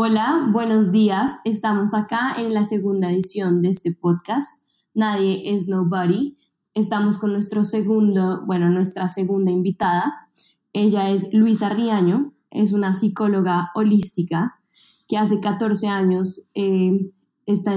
Hola, 0.00 0.48
buenos 0.52 0.92
días. 0.92 1.40
Estamos 1.42 1.92
acá 1.92 2.36
en 2.38 2.54
la 2.54 2.62
segunda 2.62 3.10
edición 3.10 3.62
de 3.62 3.70
este 3.70 3.90
podcast. 3.92 4.62
Nadie 4.94 5.56
es 5.56 5.66
Nobody. 5.66 6.38
Estamos 6.72 7.18
con 7.18 7.32
nuestro 7.32 7.64
segundo, 7.64 8.44
bueno, 8.46 8.70
nuestra 8.70 9.08
segunda 9.08 9.50
invitada. 9.50 10.28
Ella 10.72 11.10
es 11.10 11.34
Luisa 11.34 11.68
Riaño, 11.68 12.32
es 12.52 12.72
una 12.72 12.94
psicóloga 12.94 13.72
holística 13.74 14.60
que 15.08 15.18
hace 15.18 15.40
14 15.40 15.88
años 15.88 16.46
eh, 16.54 17.10
está 17.46 17.76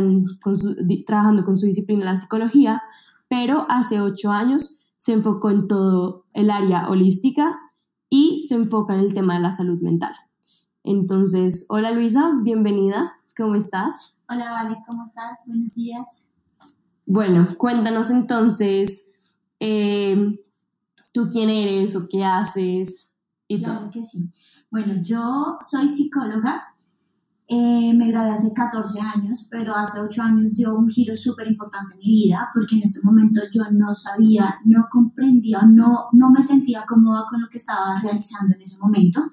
trabajando 1.08 1.44
con 1.44 1.58
su 1.58 1.66
disciplina 1.66 2.06
la 2.06 2.18
psicología, 2.18 2.84
pero 3.30 3.66
hace 3.68 4.00
8 4.00 4.32
años 4.32 4.78
se 4.96 5.14
enfocó 5.14 5.50
en 5.50 5.68
todo 5.68 6.28
el 6.34 6.52
área 6.52 6.88
holística 6.88 7.62
y 8.12 8.46
se 8.48 8.54
enfoca 8.54 8.94
en 8.94 9.00
el 9.00 9.16
tema 9.16 9.34
de 9.34 9.40
la 9.40 9.52
salud 9.52 9.82
mental. 9.82 10.14
Entonces, 10.84 11.68
hola 11.70 11.92
Luisa, 11.92 12.32
bienvenida, 12.42 13.20
¿cómo 13.38 13.54
estás? 13.54 14.16
Hola 14.28 14.52
Vale, 14.52 14.78
¿cómo 14.88 15.04
estás? 15.04 15.44
Buenos 15.46 15.76
días. 15.76 16.32
Bueno, 17.06 17.48
cuéntanos 17.60 18.10
entonces, 18.10 19.12
eh, 19.60 20.40
¿tú 21.12 21.30
quién 21.30 21.52
eres 21.52 21.96
o 21.96 22.08
qué 22.10 22.26
haces? 22.26 23.12
Y 23.48 23.62
claro 23.62 23.92
que 23.92 24.04
sí. 24.04 24.32
Bueno, 24.72 24.96
yo 25.04 25.58
soy 25.62 25.88
psicóloga, 25.88 26.64
eh, 27.48 27.94
me 27.94 28.08
gradué 28.08 28.32
hace 28.32 28.52
14 28.52 29.00
años, 29.02 29.48
pero 29.52 29.76
hace 29.76 30.00
8 30.00 30.24
años 30.24 30.52
dio 30.52 30.74
un 30.74 30.90
giro 30.90 31.16
súper 31.16 31.48
importante 31.48 31.94
en 31.94 32.00
mi 32.00 32.06
vida 32.06 32.50
porque 32.56 32.78
en 32.78 32.84
ese 32.84 33.02
momento 33.04 33.42
yo 33.54 33.66
no 33.72 33.94
sabía, 33.94 34.60
no 34.66 34.88
comprendía, 34.90 35.62
no, 35.62 36.08
no 36.14 36.32
me 36.32 36.42
sentía 36.42 36.86
cómoda 36.88 37.26
con 37.30 37.40
lo 37.40 37.50
que 37.50 37.58
estaba 37.58 38.00
realizando 38.02 38.56
en 38.56 38.62
ese 38.62 38.80
momento. 38.80 39.30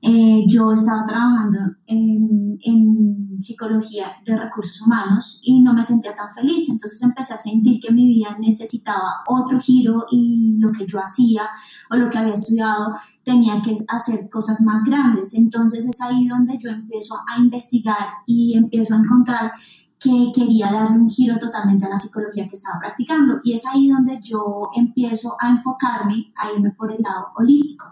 Eh, 0.00 0.44
yo 0.46 0.72
estaba 0.72 1.04
trabajando 1.04 1.58
en, 1.86 2.56
en, 2.60 3.18
psicología 3.40 4.06
de 4.24 4.36
recursos 4.36 4.82
humanos 4.82 5.40
y 5.44 5.62
no 5.62 5.72
me 5.72 5.82
sentía 5.82 6.12
tan 6.12 6.28
feliz, 6.32 6.68
entonces 6.68 7.00
empecé 7.04 7.34
a 7.34 7.36
sentir 7.36 7.78
que 7.80 7.92
mi 7.92 8.08
vida 8.08 8.36
necesitaba 8.40 9.22
otro 9.28 9.60
giro 9.60 10.06
y 10.10 10.56
lo 10.58 10.72
que 10.72 10.84
yo 10.84 10.98
hacía 10.98 11.42
o 11.88 11.94
lo 11.94 12.10
que 12.10 12.18
había 12.18 12.34
estudiado 12.34 12.92
tenía 13.22 13.62
que 13.62 13.76
hacer 13.86 14.28
cosas 14.28 14.60
más 14.62 14.82
grandes. 14.82 15.34
Entonces 15.34 15.86
es 15.86 16.00
ahí 16.00 16.26
donde 16.26 16.58
yo 16.58 16.70
empiezo 16.70 17.16
a 17.16 17.40
investigar 17.40 18.08
y 18.26 18.56
empiezo 18.56 18.94
a 18.94 18.98
encontrar 18.98 19.52
que 20.00 20.32
quería 20.34 20.72
darle 20.72 20.98
un 20.98 21.08
giro 21.08 21.38
totalmente 21.38 21.86
a 21.86 21.90
la 21.90 21.96
psicología 21.96 22.48
que 22.48 22.56
estaba 22.56 22.80
practicando. 22.80 23.40
Y 23.44 23.52
es 23.52 23.64
ahí 23.66 23.88
donde 23.88 24.18
yo 24.20 24.68
empiezo 24.74 25.36
a 25.40 25.50
enfocarme, 25.50 26.32
a 26.36 26.52
irme 26.52 26.72
por 26.72 26.90
el 26.92 27.02
lado 27.02 27.28
holístico 27.36 27.84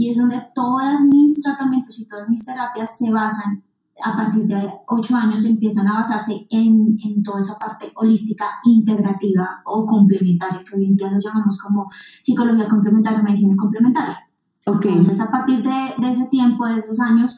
y 0.00 0.08
es 0.08 0.16
donde 0.16 0.40
todos 0.54 1.02
mis 1.12 1.42
tratamientos 1.42 1.98
y 1.98 2.06
todas 2.06 2.26
mis 2.26 2.42
terapias 2.42 2.96
se 2.96 3.12
basan, 3.12 3.62
a 4.02 4.16
partir 4.16 4.46
de 4.46 4.72
8 4.86 5.14
años 5.14 5.44
empiezan 5.44 5.88
a 5.88 5.96
basarse 5.96 6.46
en, 6.48 6.96
en 7.04 7.22
toda 7.22 7.40
esa 7.40 7.58
parte 7.58 7.92
holística, 7.96 8.46
integrativa 8.64 9.60
o 9.66 9.84
complementaria, 9.84 10.64
que 10.64 10.74
hoy 10.74 10.86
en 10.86 10.94
día 10.94 11.10
lo 11.10 11.18
llamamos 11.20 11.58
como 11.58 11.86
psicología 12.22 12.66
complementaria, 12.66 13.20
medicina 13.20 13.54
complementaria. 13.58 14.20
Okay. 14.64 14.92
Entonces, 14.92 15.20
a 15.20 15.30
partir 15.30 15.62
de, 15.62 15.94
de 15.98 16.10
ese 16.10 16.28
tiempo, 16.30 16.64
de 16.64 16.78
esos 16.78 16.98
años, 16.98 17.36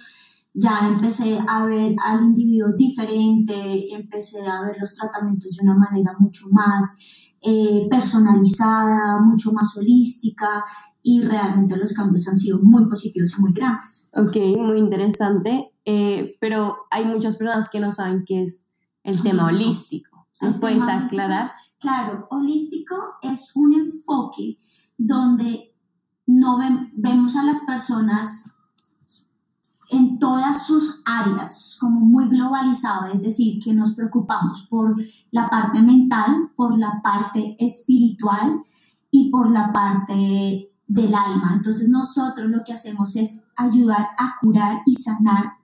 ya 0.54 0.86
empecé 0.86 1.40
a 1.44 1.64
ver 1.64 1.96
al 2.00 2.22
individuo 2.22 2.68
diferente, 2.76 3.92
empecé 3.92 4.46
a 4.46 4.60
ver 4.60 4.76
los 4.78 4.94
tratamientos 4.94 5.56
de 5.56 5.64
una 5.64 5.74
manera 5.74 6.14
mucho 6.20 6.44
más 6.52 7.00
eh, 7.40 7.88
personalizada, 7.90 9.18
mucho 9.20 9.50
más 9.50 9.76
holística 9.76 10.62
y 11.02 11.20
realmente 11.22 11.76
los 11.76 11.92
cambios 11.92 12.28
han 12.28 12.36
sido 12.36 12.60
muy 12.62 12.88
positivos 12.88 13.34
y 13.36 13.40
muy 13.40 13.52
grandes. 13.52 14.10
Ok, 14.14 14.36
muy 14.58 14.78
interesante, 14.78 15.72
eh, 15.84 16.36
pero 16.40 16.76
hay 16.90 17.04
muchas 17.04 17.36
personas 17.36 17.68
que 17.68 17.80
no 17.80 17.92
saben 17.92 18.24
qué 18.24 18.44
es 18.44 18.68
el 19.02 19.20
tema 19.22 19.46
holístico. 19.46 20.28
¿Nos 20.40 20.56
puedes 20.56 20.82
aclarar? 20.84 21.52
Claro, 21.78 22.26
holístico 22.30 22.96
es 23.22 23.54
un 23.56 23.74
enfoque 23.74 24.58
donde 24.96 25.74
no 26.26 26.58
vemos 26.94 27.36
a 27.36 27.42
las 27.42 27.60
personas 27.60 28.54
en 29.90 30.18
todas 30.18 30.66
sus 30.66 31.02
áreas, 31.04 31.76
como 31.80 32.00
muy 32.00 32.28
globalizado, 32.28 33.06
es 33.12 33.20
decir, 33.22 33.62
que 33.62 33.74
nos 33.74 33.94
preocupamos 33.94 34.66
por 34.70 34.96
la 35.30 35.46
parte 35.46 35.82
mental, 35.82 36.50
por 36.56 36.78
la 36.78 37.02
parte 37.02 37.56
espiritual 37.58 38.62
y 39.10 39.30
por 39.30 39.50
la 39.50 39.70
parte 39.72 40.71
del 40.92 41.14
alma. 41.14 41.52
Entonces 41.54 41.88
nosotros 41.88 42.50
lo 42.50 42.62
que 42.64 42.72
hacemos 42.72 43.16
es 43.16 43.48
ayudar 43.56 44.08
a 44.18 44.36
curar 44.40 44.82
y 44.84 44.94
sanar 44.94 45.54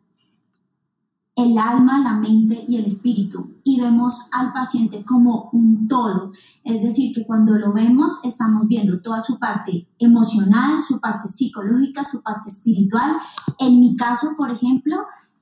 el 1.36 1.56
alma, 1.56 2.00
la 2.00 2.14
mente 2.14 2.64
y 2.66 2.76
el 2.76 2.86
espíritu. 2.86 3.54
Y 3.62 3.80
vemos 3.80 4.28
al 4.32 4.52
paciente 4.52 5.04
como 5.04 5.50
un 5.52 5.86
todo. 5.86 6.32
Es 6.64 6.82
decir, 6.82 7.14
que 7.14 7.26
cuando 7.26 7.54
lo 7.56 7.72
vemos 7.72 8.20
estamos 8.24 8.66
viendo 8.66 9.00
toda 9.00 9.20
su 9.20 9.38
parte 9.38 9.86
emocional, 9.98 10.80
su 10.80 10.98
parte 10.98 11.28
psicológica, 11.28 12.02
su 12.04 12.22
parte 12.22 12.48
espiritual. 12.48 13.18
En 13.58 13.78
mi 13.78 13.94
caso, 13.94 14.34
por 14.36 14.50
ejemplo, 14.50 14.96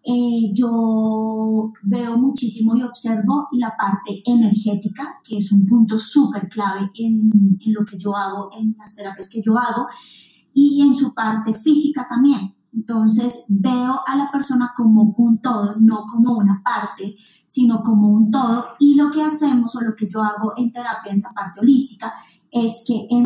eh, 0.08 0.52
yo 0.52 1.72
veo 1.82 2.16
muchísimo 2.16 2.76
y 2.76 2.82
observo 2.82 3.48
la 3.52 3.74
parte 3.76 4.22
energética, 4.24 5.20
que 5.24 5.38
es 5.38 5.50
un 5.50 5.66
punto 5.66 5.98
súper 5.98 6.48
clave 6.48 6.90
en, 6.94 7.28
en, 7.58 7.72
lo 7.74 7.84
que 7.84 7.98
yo 7.98 8.14
hago, 8.14 8.50
en 8.56 8.76
las 8.78 8.94
terapias 8.94 9.28
que 9.28 9.42
yo 9.42 9.58
hago, 9.58 9.86
y 10.52 10.80
en 10.80 10.94
su 10.94 11.12
parte 11.12 11.52
física 11.52 12.06
también. 12.08 12.54
Entonces 12.72 13.46
veo 13.48 14.00
a 14.06 14.16
la 14.16 14.30
persona 14.30 14.72
como 14.76 15.14
un 15.16 15.40
todo, 15.40 15.74
no 15.80 16.04
como 16.06 16.36
una 16.36 16.62
parte, 16.62 17.16
sino 17.48 17.82
como 17.82 18.08
un 18.08 18.30
todo. 18.30 18.64
Y 18.78 18.94
lo 18.94 19.10
que 19.10 19.24
hacemos 19.24 19.74
o 19.74 19.80
lo 19.80 19.94
que 19.96 20.06
yo 20.08 20.22
hago 20.22 20.52
en 20.56 20.72
terapia, 20.72 21.12
en 21.12 21.20
la 21.20 21.32
parte 21.32 21.60
holística, 21.60 22.12
es 22.50 22.84
que 22.86 23.08
en, 23.10 23.24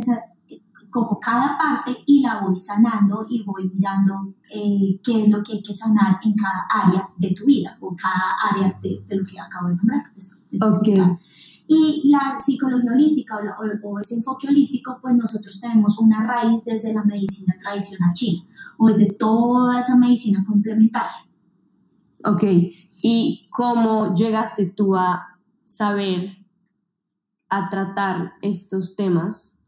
cojo 0.91 1.19
cada 1.21 1.56
parte 1.56 1.97
y 2.06 2.21
la 2.21 2.41
voy 2.41 2.55
sanando 2.56 3.27
y 3.28 3.43
voy 3.45 3.71
mirando 3.73 4.21
eh, 4.51 5.01
qué 5.03 5.23
es 5.23 5.28
lo 5.28 5.43
que 5.43 5.55
hay 5.55 5.62
que 5.62 5.73
sanar 5.73 6.19
en 6.23 6.34
cada 6.34 6.67
área 6.69 7.09
de 7.17 7.34
tu 7.34 7.45
vida 7.47 7.77
o 7.81 7.95
cada 7.97 8.34
área 8.51 8.78
de, 8.83 9.01
lo 9.17 9.25
que 9.25 9.39
acabo 9.39 9.69
de 9.69 9.77
nombrar. 9.77 10.03
okay. 10.61 11.03
Y 11.73 12.11
la 12.11 12.37
psicología 12.41 12.91
holística 12.91 13.39
o, 13.84 13.99
ese 14.01 14.17
enfoque 14.17 14.49
holístico, 14.49 14.99
pues 15.01 15.15
nosotros 15.15 15.61
tenemos 15.61 16.01
una 16.01 16.19
raíz 16.19 16.65
desde 16.65 16.93
la 16.93 17.05
medicina 17.05 17.55
tradicional 17.62 18.12
china 18.12 18.43
o 18.77 18.89
desde 18.89 19.12
toda 19.12 19.78
esa 19.78 19.97
medicina 19.97 20.45
complementaria. 20.45 21.12
Ok, 22.25 22.43
¿y 23.03 23.47
cómo 23.51 24.12
llegaste 24.15 24.67
tú 24.67 24.97
a 24.97 25.39
saber, 25.62 26.39
a 27.49 27.71
tratar 27.71 28.33
estos 28.43 28.97
temas? 28.97 29.59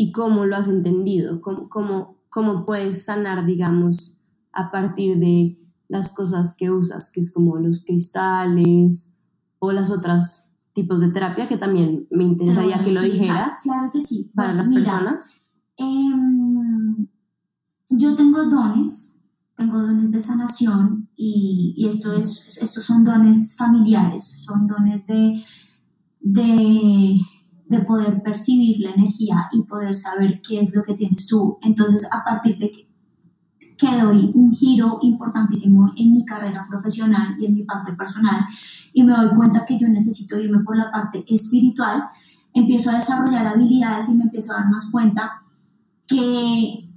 Y 0.00 0.12
cómo 0.12 0.46
lo 0.46 0.56
has 0.56 0.66
entendido, 0.66 1.42
cómo, 1.42 1.68
cómo, 1.68 2.16
cómo 2.30 2.64
puedes 2.64 3.04
sanar, 3.04 3.44
digamos, 3.44 4.16
a 4.50 4.70
partir 4.70 5.18
de 5.18 5.58
las 5.88 6.08
cosas 6.08 6.54
que 6.56 6.70
usas, 6.70 7.10
que 7.10 7.20
es 7.20 7.30
como 7.30 7.58
los 7.58 7.84
cristales 7.84 9.14
o 9.58 9.72
las 9.72 9.90
otras 9.90 10.56
tipos 10.72 11.02
de 11.02 11.08
terapia, 11.10 11.46
que 11.46 11.58
también 11.58 12.08
me 12.10 12.24
interesaría 12.24 12.82
que 12.82 12.92
lo 12.92 13.02
dijeras. 13.02 13.60
Claro 13.64 13.90
que 13.92 14.00
sí. 14.00 14.30
Para 14.34 14.48
pues 14.48 14.56
las 14.56 14.68
personas. 14.70 15.34
Em, 15.76 17.06
yo 17.90 18.16
tengo 18.16 18.46
dones, 18.46 19.20
tengo 19.54 19.82
dones 19.82 20.12
de 20.12 20.20
sanación 20.22 21.10
y, 21.14 21.74
y, 21.76 21.88
esto 21.88 22.14
es, 22.14 22.56
estos 22.62 22.82
son 22.84 23.04
dones 23.04 23.54
familiares, 23.54 24.24
son 24.46 24.66
dones 24.66 25.06
de, 25.06 25.44
de 26.20 27.20
de 27.70 27.78
poder 27.82 28.20
percibir 28.20 28.80
la 28.80 28.90
energía 28.90 29.48
y 29.52 29.62
poder 29.62 29.94
saber 29.94 30.42
qué 30.42 30.60
es 30.60 30.74
lo 30.74 30.82
que 30.82 30.94
tienes 30.94 31.28
tú. 31.28 31.56
Entonces, 31.62 32.08
a 32.12 32.24
partir 32.24 32.58
de 32.58 32.72
que, 32.72 32.88
que 33.78 33.96
doy 33.96 34.32
un 34.34 34.50
giro 34.52 34.98
importantísimo 35.02 35.92
en 35.96 36.10
mi 36.10 36.24
carrera 36.24 36.66
profesional 36.68 37.36
y 37.38 37.46
en 37.46 37.54
mi 37.54 37.62
parte 37.62 37.92
personal 37.92 38.44
y 38.92 39.04
me 39.04 39.14
doy 39.14 39.28
cuenta 39.36 39.64
que 39.64 39.78
yo 39.78 39.86
necesito 39.86 40.36
irme 40.36 40.64
por 40.64 40.76
la 40.76 40.90
parte 40.90 41.24
espiritual, 41.28 42.02
empiezo 42.52 42.90
a 42.90 42.96
desarrollar 42.96 43.46
habilidades 43.46 44.08
y 44.08 44.16
me 44.16 44.24
empiezo 44.24 44.52
a 44.52 44.56
dar 44.56 44.68
más 44.68 44.90
cuenta 44.90 45.30
que 46.08 46.90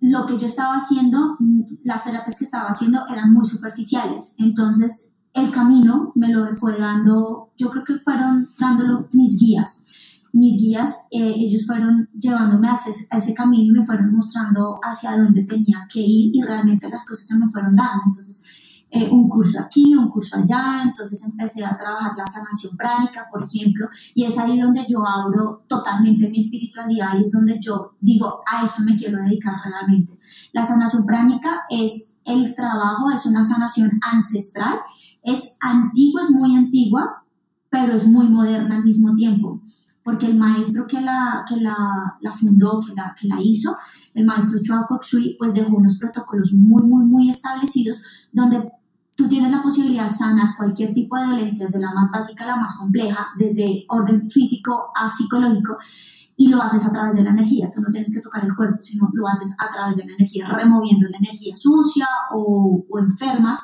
lo 0.00 0.24
que 0.24 0.38
yo 0.38 0.46
estaba 0.46 0.76
haciendo, 0.76 1.36
las 1.82 2.04
terapias 2.04 2.38
que 2.38 2.46
estaba 2.46 2.68
haciendo 2.68 3.06
eran 3.08 3.30
muy 3.30 3.44
superficiales. 3.44 4.36
Entonces, 4.38 5.16
el 5.34 5.50
camino 5.50 6.12
me 6.14 6.28
lo 6.28 6.50
fue 6.54 6.78
dando, 6.78 7.52
yo 7.58 7.68
creo 7.68 7.84
que 7.84 7.98
fueron 7.98 8.46
dándolo 8.58 9.06
mis 9.12 9.38
guías 9.38 9.87
mis 10.32 10.60
guías, 10.60 11.06
eh, 11.10 11.34
ellos 11.36 11.66
fueron 11.66 12.08
llevándome 12.18 12.68
a 12.68 12.74
ese, 12.74 13.34
camino 13.34 13.74
y 13.74 13.78
me 13.78 13.84
fueron 13.84 14.12
mostrando 14.12 14.78
hacia 14.82 15.16
dónde 15.16 15.44
tenía 15.44 15.86
que 15.92 16.00
ir 16.00 16.34
y 16.34 16.42
realmente 16.42 16.88
las 16.88 17.06
cosas 17.06 17.26
se 17.26 17.38
me 17.38 17.48
fueron 17.48 17.74
dando. 17.74 18.02
Entonces, 18.06 18.44
eh, 18.90 19.08
un 19.10 19.28
curso 19.28 19.60
aquí, 19.60 19.94
un 19.94 20.08
curso 20.08 20.36
allá, 20.36 20.82
entonces 20.82 21.22
empecé 21.24 21.62
a 21.62 21.76
trabajar 21.76 22.12
la 22.16 22.24
sanación 22.24 22.74
pránica, 22.74 23.26
por 23.30 23.44
ejemplo, 23.44 23.86
y 24.14 24.24
es 24.24 24.38
ahí 24.38 24.58
donde 24.58 24.86
yo 24.88 25.06
abro 25.06 25.64
totalmente 25.68 26.28
mi 26.30 26.38
espiritualidad 26.38 27.18
y 27.18 27.22
es 27.22 27.32
donde 27.32 27.58
yo 27.60 27.96
digo, 28.00 28.40
a 28.50 28.64
esto 28.64 28.82
me 28.84 28.96
quiero 28.96 29.18
dedicar 29.18 29.54
realmente. 29.62 30.18
La 30.52 30.64
sanación 30.64 31.04
pránica 31.04 31.64
es 31.68 32.20
el 32.24 32.54
trabajo, 32.54 33.10
es 33.12 33.26
una 33.26 33.42
sanación 33.42 34.00
ancestral, 34.00 34.78
es 35.22 35.58
antigua, 35.60 36.22
es 36.22 36.30
muy 36.30 36.56
antigua, 36.56 37.24
pero 37.68 37.92
es 37.92 38.08
muy 38.08 38.28
moderna 38.28 38.76
al 38.76 38.84
mismo 38.84 39.14
tiempo, 39.14 39.60
porque 40.08 40.24
el 40.24 40.38
maestro 40.38 40.86
que 40.86 41.02
la, 41.02 41.44
que 41.46 41.56
la, 41.56 42.16
la 42.22 42.32
fundó, 42.32 42.80
que 42.80 42.94
la, 42.94 43.14
que 43.14 43.28
la 43.28 43.42
hizo, 43.42 43.76
el 44.14 44.24
maestro 44.24 44.58
Chua 44.62 44.88
Sui, 45.02 45.36
pues 45.38 45.52
dejó 45.52 45.76
unos 45.76 45.98
protocolos 45.98 46.54
muy, 46.54 46.82
muy, 46.82 47.04
muy 47.04 47.28
establecidos 47.28 48.02
donde 48.32 48.72
tú 49.14 49.28
tienes 49.28 49.52
la 49.52 49.62
posibilidad 49.62 50.04
de 50.04 50.08
sanar 50.08 50.56
cualquier 50.56 50.94
tipo 50.94 51.14
de 51.14 51.26
dolencia, 51.26 51.66
desde 51.66 51.80
la 51.80 51.92
más 51.92 52.10
básica 52.10 52.44
a 52.44 52.46
la 52.46 52.56
más 52.56 52.78
compleja, 52.78 53.26
desde 53.38 53.84
orden 53.90 54.30
físico 54.30 54.92
a 54.98 55.10
psicológico, 55.10 55.76
y 56.38 56.48
lo 56.48 56.62
haces 56.62 56.86
a 56.86 56.92
través 56.92 57.16
de 57.16 57.24
la 57.24 57.30
energía. 57.32 57.70
Tú 57.70 57.82
no 57.82 57.90
tienes 57.90 58.10
que 58.10 58.22
tocar 58.22 58.42
el 58.42 58.56
cuerpo, 58.56 58.78
sino 58.80 59.10
lo 59.12 59.28
haces 59.28 59.54
a 59.58 59.70
través 59.70 59.98
de 59.98 60.06
la 60.06 60.14
energía, 60.14 60.48
removiendo 60.48 61.06
la 61.10 61.18
energía 61.18 61.54
sucia 61.54 62.08
o, 62.32 62.82
o 62.88 62.98
enferma. 62.98 63.58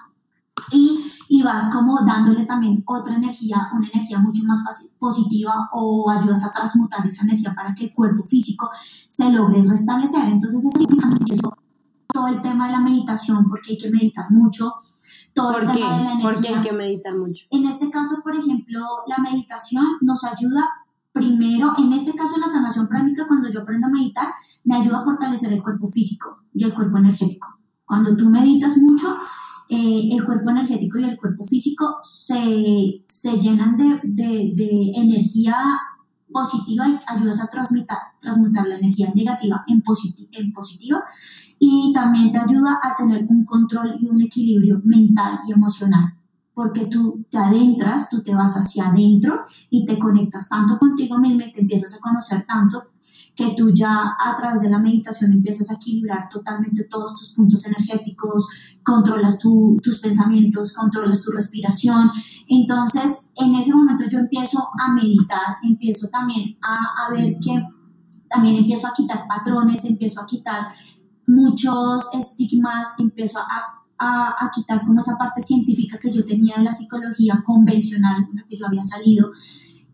Y 0.73 1.11
y 1.29 1.43
vas 1.43 1.73
como 1.73 1.99
dándole 2.05 2.45
también 2.47 2.83
otra 2.87 3.17
energía, 3.17 3.69
una 3.75 3.89
energía 3.89 4.19
mucho 4.19 4.43
más 4.45 4.97
positiva 4.99 5.71
o 5.73 6.11
ayudas 6.11 6.45
a 6.45 6.53
transmutar 6.53 7.05
esa 7.07 7.25
energía 7.25 7.55
para 7.55 7.75
que 7.75 7.87
el 7.87 7.93
cuerpo 7.93 8.23
físico 8.23 8.71
se 9.09 9.31
logre 9.33 9.63
restablecer. 9.63 10.25
Entonces 10.25 10.65
es 10.65 10.75
todo 12.13 12.29
el 12.29 12.41
tema 12.41 12.67
de 12.67 12.73
la 12.73 12.81
meditación 12.81 13.49
porque 13.49 13.73
hay 13.73 13.79
que 13.79 13.91
meditar 13.91 14.31
mucho. 14.31 14.75
Todo 15.35 15.53
¿Por 15.53 15.65
el 15.65 15.73
qué? 15.73 15.81
tema 15.81 15.97
de 15.99 16.05
la 16.05 16.13
energía. 16.13 16.33
¿Por 16.33 16.41
qué 16.41 16.55
hay 16.55 16.61
que 16.61 16.73
meditar 16.73 17.15
mucho? 17.17 17.47
En 17.51 17.67
este 17.67 17.91
caso, 17.91 18.21
por 18.23 18.37
ejemplo, 18.37 18.87
la 19.09 19.19
meditación 19.19 19.85
nos 20.01 20.23
ayuda 20.25 20.71
primero, 21.13 21.73
en 21.79 21.93
este 21.93 22.13
caso 22.15 22.37
la 22.39 22.47
sanación 22.47 22.89
pránica, 22.89 23.27
cuando 23.27 23.49
yo 23.51 23.63
aprendo 23.63 23.87
a 23.87 23.91
meditar, 23.91 24.29
me 24.65 24.77
ayuda 24.77 24.99
a 24.99 25.03
fortalecer 25.03 25.53
el 25.53 25.63
cuerpo 25.63 25.87
físico 25.87 26.39
y 26.53 26.65
el 26.65 26.75
cuerpo 26.75 26.99
energético. 26.99 27.49
Cuando 27.85 28.17
tú 28.17 28.29
meditas 28.31 28.79
mucho, 28.79 29.17
eh, 29.69 30.09
el 30.13 30.25
cuerpo 30.25 30.51
energético 30.51 30.99
y 30.99 31.05
el 31.05 31.17
cuerpo 31.17 31.45
físico 31.45 31.99
se, 32.03 33.03
se 33.07 33.41
llenan 33.41 33.77
de, 33.77 34.01
de, 34.03 34.93
energía 34.95 35.57
positiva 36.31 36.87
y 36.89 36.99
ayudas 37.07 37.43
a 37.43 37.49
transmutar, 37.49 37.99
transmutar 38.21 38.67
la 38.67 38.77
energía 38.77 39.13
negativa 39.15 39.65
en, 39.67 39.83
positi 39.83 40.29
en 40.33 40.53
positiva 40.53 41.03
y 41.59 41.93
también 41.95 42.31
te 42.31 42.39
ayuda 42.39 42.79
a 42.83 42.97
tener 42.97 43.25
un 43.29 43.45
control 43.45 43.97
y 44.01 44.07
un 44.07 44.21
equilibrio 44.21 44.81
mental 44.85 45.41
y 45.47 45.53
emocional 45.53 46.15
porque 46.55 46.87
tú 46.87 47.25
te 47.29 47.39
adentras, 47.39 48.09
tú 48.09 48.23
te 48.23 48.35
vas 48.35 48.55
hacia 48.55 48.87
adentro 48.87 49.45
y 49.71 49.85
te 49.85 49.99
conectas 49.99 50.49
tanto 50.49 50.79
contigo 50.79 51.19
mismo 51.19 51.43
y 51.43 51.53
te 51.53 51.61
empiezas 51.61 51.95
a 51.95 52.01
conocer 52.01 52.45
tanto 52.47 52.94
que 53.35 53.55
tú 53.57 53.71
ya 53.73 54.15
a 54.19 54.37
través 54.37 54.63
de 54.63 54.71
la 54.71 54.79
meditación 54.79 55.33
empiezas 55.33 55.71
a 55.71 55.75
equilibrar 55.75 56.29
totalmente 56.29 56.85
todos 56.85 57.15
tus 57.19 57.33
puntos 57.33 57.67
energéticos, 57.67 58.49
controlas 58.83 59.41
tus 59.41 59.99
pensamientos, 60.01 60.73
controlas 60.73 61.23
tu 61.23 61.33
respiración. 61.33 62.11
Entonces, 62.49 63.27
en 63.37 63.55
ese 63.57 63.75
momento 63.75 64.05
yo 64.09 64.21
empiezo 64.21 64.69
a 64.79 64.93
meditar, 64.93 65.57
empiezo 65.63 66.09
también 66.09 66.57
a, 66.63 67.07
a 67.07 67.13
ver 67.13 67.37
que 67.41 67.61
también 68.29 68.57
empiezo 68.57 68.87
a 68.87 68.93
quitar 68.95 69.25
patrones, 69.27 69.85
empiezo 69.85 70.21
a 70.21 70.27
quitar 70.27 70.69
muchos 71.27 72.11
estigmas, 72.15 72.95
empiezo 72.99 73.41
a 73.41 73.85
a, 73.97 74.35
a, 74.41 74.51
quitar 74.51 74.85
como 74.85 75.01
esa 75.01 75.17
parte 75.17 75.41
científica 75.41 75.99
que 75.99 76.11
yo 76.11 76.25
tenía 76.25 76.57
de 76.57 76.65
la 76.65 76.73
psicología 76.73 77.43
convencional 77.45 78.27
con 78.27 78.37
la 78.37 78.45
que 78.45 78.57
yo 78.57 78.67
había 78.67 78.83
salido 78.83 79.31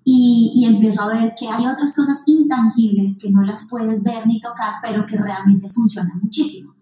y, 0.04 0.52
y, 0.54 0.64
empiezo 0.64 1.02
a 1.02 1.08
ver 1.08 1.34
que 1.38 1.46
hay 1.48 1.66
otras 1.66 1.94
cosas 1.94 2.22
intangibles 2.26 3.18
que 3.20 3.30
no 3.30 3.42
las 3.42 3.68
puedes 3.68 4.02
ver 4.02 4.26
ni 4.26 4.40
tocar, 4.40 4.74
pero 4.82 5.04
que 5.04 5.16
realmente 5.16 5.68
funcionan 5.68 6.20
muchísimo. 6.22 6.74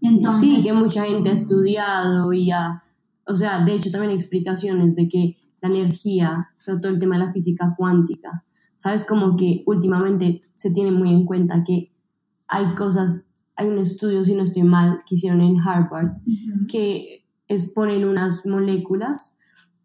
Entonces, 0.00 0.40
sí, 0.40 0.62
que 0.62 0.72
mucha 0.72 1.04
gente 1.04 1.30
ha 1.30 1.32
estudiado 1.32 2.32
y 2.32 2.50
ha, 2.50 2.82
o 3.26 3.36
sea, 3.36 3.60
de 3.60 3.74
hecho 3.74 3.90
también 3.90 4.10
hay 4.10 4.16
explicaciones 4.16 4.96
de 4.96 5.08
que 5.08 5.36
la 5.60 5.68
energía, 5.68 6.50
o 6.58 6.62
sea, 6.62 6.80
todo 6.80 6.90
el 6.90 6.98
tema 6.98 7.18
de 7.18 7.26
la 7.26 7.32
física 7.32 7.74
cuántica, 7.76 8.44
sabes, 8.76 9.04
como 9.04 9.36
que 9.36 9.62
últimamente 9.66 10.40
se 10.56 10.70
tiene 10.70 10.90
muy 10.90 11.12
en 11.12 11.26
cuenta 11.26 11.62
que 11.62 11.92
hay 12.48 12.74
cosas, 12.74 13.30
hay 13.56 13.68
un 13.68 13.78
estudio, 13.78 14.24
si 14.24 14.34
no 14.34 14.42
estoy 14.42 14.62
mal, 14.62 15.00
que 15.06 15.14
hicieron 15.14 15.42
en 15.42 15.60
Harvard, 15.60 16.12
uh 16.12 16.30
-huh. 16.30 16.66
que 16.66 17.26
exponen 17.46 18.04
unas 18.04 18.46
moléculas 18.46 19.38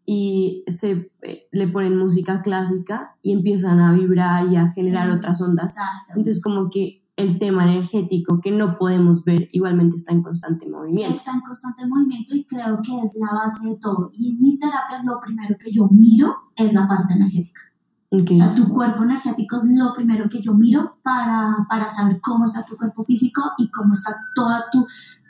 y 0.06 0.62
se 0.68 1.10
eh, 1.22 1.48
le 1.50 1.66
ponen 1.66 1.98
música 1.98 2.40
clásica 2.40 3.16
y 3.20 3.32
empiezan 3.32 3.80
a 3.80 3.92
vibrar 3.92 4.46
y 4.46 4.56
a 4.56 4.70
generar 4.70 5.10
otras 5.10 5.42
ondas. 5.42 5.76
Exacto. 5.76 6.12
Entonces 6.16 6.42
como 6.42 6.70
que 6.70 7.02
el 7.16 7.38
tema 7.38 7.64
energético 7.64 8.40
que 8.40 8.50
no 8.50 8.78
podemos 8.78 9.24
ver 9.24 9.48
igualmente 9.50 9.96
está 9.96 10.12
en 10.12 10.22
constante 10.22 10.68
movimiento. 10.68 11.14
Está 11.14 11.32
en 11.32 11.40
constante 11.40 11.86
movimiento 11.86 12.34
y 12.36 12.44
creo 12.44 12.80
que 12.82 13.00
es 13.02 13.16
la 13.18 13.34
base 13.34 13.68
de 13.68 13.76
todo. 13.76 14.10
Y 14.12 14.30
en 14.30 14.40
mis 14.40 14.60
terapias 14.60 15.02
lo 15.04 15.18
primero 15.20 15.56
que 15.58 15.72
yo 15.72 15.88
miro 15.88 16.36
es 16.54 16.72
la 16.72 16.86
parte 16.86 17.14
energética. 17.14 17.60
Okay. 18.08 18.40
O 18.40 18.44
sea, 18.44 18.54
tu 18.54 18.68
cuerpo 18.68 19.02
energético 19.02 19.56
es 19.56 19.62
lo 19.64 19.92
primero 19.92 20.28
que 20.28 20.40
yo 20.40 20.54
miro 20.54 20.98
para, 21.02 21.66
para 21.68 21.88
saber 21.88 22.20
cómo 22.20 22.44
está 22.44 22.64
tu 22.64 22.76
cuerpo 22.76 23.02
físico 23.02 23.42
y 23.58 23.68
cómo 23.70 23.94
está 23.94 24.14
toda 24.34 24.66
tu, 24.70 24.86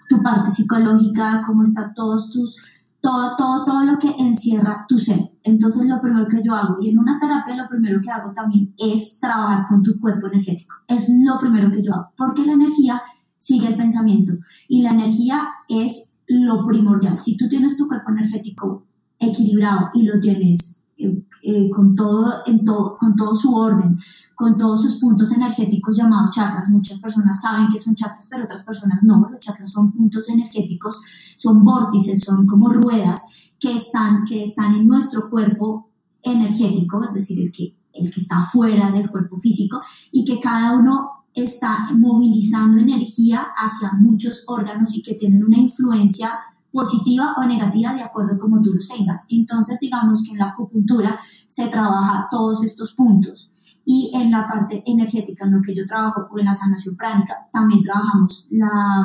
tu 0.09 0.23
parte 0.23 0.51
psicológica, 0.51 1.43
cómo 1.47 1.63
está 1.63 1.95
todos 1.95 2.33
tus 2.33 2.61
todo, 3.07 3.37
todo, 3.37 3.65
todo 3.65 3.85
lo 3.85 3.99
que 4.01 4.11
encierra 4.19 4.85
tu 4.89 4.99
ser. 4.99 5.21
Entonces, 5.45 5.87
lo 5.87 6.01
primero 6.01 6.27
que 6.27 6.41
yo 6.43 6.57
hago, 6.57 6.77
y 6.81 6.89
en 6.89 6.99
una 6.99 7.17
terapia 7.21 7.55
lo 7.55 7.69
primero 7.69 8.01
que 8.03 8.11
hago 8.11 8.33
también 8.33 8.75
es 8.77 9.21
trabajar 9.21 9.65
con 9.69 9.81
tu 9.81 10.01
cuerpo 10.01 10.27
energético. 10.27 10.75
Es 10.89 11.09
lo 11.25 11.39
primero 11.39 11.71
que 11.71 11.85
yo 11.85 11.95
hago, 11.95 12.09
porque 12.17 12.45
la 12.45 12.55
energía 12.55 13.01
sigue 13.37 13.69
el 13.69 13.77
pensamiento 13.77 14.33
y 14.67 14.83
la 14.83 14.91
energía 14.91 15.41
es 15.69 16.19
lo 16.27 16.67
primordial. 16.67 17.17
Si 17.17 17.37
tú 17.37 17.49
tienes 17.49 17.77
tu 17.77 17.87
cuerpo 17.87 18.11
energético 18.11 18.87
equilibrado 19.21 19.91
y 19.95 20.03
lo 20.03 20.19
tienes 20.19 20.83
eh, 20.97 21.23
eh, 21.43 21.71
con, 21.71 21.95
todo, 21.95 22.43
en 22.45 22.65
todo, 22.65 22.97
con 22.99 23.15
todo 23.15 23.33
su 23.35 23.55
orden, 23.55 23.97
con 24.37 24.57
todos 24.57 24.83
sus 24.83 25.01
puntos 25.01 25.33
energéticos 25.33 25.97
llamados 25.97 26.37
chakras. 26.37 26.69
Muchas 26.69 27.01
personas 27.01 27.41
saben 27.41 27.69
que 27.73 27.79
son 27.79 27.95
chakras, 27.95 28.29
pero 28.31 28.45
otras 28.45 28.65
personas 28.65 29.03
no. 29.03 29.27
Los 29.31 29.41
chakras 29.41 29.73
son 29.73 29.91
puntos 29.91 30.29
energéticos, 30.29 31.01
son 31.37 31.65
vórtices, 31.65 32.21
son 32.21 32.47
como 32.47 32.69
ruedas 32.69 33.35
que 33.59 33.75
están, 33.75 34.25
que 34.25 34.43
están 34.43 34.75
en 34.75 34.87
nuestro 34.87 35.31
cuerpo 35.31 35.89
energético, 36.23 37.03
es 37.03 37.15
decir, 37.15 37.43
el 37.43 37.51
que, 37.51 37.75
el 37.95 38.13
que 38.13 38.21
está 38.21 38.43
fuera 38.43 38.93
del 38.93 39.11
cuerpo 39.11 39.39
físico, 39.39 39.81
y 40.13 40.27
que 40.27 40.39
cada 40.39 40.77
uno 40.77 41.25
está 41.35 41.91
movilizando 41.95 42.79
energía 42.79 43.47
hacia 43.57 43.93
muchos 43.99 44.45
órganos 44.49 44.95
y 44.95 45.03
que 45.03 45.15
tienen 45.15 45.45
una 45.45 45.59
influencia 45.59 46.33
positiva 46.71 47.35
o 47.39 47.45
negativa 47.47 47.95
de 47.95 48.03
acuerdo 48.03 48.35
a 48.35 48.39
cómo 48.39 48.61
tú 48.61 48.75
los 48.75 48.89
tengas. 48.89 49.25
Entonces, 49.31 49.81
digamos 49.81 50.23
que 50.23 50.33
en 50.33 50.39
la 50.39 50.51
acupuntura 50.51 51.19
se 51.47 51.69
trabaja 51.69 52.27
todos 52.31 52.63
estos 52.63 52.95
puntos 52.95 53.51
y 53.89 54.11
en 54.13 54.33
la 54.33 54.49
parte 54.49 54.83
energética, 54.85 55.45
en 55.45 55.53
lo 55.53 55.63
que 55.63 55.73
yo 55.73 55.87
trabajo, 55.87 56.27
o 56.29 56.39
en 56.41 56.45
la 56.45 56.53
sanación 56.53 56.97
pránica, 56.97 57.49
también 57.53 57.85
trabajamos 57.85 58.49
la, 58.51 59.05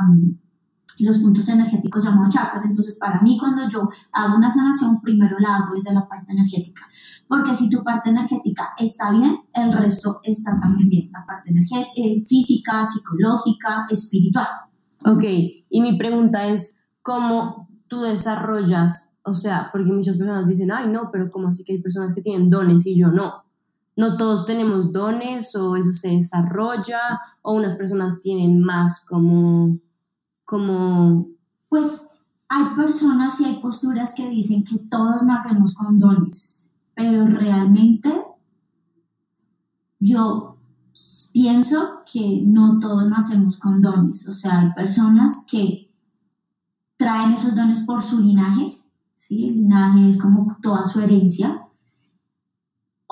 los 0.99 1.19
puntos 1.19 1.47
energéticos 1.49 2.03
llamados 2.03 2.33
chakras. 2.33 2.65
Entonces, 2.65 2.97
para 2.97 3.21
mí, 3.21 3.37
cuando 3.37 3.69
yo 3.69 3.87
hago 4.11 4.35
una 4.35 4.49
sanación, 4.49 4.99
primero 4.99 5.37
la 5.37 5.57
hago 5.57 5.75
desde 5.75 5.93
la 5.93 6.07
parte 6.07 6.31
energética. 6.31 6.81
Porque 7.27 7.53
si 7.53 7.69
tu 7.69 7.83
parte 7.83 8.09
energética 8.09 8.69
está 8.75 9.11
bien, 9.11 9.37
el 9.53 9.71
resto 9.71 10.19
está 10.23 10.57
también 10.59 10.89
bien. 10.89 11.11
La 11.11 11.27
parte 11.27 11.53
eh, 11.95 12.23
física, 12.25 12.83
psicológica, 12.83 13.85
espiritual. 13.87 14.47
Ok, 15.05 15.23
y 15.69 15.81
mi 15.81 15.95
pregunta 15.95 16.47
es, 16.47 16.79
¿cómo 17.03 17.69
tú 17.87 18.01
desarrollas? 18.01 19.13
O 19.23 19.35
sea, 19.35 19.69
porque 19.71 19.93
muchas 19.93 20.17
personas 20.17 20.47
dicen, 20.47 20.71
ay, 20.71 20.87
no, 20.87 21.09
pero 21.11 21.29
¿cómo 21.29 21.49
así 21.49 21.63
que 21.63 21.73
hay 21.73 21.81
personas 21.83 22.15
que 22.15 22.21
tienen 22.21 22.49
dones 22.49 22.87
y 22.87 22.99
yo 22.99 23.09
no? 23.11 23.43
No 23.95 24.17
todos 24.17 24.45
tenemos 24.45 24.91
dones 24.91 25.55
o 25.55 25.75
eso 25.75 25.91
se 25.91 26.09
desarrolla 26.09 27.21
o 27.41 27.53
unas 27.53 27.75
personas 27.75 28.21
tienen 28.21 28.61
más 28.61 29.05
como 29.05 29.77
como 30.45 31.27
pues 31.69 32.07
hay 32.47 32.65
personas 32.75 33.39
y 33.39 33.45
hay 33.45 33.55
posturas 33.59 34.13
que 34.15 34.29
dicen 34.29 34.63
que 34.63 34.79
todos 34.89 35.23
nacemos 35.23 35.73
con 35.73 35.99
dones 35.99 36.75
pero 36.95 37.25
realmente 37.25 38.23
yo 39.99 40.57
pienso 41.33 42.01
que 42.11 42.41
no 42.45 42.79
todos 42.79 43.07
nacemos 43.07 43.57
con 43.57 43.81
dones 43.81 44.27
o 44.27 44.33
sea 44.33 44.59
hay 44.59 44.73
personas 44.73 45.45
que 45.49 45.89
traen 46.97 47.33
esos 47.33 47.55
dones 47.55 47.81
por 47.81 48.01
su 48.01 48.21
linaje 48.21 48.77
¿sí? 49.15 49.49
el 49.49 49.55
linaje 49.55 50.09
es 50.09 50.21
como 50.21 50.57
toda 50.61 50.85
su 50.85 51.01
herencia 51.01 51.67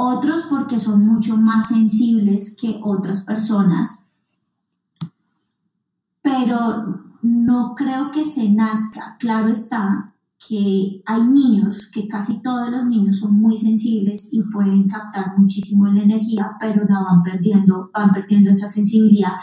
otros 0.02 0.48
porque 0.50 0.80
son 0.80 1.06
mucho 1.06 1.36
más 1.36 1.68
sensibles 1.68 2.56
que 2.60 2.80
otras 2.82 3.26
personas, 3.26 4.14
pero 6.22 7.02
no 7.22 7.76
creo 7.76 8.10
que 8.10 8.24
se 8.24 8.50
nazca, 8.50 9.18
claro 9.20 9.50
está, 9.50 10.14
que 10.48 11.04
hay 11.06 11.24
niños, 11.24 11.92
que 11.94 12.08
casi 12.08 12.42
todos 12.42 12.70
los 12.70 12.86
niños 12.86 13.20
son 13.20 13.34
muy 13.34 13.58
sensibles 13.58 14.30
y 14.32 14.42
pueden 14.44 14.88
captar 14.88 15.38
muchísimo 15.38 15.86
la 15.88 16.02
energía, 16.02 16.52
pero 16.62 16.86
la 16.88 17.02
van 17.02 17.22
perdiendo, 17.22 17.92
van 17.94 18.12
perdiendo 18.12 18.52
esa 18.52 18.70
sensibilidad 18.70 19.34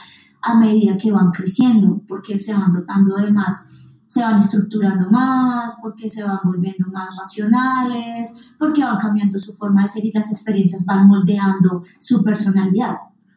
a 0.41 0.55
medida 0.55 0.97
que 0.97 1.13
van 1.13 1.33
creciendo, 1.33 2.01
porque 2.09 2.39
se 2.39 2.55
van 2.55 2.73
dotando 2.73 3.17
de 3.17 3.31
más, 3.31 3.75
se 4.17 4.23
van 4.23 4.39
estructurando 4.39 5.11
más, 5.11 5.79
porque 5.83 6.09
se 6.09 6.23
van 6.25 6.39
volviendo 6.43 6.87
más 6.91 7.15
racionales, 7.19 8.35
porque 8.59 8.83
van 8.83 8.97
cambiando 8.97 9.39
su 9.39 9.53
forma 9.53 9.83
de 9.83 9.89
ser 9.89 10.07
y 10.07 10.11
las 10.13 10.33
experiencias 10.33 10.87
van 10.87 11.07
moldeando 11.07 11.83
su 11.99 12.25
personalidad. 12.25 12.95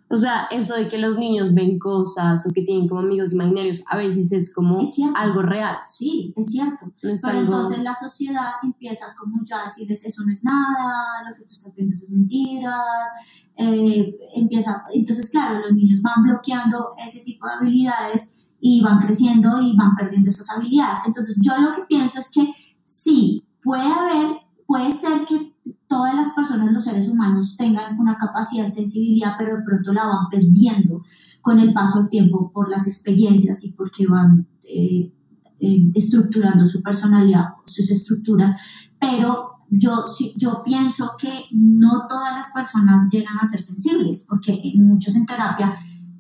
O 0.10 0.18
sea, 0.18 0.48
eso 0.50 0.76
de 0.76 0.88
que 0.88 0.98
los 0.98 1.18
niños 1.18 1.54
ven 1.54 1.78
cosas 1.78 2.48
o 2.48 2.52
que 2.52 2.62
tienen 2.62 2.88
como 2.88 3.02
amigos 3.02 3.34
imaginarios, 3.34 3.84
a 3.90 3.98
veces 3.98 4.32
es 4.32 4.54
como 4.54 4.80
algo 5.16 5.42
real. 5.42 5.80
Sí, 5.86 6.34
es 6.38 6.48
cierto. 6.48 6.94
Pero 7.02 7.40
entonces 7.40 7.80
la 7.84 7.94
sociedad 7.94 8.48
empieza 8.64 9.14
como 9.20 9.44
ya 9.44 9.60
a 9.60 9.64
decirles 9.66 10.06
eso 10.06 10.24
no 10.26 10.32
es 10.32 10.46
nada, 10.46 11.30
lo 11.30 11.36
que 11.36 11.44
tú 11.44 11.52
estás 11.52 11.76
viendo 11.76 11.96
son 11.96 12.20
mentiras. 12.20 13.10
Eh, 13.58 14.16
empieza, 14.34 14.86
entonces 14.94 15.30
claro, 15.30 15.60
los 15.60 15.74
niños 15.74 16.02
van 16.02 16.24
bloqueando 16.24 16.92
ese 16.98 17.22
tipo 17.26 17.46
de 17.46 17.54
habilidades 17.54 18.40
y 18.62 18.82
van 18.82 19.00
creciendo 19.00 19.62
y 19.62 19.76
van 19.76 19.96
perdiendo 19.96 20.30
esas 20.30 20.50
habilidades. 20.52 21.00
Entonces 21.06 21.38
yo 21.42 21.58
lo 21.58 21.74
que 21.74 21.84
pienso 21.88 22.20
es 22.20 22.32
que 22.32 22.54
sí, 22.84 23.46
puede 23.64 23.86
haber, 23.86 24.38
puede 24.66 24.92
ser 24.92 25.26
que 25.26 25.56
todas 25.88 26.16
las 26.16 26.32
personas, 26.32 26.72
los 26.72 26.84
seres 26.84 27.10
humanos, 27.10 27.56
tengan 27.58 28.00
una 28.00 28.18
capacidad 28.18 28.66
de 28.66 28.72
sensibilidad, 28.72 29.36
pero 29.38 29.58
de 29.58 29.64
pronto 29.64 29.94
la 29.94 30.06
van 30.06 30.30
perdiendo 30.30 31.02
con 31.42 31.60
el 31.60 31.74
paso 31.74 32.00
del 32.00 32.10
tiempo 32.10 32.52
por 32.54 32.70
las 32.70 32.88
experiencias 32.88 33.64
y 33.64 33.74
porque 33.74 34.06
van 34.08 34.48
eh, 34.64 35.12
eh, 35.60 35.92
estructurando 35.94 36.66
su 36.66 36.82
personalidad, 36.82 37.46
sus 37.66 37.90
estructuras, 37.92 38.56
pero 39.00 39.60
yo, 39.70 40.04
yo 40.38 40.64
pienso 40.64 41.12
que 41.18 41.46
no 41.52 42.08
todas 42.08 42.34
las 42.34 42.52
personas 42.52 43.12
llegan 43.12 43.38
a 43.40 43.46
ser 43.46 43.62
sensibles, 43.62 44.26
porque 44.28 44.62
muchos 44.76 45.16
en 45.16 45.26
terapia 45.26 45.76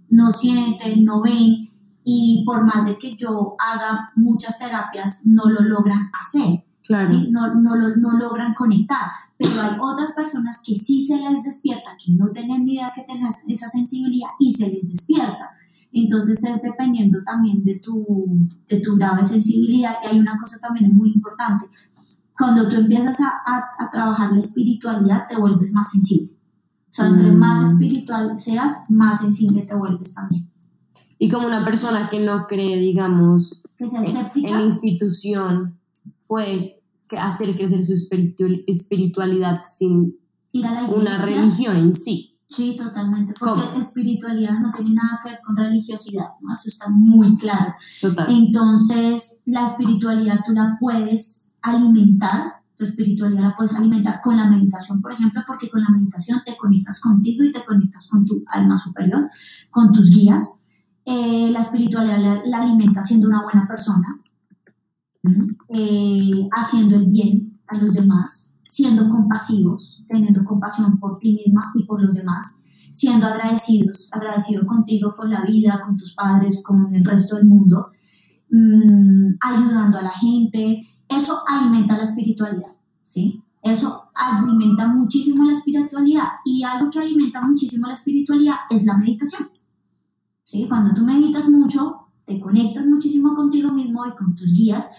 no 0.09 0.31
sienten, 0.31 1.03
no 1.03 1.21
ven, 1.21 1.68
y 2.11 2.43
por 2.43 2.65
más 2.65 2.87
de 2.87 2.97
que 2.97 3.15
yo 3.15 3.55
haga 3.59 4.11
muchas 4.15 4.57
terapias, 4.57 5.27
no 5.27 5.43
lo 5.47 5.61
logran 5.61 6.09
hacer. 6.19 6.63
No, 7.29 7.53
no, 7.53 7.75
no, 7.75 8.17
logran 8.17 8.55
conectar, 8.55 9.11
pero 9.37 9.51
hay 9.61 9.77
otras 9.79 10.13
personas 10.13 10.59
que 10.65 10.73
sí 10.73 11.05
se 11.05 11.17
les 11.17 11.43
despierta, 11.43 11.91
que 12.03 12.13
no 12.13 12.31
tienen 12.31 12.65
ni 12.65 12.73
idea 12.73 12.91
que 12.95 13.03
tienen 13.03 13.27
esa 13.47 13.67
sensibilidad 13.67 14.29
y 14.39 14.51
se 14.51 14.71
les 14.71 14.89
despierta. 14.89 15.51
Entonces 15.91 16.43
es 16.45 16.63
dependiendo 16.63 17.21
también 17.23 17.63
de 17.63 17.77
tu, 17.77 18.03
de 18.67 18.79
tu 18.79 18.95
grave 18.95 19.23
sensibilidad. 19.23 19.97
Y 20.03 20.07
hay 20.07 20.19
una 20.19 20.39
cosa 20.39 20.57
también 20.59 20.95
muy 20.95 21.11
importante. 21.11 21.65
Cuando 22.35 22.67
tú 22.67 22.77
empiezas 22.77 23.21
a, 23.21 23.43
a, 23.77 23.89
trabajar 23.91 24.31
la 24.31 24.39
espiritualidad, 24.39 25.27
te 25.27 25.37
vuelves 25.37 25.73
más 25.73 25.91
sensible. 25.91 26.33
O 26.89 26.93
sea, 26.93 27.05
entre 27.05 27.31
más 27.31 27.59
mm. 27.59 27.65
espiritual 27.65 28.39
seas, 28.39 28.85
más 28.89 29.21
sensible 29.21 29.61
te 29.61 29.75
vuelves 29.75 30.15
también. 30.15 30.49
Y 31.19 31.29
como 31.29 31.45
una 31.45 31.63
persona 31.63 32.09
que 32.09 32.19
no 32.19 32.47
cree, 32.47 32.79
digamos, 32.79 33.61
en 33.77 34.51
la 34.51 34.61
institución, 34.61 35.77
puede 36.27 36.81
hacer 37.17 37.55
crecer 37.55 37.83
su 37.83 37.93
espiritualidad 37.93 39.61
sin 39.65 40.17
una 40.53 41.25
religión 41.25 41.77
en 41.77 41.95
sí. 41.95 42.29
Sí, 42.47 42.75
totalmente, 42.75 43.33
porque 43.39 43.77
espiritualidad 43.77 44.57
no 44.57 44.71
tiene 44.71 44.95
nada 44.95 45.19
que 45.23 45.29
ver 45.29 45.39
con 45.45 45.55
religiosidad, 45.55 46.29
¿no? 46.41 46.51
eso 46.51 46.67
está 46.67 46.89
muy 46.89 47.37
claro. 47.37 47.75
Total. 48.01 48.25
Entonces, 48.27 49.43
la 49.45 49.65
espiritualidad 49.65 50.39
tú 50.43 50.53
la 50.53 50.75
puedes 50.79 51.55
alimentar, 51.61 52.63
tu 52.75 52.85
espiritualidad 52.85 53.41
la 53.41 53.55
puedes 53.55 53.75
alimentar 53.75 54.19
con 54.23 54.35
la 54.35 54.49
meditación, 54.49 54.99
por 54.99 55.11
ejemplo, 55.11 55.43
porque 55.45 55.69
con 55.69 55.81
la 55.81 55.89
meditación 55.91 56.41
te 56.43 56.57
conectas 56.57 56.99
contigo 56.99 57.43
y 57.43 57.51
te 57.51 57.63
conectas 57.63 58.07
con 58.09 58.25
tu 58.25 58.43
alma 58.47 58.75
superior, 58.75 59.29
con 59.69 59.91
tus 59.91 60.09
guías. 60.09 60.58
Eh, 61.11 61.49
la 61.49 61.57
espiritualidad 61.57 62.43
la, 62.45 62.59
alimenta 62.59 63.03
siendo 63.03 63.27
una 63.27 63.41
buena 63.41 63.67
persona, 63.67 64.09
eh, 65.69 66.47
haciendo 66.51 66.97
el 66.97 67.07
bien 67.07 67.59
a 67.65 67.77
los 67.77 67.95
demás, 67.95 68.59
siendo 68.67 69.09
compasivos, 69.09 70.03
teniendo 70.07 70.45
compasión 70.45 70.99
por 70.99 71.17
ti 71.17 71.33
misma 71.33 71.71
y 71.73 71.85
por 71.85 71.99
los 71.99 72.13
demás, 72.13 72.59
siendo 72.91 73.25
agradecidos, 73.25 74.11
agradecido 74.13 74.67
contigo 74.67 75.15
por 75.15 75.27
la 75.27 75.41
vida, 75.41 75.81
con 75.83 75.97
tus 75.97 76.13
padres, 76.13 76.61
con 76.63 76.93
el 76.93 77.03
resto 77.03 77.37
del 77.37 77.47
mundo, 77.47 77.87
ayudando 79.41 79.97
a 79.97 80.03
la 80.03 80.11
gente. 80.11 80.83
Eso 81.07 81.39
alimenta 81.47 81.97
la 81.97 82.03
espiritualidad, 82.03 82.75
¿sí? 83.01 83.41
Eso 83.63 84.11
alimenta 84.13 84.87
muchísimo 84.87 85.43
la 85.43 85.53
espiritualidad 85.53 86.27
y 86.45 86.61
algo 86.61 86.91
que 86.91 86.99
alimenta 86.99 87.41
muchísimo 87.41 87.87
la 87.87 87.93
espiritualidad 87.93 88.57
es 88.69 88.85
la 88.85 88.95
meditación. 88.95 89.49
¿Sí? 90.49 90.65
Cuando 90.67 90.95
tú 90.95 91.05
meditas 91.05 91.47
mucho, 91.47 92.07
te 92.25 92.39
conectas 92.39 92.83
muchísimo 92.87 93.35
contigo 93.35 93.71
mismo 93.71 94.03
y 94.07 94.15
con 94.15 94.35
tus 94.35 94.51
guías 94.51 94.89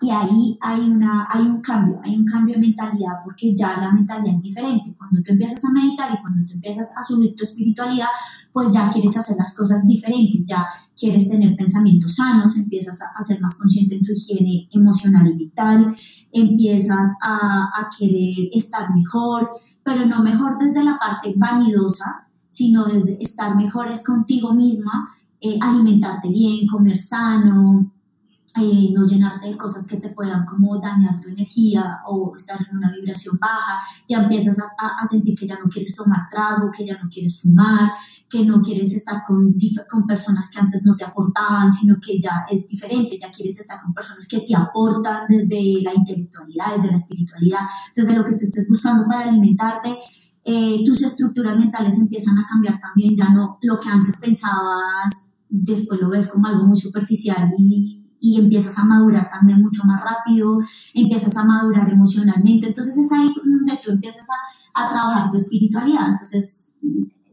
y 0.00 0.08
ahí 0.08 0.56
hay, 0.60 0.78
una, 0.82 1.26
hay 1.28 1.42
un 1.42 1.60
cambio, 1.60 2.00
hay 2.04 2.14
un 2.14 2.24
cambio 2.24 2.54
de 2.54 2.60
mentalidad 2.60 3.14
porque 3.24 3.52
ya 3.52 3.76
la 3.80 3.90
mentalidad 3.90 4.36
es 4.36 4.40
diferente. 4.40 4.94
Cuando 4.96 5.20
tú 5.20 5.32
empiezas 5.32 5.64
a 5.64 5.72
meditar 5.72 6.14
y 6.14 6.20
cuando 6.20 6.46
tú 6.46 6.52
empiezas 6.54 6.96
a 6.96 7.02
subir 7.02 7.34
tu 7.34 7.42
espiritualidad, 7.42 8.06
pues 8.52 8.72
ya 8.72 8.88
quieres 8.88 9.16
hacer 9.16 9.36
las 9.36 9.56
cosas 9.56 9.84
diferentes, 9.84 10.42
ya 10.46 10.64
quieres 10.96 11.28
tener 11.28 11.56
pensamientos 11.56 12.14
sanos, 12.14 12.56
empiezas 12.56 13.00
a, 13.02 13.20
ser 13.20 13.40
más 13.40 13.58
consciente 13.58 13.96
en 13.96 14.04
tu 14.04 14.12
higiene 14.12 14.68
emocional 14.70 15.26
y 15.26 15.36
vital, 15.36 15.92
empiezas 16.30 17.16
a, 17.20 17.64
a 17.76 17.90
querer 17.98 18.48
estar 18.52 18.94
mejor, 18.94 19.50
pero 19.82 20.06
no 20.06 20.22
mejor 20.22 20.56
desde 20.56 20.84
la 20.84 21.00
parte 21.00 21.34
vanidosa, 21.36 22.29
sino 22.50 22.84
desde 22.84 23.16
estar 23.22 23.56
mejores 23.56 24.04
contigo 24.04 24.52
misma, 24.54 25.08
eh, 25.40 25.58
alimentarte 25.60 26.28
bien, 26.28 26.66
comer 26.66 26.98
sano, 26.98 27.90
eh, 28.56 28.90
no 28.92 29.06
llenarte 29.06 29.46
de 29.46 29.56
cosas 29.56 29.86
que 29.86 29.98
te 29.98 30.08
puedan 30.08 30.44
como 30.44 30.76
dañar 30.80 31.20
tu 31.20 31.28
energía 31.28 32.00
o 32.04 32.34
estar 32.34 32.58
en 32.60 32.76
una 32.76 32.90
vibración 32.90 33.38
baja, 33.40 33.80
ya 34.08 34.22
empiezas 34.22 34.58
a, 34.58 34.88
a, 35.00 35.06
sentir 35.06 35.38
que 35.38 35.46
ya 35.46 35.56
no 35.56 35.70
quieres 35.70 35.94
tomar 35.94 36.28
trago, 36.28 36.68
que 36.76 36.84
ya 36.84 36.98
no 37.00 37.08
quieres 37.08 37.40
fumar, 37.40 37.92
que 38.28 38.44
no 38.44 38.60
quieres 38.60 38.92
estar 38.92 39.22
con, 39.24 39.54
con 39.88 40.04
personas 40.04 40.50
que 40.52 40.58
antes 40.58 40.82
no 40.84 40.96
te 40.96 41.04
aportaban, 41.04 41.70
sino 41.70 41.96
que 42.04 42.20
ya 42.20 42.44
es 42.50 42.66
diferente, 42.66 43.16
ya 43.16 43.30
quieres 43.30 43.60
estar 43.60 43.80
con 43.80 43.94
personas 43.94 44.26
que 44.26 44.40
te 44.40 44.56
aportan 44.56 45.26
desde 45.28 45.80
la 45.82 45.94
intelectualidad, 45.94 46.74
desde 46.74 46.88
la 46.88 46.96
espiritualidad, 46.96 47.60
desde 47.94 48.16
lo 48.16 48.24
que 48.24 48.32
tú 48.32 48.42
estés 48.42 48.68
buscando 48.68 49.06
para 49.06 49.28
alimentarte. 49.28 49.96
Eh, 50.44 50.82
tus 50.84 51.02
estructuras 51.02 51.58
mentales 51.58 51.98
empiezan 51.98 52.38
a 52.38 52.46
cambiar 52.46 52.78
también, 52.80 53.14
ya 53.16 53.30
no 53.30 53.58
lo 53.62 53.78
que 53.78 53.88
antes 53.88 54.18
pensabas, 54.20 55.34
después 55.48 56.00
lo 56.00 56.08
ves 56.08 56.30
como 56.30 56.46
algo 56.46 56.64
muy 56.64 56.76
superficial 56.76 57.52
y 58.20 58.38
empiezas 58.38 58.78
a 58.78 58.84
madurar 58.84 59.28
también 59.30 59.62
mucho 59.62 59.82
más 59.84 60.02
rápido, 60.02 60.58
empiezas 60.94 61.36
a 61.36 61.44
madurar 61.44 61.88
emocionalmente, 61.90 62.68
entonces 62.68 62.96
es 62.96 63.12
ahí 63.12 63.34
donde 63.44 63.80
tú 63.82 63.90
empiezas 63.90 64.26
a, 64.30 64.84
a 64.84 64.88
trabajar 64.88 65.30
tu 65.30 65.36
espiritualidad, 65.36 66.08
entonces 66.08 66.76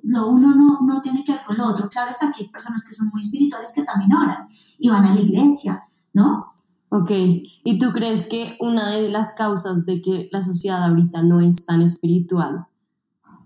lo 0.04 0.30
uno 0.30 0.56
no, 0.56 0.80
no, 0.82 1.02
tiene 1.02 1.24
que 1.24 1.34
ver 1.34 1.42
con 1.46 1.58
lo 1.58 1.68
otro, 1.68 1.90
claro 1.90 2.10
está 2.10 2.32
que 2.32 2.44
hay 2.44 2.50
personas 2.50 2.86
que 2.86 2.94
son 2.94 3.10
muy 3.10 3.22
espirituales 3.22 3.74
que 3.76 3.84
también 3.84 4.14
oran 4.14 4.48
y 4.80 4.90
van 4.90 5.06
a 5.06 5.14
la 5.14 5.22
iglesia, 5.22 5.84
¿no? 6.14 6.48
Ok, 6.90 7.12
¿y 7.12 7.80
tú 7.80 7.92
crees 7.92 8.28
que 8.28 8.56
una 8.62 8.90
de 8.90 9.10
las 9.10 9.34
causas 9.34 9.86
de 9.86 10.02
que 10.02 10.30
la 10.32 10.42
sociedad 10.42 10.86
ahorita 10.86 11.22
no 11.22 11.42
es 11.42 11.66
tan 11.66 11.82
espiritual, 11.82 12.68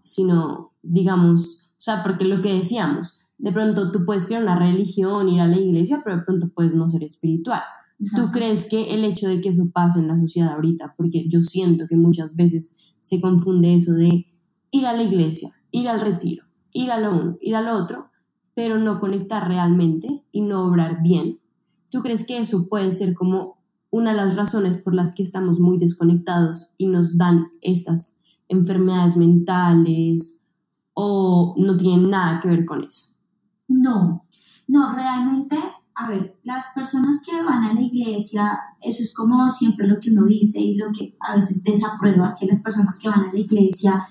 sino, 0.03 0.73
digamos, 0.81 1.69
o 1.71 1.83
sea, 1.83 2.03
porque 2.03 2.25
lo 2.25 2.41
que 2.41 2.53
decíamos, 2.53 3.21
de 3.37 3.51
pronto 3.51 3.91
tú 3.91 4.05
puedes 4.05 4.27
crear 4.27 4.43
una 4.43 4.55
religión, 4.55 5.29
ir 5.29 5.41
a 5.41 5.47
la 5.47 5.57
iglesia, 5.57 6.01
pero 6.03 6.17
de 6.17 6.23
pronto 6.23 6.49
puedes 6.49 6.75
no 6.75 6.87
ser 6.87 7.03
espiritual. 7.03 7.61
¿Tú 8.15 8.31
crees 8.31 8.67
que 8.67 8.93
el 8.93 9.03
hecho 9.03 9.27
de 9.27 9.41
que 9.41 9.49
eso 9.49 9.69
pase 9.71 9.99
en 9.99 10.07
la 10.07 10.17
sociedad 10.17 10.53
ahorita, 10.53 10.95
porque 10.97 11.27
yo 11.27 11.41
siento 11.41 11.85
que 11.87 11.95
muchas 11.95 12.35
veces 12.35 12.77
se 12.99 13.21
confunde 13.21 13.75
eso 13.75 13.93
de 13.93 14.25
ir 14.71 14.85
a 14.85 14.93
la 14.93 15.03
iglesia, 15.03 15.53
ir 15.71 15.87
al 15.87 15.99
retiro, 15.99 16.45
ir 16.73 16.91
a 16.91 16.99
lo 16.99 17.11
uno, 17.11 17.37
ir 17.41 17.55
a 17.55 17.61
lo 17.61 17.75
otro, 17.75 18.09
pero 18.55 18.79
no 18.79 18.99
conectar 18.99 19.47
realmente 19.47 20.23
y 20.31 20.41
no 20.41 20.65
obrar 20.65 21.01
bien? 21.03 21.39
¿Tú 21.89 22.01
crees 22.01 22.25
que 22.25 22.39
eso 22.39 22.67
puede 22.69 22.91
ser 22.91 23.13
como 23.13 23.57
una 23.91 24.11
de 24.11 24.17
las 24.17 24.35
razones 24.35 24.77
por 24.77 24.95
las 24.95 25.13
que 25.13 25.23
estamos 25.23 25.59
muy 25.59 25.77
desconectados 25.77 26.71
y 26.77 26.87
nos 26.87 27.17
dan 27.17 27.47
estas 27.61 28.20
enfermedades 28.51 29.17
mentales 29.17 30.45
o 30.93 31.55
no 31.57 31.77
tienen 31.77 32.09
nada 32.09 32.39
que 32.39 32.49
ver 32.49 32.65
con 32.65 32.83
eso? 32.83 33.07
No, 33.67 34.25
no, 34.67 34.93
realmente, 34.93 35.57
a 35.95 36.07
ver, 36.07 36.39
las 36.43 36.67
personas 36.75 37.23
que 37.25 37.41
van 37.41 37.63
a 37.63 37.73
la 37.73 37.81
iglesia, 37.81 38.59
eso 38.81 39.01
es 39.01 39.13
como 39.13 39.49
siempre 39.49 39.87
lo 39.87 39.99
que 39.99 40.11
uno 40.11 40.25
dice 40.25 40.59
y 40.59 40.75
lo 40.75 40.91
que 40.91 41.15
a 41.19 41.35
veces 41.35 41.63
desaprueba, 41.63 42.35
que 42.39 42.45
las 42.45 42.61
personas 42.61 42.99
que 42.99 43.09
van 43.09 43.21
a 43.21 43.31
la 43.31 43.39
iglesia 43.39 44.07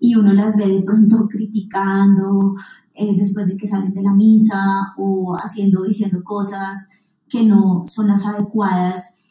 y 0.00 0.16
uno 0.16 0.32
las 0.32 0.56
ve 0.56 0.68
de 0.68 0.82
pronto 0.82 1.28
criticando 1.28 2.54
eh, 2.94 3.16
después 3.16 3.48
de 3.48 3.56
que 3.56 3.66
salen 3.66 3.94
de 3.94 4.02
la 4.02 4.12
misa 4.12 4.94
o 4.96 5.36
haciendo, 5.36 5.84
diciendo 5.84 6.22
cosas 6.22 6.90
que 7.28 7.44
no 7.44 7.84
son 7.86 8.08
las 8.08 8.26
adecuadas. 8.26 9.22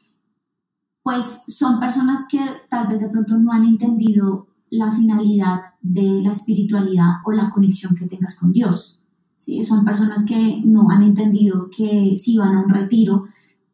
pues 1.04 1.44
son 1.48 1.80
personas 1.82 2.28
que 2.30 2.40
tal 2.70 2.88
vez 2.88 3.02
de 3.02 3.10
pronto 3.10 3.38
no 3.38 3.52
han 3.52 3.66
entendido 3.66 4.48
la 4.74 4.92
finalidad 4.92 5.60
de 5.82 6.22
la 6.24 6.32
espiritualidad 6.32 7.18
o 7.26 7.32
la 7.32 7.52
conexión 7.52 7.94
que 7.94 8.08
tengas 8.08 8.40
con 8.40 8.52
Dios. 8.52 9.00
¿sí? 9.36 9.62
Son 9.62 9.86
personas 9.86 10.26
que 10.26 10.62
no 10.66 10.90
han 10.90 11.04
entendido 11.04 11.70
que 11.70 12.16
si 12.16 12.38
van 12.38 12.56
a 12.56 12.62
un 12.64 12.70
retiro, 12.70 13.26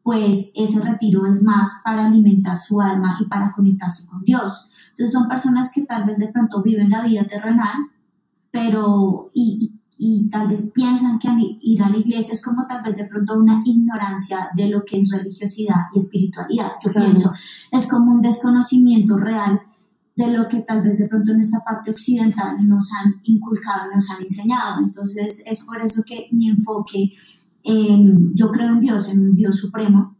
pues 0.02 0.52
ese 0.56 0.80
retiro 0.82 1.26
es 1.26 1.42
más 1.42 1.80
para 1.84 2.06
alimentar 2.06 2.58
su 2.58 2.82
alma 2.82 3.16
y 3.18 3.26
para 3.26 3.50
conectarse 3.52 4.06
con 4.06 4.22
Dios. 4.22 4.70
Entonces 4.90 5.12
son 5.12 5.26
personas 5.26 5.72
que 5.74 5.86
tal 5.86 6.04
vez 6.04 6.18
de 6.18 6.28
pronto 6.28 6.62
viven 6.62 6.90
la 6.90 7.02
vida 7.02 7.24
terrenal, 7.24 7.78
pero 8.50 9.30
y, 9.32 9.80
y 9.96 10.28
tal 10.28 10.48
vez 10.48 10.70
piensan 10.74 11.18
que 11.18 11.28
ir 11.62 11.82
a 11.82 11.88
la 11.88 11.96
iglesia 11.96 12.34
es 12.34 12.44
como 12.44 12.66
tal 12.66 12.82
vez 12.82 12.96
de 12.96 13.04
pronto 13.06 13.38
una 13.38 13.62
ignorancia 13.64 14.50
de 14.54 14.68
lo 14.68 14.84
que 14.84 15.00
es 15.00 15.10
religiosidad 15.10 15.86
y 15.94 15.98
espiritualidad. 15.98 16.72
Yo 16.84 16.92
pienso, 16.92 17.32
es 17.70 17.88
como 17.88 18.12
un 18.12 18.20
desconocimiento 18.20 19.16
real 19.16 19.62
de 20.16 20.36
lo 20.36 20.48
que 20.48 20.62
tal 20.62 20.82
vez 20.82 20.98
de 20.98 21.08
pronto 21.08 21.32
en 21.32 21.40
esta 21.40 21.60
parte 21.60 21.90
occidental 21.90 22.56
nos 22.66 22.90
han 22.92 23.20
inculcado, 23.24 23.90
nos 23.94 24.10
han 24.10 24.20
enseñado. 24.20 24.80
Entonces 24.82 25.42
es 25.46 25.64
por 25.64 25.80
eso 25.80 26.02
que 26.06 26.28
mi 26.32 26.48
enfoque, 26.50 27.12
yo 28.34 28.50
creo 28.50 28.68
en 28.68 28.80
Dios, 28.80 29.08
en 29.08 29.20
un 29.20 29.34
Dios 29.34 29.56
supremo, 29.56 30.16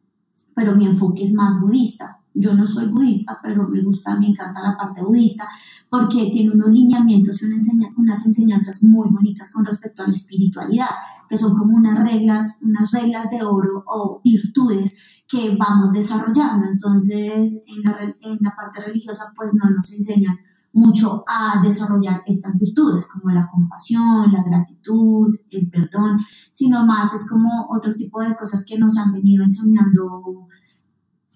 pero 0.55 0.75
mi 0.75 0.87
enfoque 0.87 1.25
es 1.25 1.35
más 1.35 1.61
budista. 1.61 2.19
Yo 2.33 2.55
no 2.55 2.65
soy 2.65 2.87
budista, 2.87 3.39
pero 3.43 3.69
me 3.69 3.83
gusta, 3.83 4.17
me 4.17 4.29
encanta 4.29 4.63
la 4.63 4.77
parte 4.77 5.03
budista 5.03 5.49
porque 5.91 6.31
tiene 6.33 6.53
unos 6.53 6.69
lineamientos 6.73 7.43
y 7.43 7.47
unas 7.97 8.25
enseñanzas 8.25 8.85
muy 8.85 9.11
bonitas 9.11 9.53
con 9.53 9.65
respecto 9.65 10.05
a 10.05 10.07
la 10.07 10.13
espiritualidad, 10.13 10.91
que 11.29 11.37
son 11.37 11.59
como 11.59 11.77
unas 11.77 11.99
reglas, 11.99 12.61
unas 12.63 12.93
reglas 12.93 13.29
de 13.29 13.43
oro 13.43 13.83
o 13.87 14.21
virtudes 14.23 15.03
que 15.31 15.57
vamos 15.57 15.93
desarrollando. 15.93 16.67
Entonces, 16.67 17.65
en 17.67 17.83
la, 17.83 18.03
en 18.21 18.39
la 18.41 18.55
parte 18.57 18.83
religiosa, 18.85 19.33
pues 19.37 19.55
no 19.55 19.71
nos 19.71 19.93
enseñan 19.93 20.37
mucho 20.73 21.25
a 21.27 21.61
desarrollar 21.63 22.23
estas 22.27 22.59
virtudes, 22.59 23.09
como 23.13 23.33
la 23.33 23.49
compasión, 23.49 24.33
la 24.33 24.43
gratitud, 24.43 25.35
el 25.51 25.69
perdón, 25.71 26.19
sino 26.53 26.85
más 26.85 27.13
es 27.15 27.29
como 27.29 27.67
otro 27.71 27.95
tipo 27.95 28.21
de 28.21 28.37
cosas 28.37 28.65
que 28.67 28.79
nos 28.79 28.97
han 28.97 29.13
venido 29.13 29.43
enseñando 29.43 30.49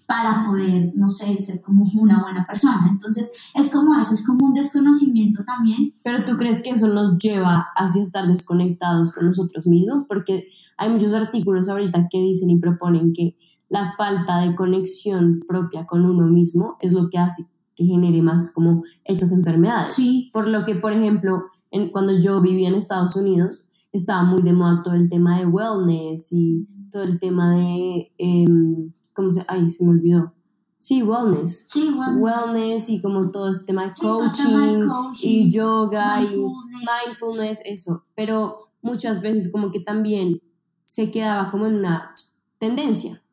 para 0.07 0.45
poder, 0.45 0.91
no 0.95 1.09
sé, 1.09 1.35
ser 1.37 1.61
como 1.61 1.83
una 1.99 2.21
buena 2.21 2.45
persona. 2.45 2.85
Entonces, 2.89 3.31
es 3.55 3.73
como 3.73 3.95
eso, 3.99 4.13
es 4.13 4.25
como 4.25 4.45
un 4.45 4.53
desconocimiento 4.53 5.43
también. 5.43 5.91
Pero 6.03 6.23
tú 6.23 6.37
crees 6.37 6.61
que 6.61 6.69
eso 6.71 6.87
nos 6.87 7.17
lleva 7.17 7.67
hacia 7.75 8.03
estar 8.03 8.27
desconectados 8.27 9.11
con 9.11 9.25
nosotros 9.25 9.65
mismos? 9.67 10.03
Porque 10.07 10.47
hay 10.77 10.91
muchos 10.91 11.13
artículos 11.13 11.69
ahorita 11.69 12.07
que 12.09 12.19
dicen 12.19 12.51
y 12.51 12.59
proponen 12.59 13.13
que 13.13 13.35
la 13.69 13.93
falta 13.95 14.39
de 14.39 14.55
conexión 14.55 15.43
propia 15.47 15.85
con 15.85 16.05
uno 16.05 16.27
mismo 16.27 16.77
es 16.79 16.93
lo 16.93 17.09
que 17.09 17.17
hace 17.17 17.49
que 17.75 17.85
genere 17.85 18.21
más 18.21 18.51
como 18.51 18.83
estas 19.03 19.31
enfermedades. 19.31 19.93
Sí. 19.93 20.29
Por 20.31 20.47
lo 20.47 20.63
que, 20.63 20.75
por 20.75 20.93
ejemplo, 20.93 21.43
en, 21.71 21.91
cuando 21.91 22.17
yo 22.17 22.41
vivía 22.41 22.69
en 22.69 22.75
Estados 22.75 23.15
Unidos, 23.15 23.65
estaba 23.91 24.23
muy 24.23 24.41
de 24.41 24.53
moda 24.53 24.81
todo 24.81 24.93
el 24.93 25.09
tema 25.09 25.37
de 25.37 25.45
wellness 25.45 26.31
y 26.31 26.67
todo 26.89 27.03
el 27.03 27.19
tema 27.19 27.53
de... 27.53 28.13
Em, 28.17 28.93
¿cómo 29.13 29.31
se? 29.31 29.43
Ay, 29.47 29.69
se 29.69 29.83
me 29.83 29.91
olvidó. 29.91 30.33
Sí, 30.77 31.01
wellness. 31.01 31.65
Sí, 31.67 31.89
wellness. 31.89 32.21
Wellness 32.21 32.89
y 32.89 33.01
como 33.01 33.31
todo 33.31 33.49
este 33.49 33.65
tema 33.65 33.85
de 33.85 33.91
coaching, 33.99 34.87
y 35.21 35.49
yoga 35.49 36.21
y 36.21 36.27
mindfulness, 36.27 37.61
eso. 37.65 38.03
Pero 38.15 38.69
muchas 38.81 39.21
veces 39.21 39.51
como 39.51 39.71
que 39.71 39.79
también 39.79 40.41
se 40.83 41.09
quedaba 41.09 41.49
como 41.49 41.65
en 41.65 41.77
una 41.77 42.13
tendencia. 42.59 43.23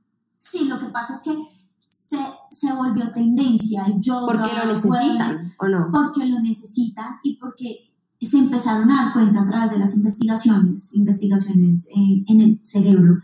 Sí, 0.43 0.65
lo 0.65 0.81
que 0.81 0.87
pasa 0.87 1.15
es 1.15 1.21
que 1.21 1.37
se, 1.79 2.19
se 2.51 2.73
volvió 2.73 3.13
tendencia 3.13 3.85
el 3.87 4.01
yoga. 4.01 4.27
Porque 4.27 4.55
lo 4.57 4.67
necesitan, 4.67 5.55
¿o 5.57 5.69
no? 5.69 5.89
Porque 5.93 6.27
lo 6.27 6.41
necesitan 6.41 7.21
y 7.23 7.37
porque 7.37 7.93
se 8.21 8.39
empezaron 8.39 8.91
a 8.91 9.05
dar 9.05 9.13
cuenta 9.13 9.43
a 9.43 9.47
través 9.47 9.71
de 9.71 9.79
las 9.79 9.97
investigaciones, 9.97 10.95
investigaciones 10.95 11.89
en, 11.95 12.25
en 12.27 12.41
el 12.41 12.59
cerebro, 12.65 13.23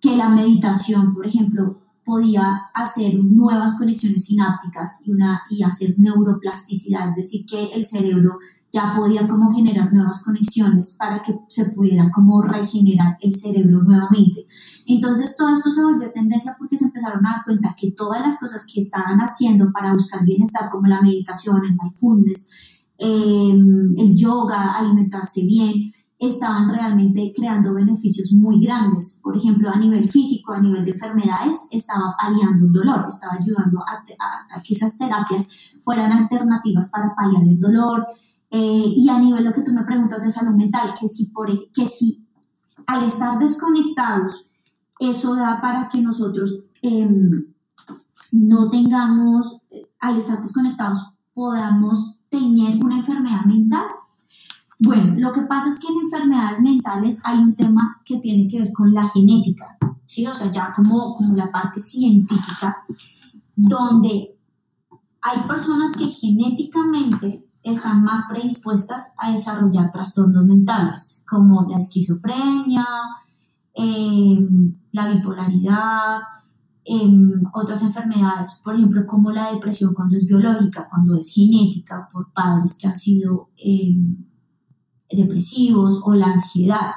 que 0.00 0.16
la 0.16 0.28
meditación, 0.28 1.12
por 1.12 1.26
ejemplo, 1.26 1.80
podía 2.04 2.70
hacer 2.72 3.14
nuevas 3.24 3.76
conexiones 3.76 4.26
sinápticas 4.26 5.02
y, 5.06 5.10
una, 5.10 5.42
y 5.50 5.64
hacer 5.64 5.94
neuroplasticidad, 5.98 7.10
es 7.10 7.16
decir, 7.16 7.46
que 7.46 7.72
el 7.72 7.84
cerebro 7.84 8.38
ya 8.74 8.94
podía 8.96 9.28
como 9.28 9.52
generar 9.52 9.92
nuevas 9.92 10.24
conexiones 10.24 10.96
para 10.98 11.22
que 11.22 11.38
se 11.48 11.70
pudiera 11.70 12.10
como 12.10 12.42
regenerar 12.42 13.16
el 13.20 13.32
cerebro 13.32 13.82
nuevamente. 13.82 14.44
Entonces 14.86 15.36
todo 15.36 15.50
esto 15.50 15.70
se 15.70 15.84
volvió 15.84 16.10
tendencia 16.10 16.56
porque 16.58 16.76
se 16.76 16.86
empezaron 16.86 17.24
a 17.24 17.30
dar 17.30 17.44
cuenta 17.44 17.76
que 17.78 17.92
todas 17.92 18.20
las 18.20 18.38
cosas 18.40 18.66
que 18.66 18.80
estaban 18.80 19.18
haciendo 19.20 19.70
para 19.72 19.92
buscar 19.92 20.24
bienestar, 20.24 20.68
como 20.70 20.88
la 20.88 21.00
meditación, 21.00 21.62
el 21.64 21.76
mindfulness, 21.80 22.50
eh, 22.98 23.52
el 23.96 24.14
yoga, 24.16 24.74
alimentarse 24.74 25.42
bien, 25.46 25.92
estaban 26.18 26.70
realmente 26.70 27.32
creando 27.34 27.74
beneficios 27.74 28.32
muy 28.32 28.60
grandes. 28.60 29.20
Por 29.22 29.36
ejemplo, 29.36 29.70
a 29.70 29.78
nivel 29.78 30.08
físico, 30.08 30.52
a 30.52 30.60
nivel 30.60 30.84
de 30.84 30.92
enfermedades, 30.92 31.68
estaba 31.70 32.14
paliando 32.20 32.66
el 32.66 32.72
dolor, 32.72 33.04
estaba 33.08 33.34
ayudando 33.34 33.80
a, 33.80 34.62
que 34.62 34.74
esas 34.74 34.96
terapias 34.96 35.50
fueran 35.80 36.12
alternativas 36.12 36.90
para 36.90 37.14
paliar 37.14 37.42
el 37.42 37.58
dolor. 37.58 38.06
Eh, 38.56 38.92
y 38.96 39.08
a 39.08 39.18
nivel 39.18 39.44
lo 39.44 39.52
que 39.52 39.62
tú 39.62 39.72
me 39.72 39.82
preguntas 39.82 40.22
de 40.22 40.30
salud 40.30 40.54
mental, 40.54 40.94
que 40.98 41.08
si, 41.08 41.30
por, 41.32 41.50
e, 41.50 41.70
que 41.74 41.86
si 41.86 42.24
al 42.86 43.02
estar 43.02 43.38
desconectados, 43.38 44.48
eso 45.00 45.34
da 45.34 45.60
para 45.60 45.88
que 45.88 46.00
nosotros 46.00 46.64
em, 46.80 47.30
no 48.30 48.70
tengamos, 48.70 49.62
al 49.98 50.16
estar 50.16 50.40
desconectados, 50.40 51.14
podamos 51.32 52.20
tener 52.28 52.78
una 52.84 52.98
enfermedad 52.98 53.44
mental 53.44 53.86
bueno, 54.80 55.14
lo 55.18 55.32
que 55.32 55.42
pasa 55.42 55.68
es 55.68 55.78
que 55.78 55.86
en 55.86 56.00
enfermedades 56.00 56.60
mentales 56.60 57.22
hay 57.24 57.38
un 57.38 57.54
tema 57.54 58.00
que 58.04 58.18
tiene 58.18 58.48
que 58.48 58.60
ver 58.60 58.72
con 58.72 58.92
la 58.92 59.08
genética, 59.08 59.76
¿sí? 60.04 60.26
O 60.26 60.34
sea, 60.34 60.50
ya 60.50 60.72
como, 60.74 61.14
como 61.14 61.34
la 61.36 61.50
parte 61.50 61.78
científica, 61.78 62.82
donde 63.54 64.36
hay 65.22 65.40
personas 65.46 65.96
que 65.96 66.06
genéticamente 66.06 67.43
están 67.64 68.04
más 68.04 68.26
predispuestas 68.30 69.14
a 69.16 69.32
desarrollar 69.32 69.90
trastornos 69.90 70.44
mentales, 70.44 71.24
como 71.28 71.66
la 71.68 71.78
esquizofrenia, 71.78 72.84
em, 73.72 74.76
la 74.92 75.08
bipolaridad, 75.08 76.18
em, 76.84 77.42
otras 77.54 77.82
enfermedades, 77.82 78.60
por 78.62 78.74
ejemplo, 78.74 79.06
como 79.06 79.30
la 79.30 79.50
depresión 79.50 79.94
cuando 79.94 80.16
es 80.16 80.26
biológica, 80.26 80.86
cuando 80.90 81.16
es 81.16 81.32
genética 81.34 82.08
por 82.12 82.30
padres 82.32 82.78
que 82.78 82.86
han 82.86 82.96
sido 82.96 83.48
em, 83.56 84.24
depresivos 85.10 86.02
o 86.04 86.14
la 86.14 86.26
ansiedad. 86.26 86.92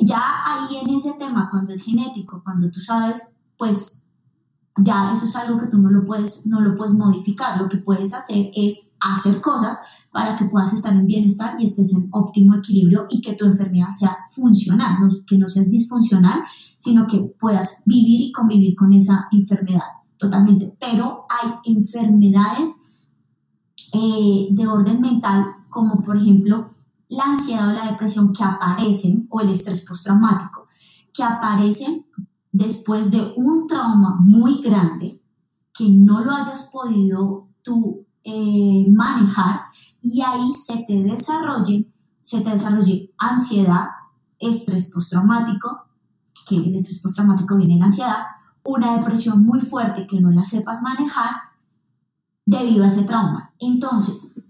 Ya 0.00 0.22
ahí 0.46 0.76
en 0.76 0.94
ese 0.94 1.14
tema, 1.18 1.48
cuando 1.50 1.72
es 1.72 1.84
genético, 1.84 2.42
cuando 2.44 2.70
tú 2.70 2.80
sabes, 2.80 3.38
pues 3.58 4.01
ya 4.76 5.12
eso 5.12 5.26
es 5.26 5.36
algo 5.36 5.58
que 5.58 5.66
tú 5.66 5.78
no 5.78 5.90
lo 5.90 6.04
puedes, 6.04 6.46
no 6.46 6.60
lo 6.60 6.76
puedes 6.76 6.94
modificar. 6.94 7.60
Lo 7.60 7.68
que 7.68 7.78
puedes 7.78 8.14
hacer 8.14 8.50
es 8.54 8.94
hacer 9.00 9.40
cosas 9.40 9.80
para 10.12 10.36
que 10.36 10.44
puedas 10.44 10.72
estar 10.72 10.92
en 10.92 11.06
bienestar 11.06 11.56
y 11.58 11.64
estés 11.64 11.94
en 11.94 12.08
óptimo 12.12 12.54
equilibrio 12.54 13.06
y 13.08 13.20
que 13.20 13.34
tu 13.34 13.46
enfermedad 13.46 13.90
sea 13.90 14.16
funcional, 14.30 15.00
no, 15.00 15.08
que 15.26 15.38
no 15.38 15.48
seas 15.48 15.68
disfuncional, 15.68 16.42
sino 16.78 17.06
que 17.06 17.18
puedas 17.18 17.82
vivir 17.86 18.20
y 18.20 18.32
convivir 18.32 18.74
con 18.76 18.92
esa 18.92 19.28
enfermedad 19.32 19.84
totalmente. 20.18 20.76
Pero 20.78 21.26
hay 21.28 21.52
enfermedades 21.64 22.82
eh, 23.94 24.48
de 24.50 24.66
orden 24.66 25.00
mental, 25.00 25.46
como 25.68 26.02
por 26.02 26.16
ejemplo 26.16 26.70
la 27.08 27.24
ansiedad 27.24 27.70
o 27.70 27.72
la 27.72 27.90
depresión 27.90 28.32
que 28.32 28.42
aparecen, 28.42 29.26
o 29.30 29.40
el 29.40 29.50
estrés 29.50 29.86
postraumático, 29.86 30.66
que 31.12 31.22
aparecen 31.22 32.06
después 32.52 33.10
de 33.10 33.32
un 33.36 33.66
trauma 33.66 34.16
muy 34.20 34.60
grande 34.60 35.20
que 35.74 35.88
no 35.88 36.22
lo 36.22 36.32
hayas 36.32 36.70
podido 36.72 37.48
tú 37.62 38.06
eh, 38.22 38.86
manejar 38.90 39.62
y 40.00 40.20
ahí 40.20 40.52
se 40.54 40.84
te 40.86 41.02
desarrolle, 41.02 41.90
se 42.20 42.42
te 42.42 42.50
desarrolle 42.50 43.12
ansiedad, 43.18 43.86
estrés 44.38 44.92
postraumático, 44.92 45.86
que 46.46 46.56
el 46.56 46.74
estrés 46.76 47.00
postraumático 47.00 47.56
viene 47.56 47.76
en 47.76 47.84
ansiedad, 47.84 48.18
una 48.64 48.96
depresión 48.96 49.44
muy 49.44 49.58
fuerte 49.58 50.06
que 50.06 50.20
no 50.20 50.30
la 50.30 50.44
sepas 50.44 50.82
manejar 50.82 51.30
debido 52.44 52.84
a 52.84 52.88
ese 52.88 53.04
trauma. 53.04 53.52
Entonces, 53.58 54.42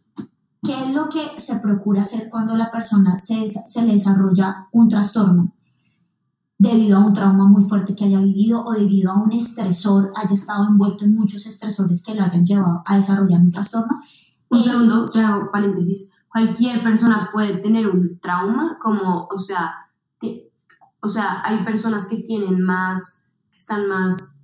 ¿Qué 0.64 0.80
es 0.80 0.94
lo 0.94 1.08
que 1.08 1.40
se 1.40 1.58
procura 1.58 2.02
hacer 2.02 2.28
cuando 2.30 2.54
la 2.54 2.70
persona 2.70 3.18
se, 3.18 3.48
se 3.48 3.84
le 3.84 3.94
desarrolla 3.94 4.68
un 4.70 4.88
trastorno? 4.88 5.52
Debido 6.62 6.96
a 6.96 7.04
un 7.04 7.12
trauma 7.12 7.46
muy 7.48 7.62
fuerte 7.64 7.96
que 7.96 8.04
haya 8.04 8.20
vivido 8.20 8.64
o 8.64 8.72
debido 8.72 9.10
a 9.10 9.16
un 9.16 9.32
estresor, 9.32 10.12
haya 10.14 10.34
estado 10.34 10.68
envuelto 10.68 11.04
en 11.04 11.14
muchos 11.14 11.44
estresores 11.46 12.04
que 12.04 12.14
lo 12.14 12.22
hayan 12.22 12.46
llevado 12.46 12.82
a 12.86 12.94
desarrollar 12.94 13.40
un 13.40 13.50
trastorno. 13.50 14.00
Un 14.48 14.62
segundo, 14.62 15.10
te 15.10 15.20
hago 15.20 15.50
paréntesis. 15.50 16.12
Cualquier 16.30 16.82
persona 16.84 17.28
puede 17.32 17.56
tener 17.56 17.88
un 17.88 18.18
trauma, 18.20 18.78
como, 18.80 19.26
o 19.30 19.38
sea, 19.38 19.74
o 21.00 21.08
sea, 21.08 21.42
hay 21.44 21.64
personas 21.64 22.06
que 22.06 22.18
tienen 22.18 22.60
más, 22.60 23.32
que 23.50 23.58
están 23.58 23.88
más 23.88 24.40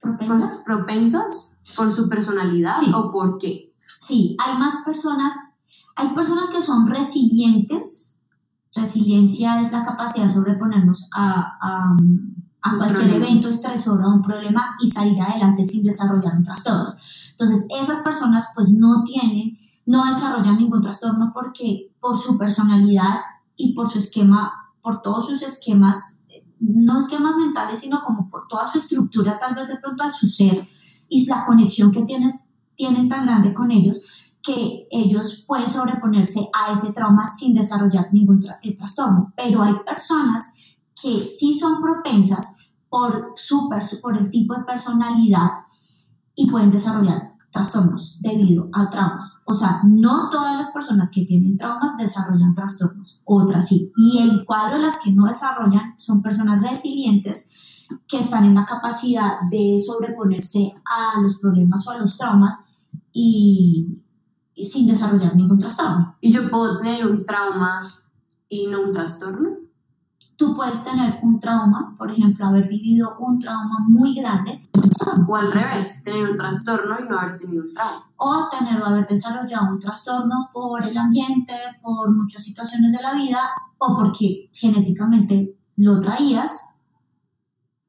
propensas. 0.00 0.62
propensas 0.64 1.60
por 1.76 1.90
su 1.92 2.08
personalidad 2.08 2.76
Sí. 2.78 2.92
o 2.94 3.10
por 3.10 3.36
qué. 3.38 3.74
Sí, 3.98 4.36
hay 4.38 4.58
más 4.58 4.84
personas, 4.84 5.32
hay 5.96 6.14
personas 6.14 6.50
que 6.50 6.62
son 6.62 6.86
resilientes. 6.86 8.07
Resiliencia 8.78 9.60
es 9.60 9.72
la 9.72 9.82
capacidad 9.82 10.24
de 10.24 10.30
sobreponernos 10.30 11.08
a, 11.12 11.58
a, 11.60 11.96
a 12.62 12.76
cualquier 12.76 13.08
problemas. 13.08 13.28
evento 13.28 13.48
estresor, 13.48 14.02
a 14.02 14.08
un 14.08 14.22
problema 14.22 14.76
y 14.80 14.90
salir 14.90 15.20
adelante 15.20 15.64
sin 15.64 15.84
desarrollar 15.84 16.36
un 16.36 16.44
trastorno. 16.44 16.94
Entonces, 17.30 17.66
esas 17.80 18.00
personas 18.00 18.48
pues 18.54 18.72
no 18.72 19.04
tienen, 19.04 19.58
no 19.86 20.04
desarrollan 20.04 20.58
ningún 20.58 20.82
trastorno 20.82 21.32
porque 21.32 21.92
por 22.00 22.18
su 22.18 22.36
personalidad 22.36 23.20
y 23.56 23.74
por 23.74 23.90
su 23.90 23.98
esquema, 23.98 24.72
por 24.82 25.02
todos 25.02 25.28
sus 25.28 25.42
esquemas, 25.42 26.22
no 26.60 26.98
esquemas 26.98 27.36
mentales, 27.36 27.78
sino 27.78 28.02
como 28.02 28.28
por 28.28 28.48
toda 28.48 28.66
su 28.66 28.78
estructura 28.78 29.38
tal 29.38 29.54
vez 29.54 29.68
de 29.68 29.76
pronto 29.78 30.04
de 30.04 30.10
su 30.10 30.26
ser 30.26 30.66
y 31.08 31.26
la 31.26 31.44
conexión 31.46 31.92
que 31.92 32.04
tienes, 32.04 32.48
tienen 32.74 33.08
tan 33.08 33.26
grande 33.26 33.54
con 33.54 33.70
ellos 33.70 34.04
que 34.48 34.88
ellos 34.90 35.44
pueden 35.46 35.68
sobreponerse 35.68 36.48
a 36.54 36.72
ese 36.72 36.94
trauma 36.94 37.28
sin 37.28 37.54
desarrollar 37.54 38.08
ningún 38.12 38.40
tra- 38.40 38.58
eh, 38.62 38.74
trastorno. 38.74 39.34
Pero 39.36 39.62
hay 39.62 39.74
personas 39.84 40.54
que 41.00 41.24
sí 41.24 41.52
son 41.52 41.82
propensas 41.82 42.56
por, 42.88 43.32
su 43.36 43.68
por 44.02 44.16
el 44.16 44.30
tipo 44.30 44.54
de 44.54 44.64
personalidad 44.64 45.50
y 46.34 46.48
pueden 46.50 46.70
desarrollar 46.70 47.34
trastornos 47.50 48.20
debido 48.22 48.70
a 48.72 48.88
traumas. 48.88 49.40
O 49.44 49.52
sea, 49.52 49.82
no 49.84 50.30
todas 50.30 50.56
las 50.56 50.68
personas 50.68 51.10
que 51.14 51.26
tienen 51.26 51.56
traumas 51.56 51.98
desarrollan 51.98 52.54
trastornos, 52.54 53.20
otras 53.24 53.68
sí. 53.68 53.92
Y 53.96 54.18
el 54.22 54.46
cuadro 54.46 54.76
de 54.78 54.84
las 54.84 55.00
que 55.02 55.12
no 55.12 55.26
desarrollan 55.26 55.94
son 55.98 56.22
personas 56.22 56.62
resilientes 56.62 57.50
que 58.06 58.18
están 58.20 58.44
en 58.44 58.54
la 58.54 58.64
capacidad 58.64 59.40
de 59.50 59.78
sobreponerse 59.78 60.74
a 60.84 61.20
los 61.20 61.38
problemas 61.40 61.86
o 61.86 61.90
a 61.90 61.98
los 61.98 62.16
traumas 62.16 62.72
y 63.12 63.98
sin 64.64 64.86
desarrollar 64.86 65.34
ningún 65.36 65.58
trastorno. 65.58 66.16
Y 66.20 66.32
yo 66.32 66.50
puedo 66.50 66.78
tener 66.78 67.06
un 67.06 67.24
trauma 67.24 67.80
y 68.48 68.66
no 68.66 68.82
un 68.82 68.92
trastorno. 68.92 69.50
Tú 70.36 70.54
puedes 70.54 70.84
tener 70.84 71.18
un 71.22 71.40
trauma, 71.40 71.94
por 71.98 72.10
ejemplo, 72.12 72.46
haber 72.46 72.68
vivido 72.68 73.16
un 73.18 73.38
trauma 73.40 73.78
muy 73.88 74.14
grande 74.14 74.68
O 75.26 75.34
al 75.36 75.50
revés, 75.50 76.02
tener 76.04 76.30
un 76.30 76.36
trastorno 76.36 76.96
y 77.04 77.08
no 77.08 77.18
haber 77.18 77.36
tenido 77.36 77.64
un 77.64 77.72
trauma. 77.72 78.04
o 78.16 78.48
tener 78.48 78.80
o 78.80 78.86
haber 78.86 79.06
desarrollado 79.06 79.72
un 79.72 79.80
trastorno 79.80 80.48
por 80.52 80.84
el 80.84 80.96
ambiente, 80.96 81.54
por 81.82 82.14
muchas 82.14 82.42
situaciones 82.44 82.92
de 82.92 83.02
la 83.02 83.14
vida 83.14 83.40
o 83.78 83.96
porque 83.96 84.48
genéticamente 84.52 85.56
lo 85.76 85.98
traías 86.00 86.78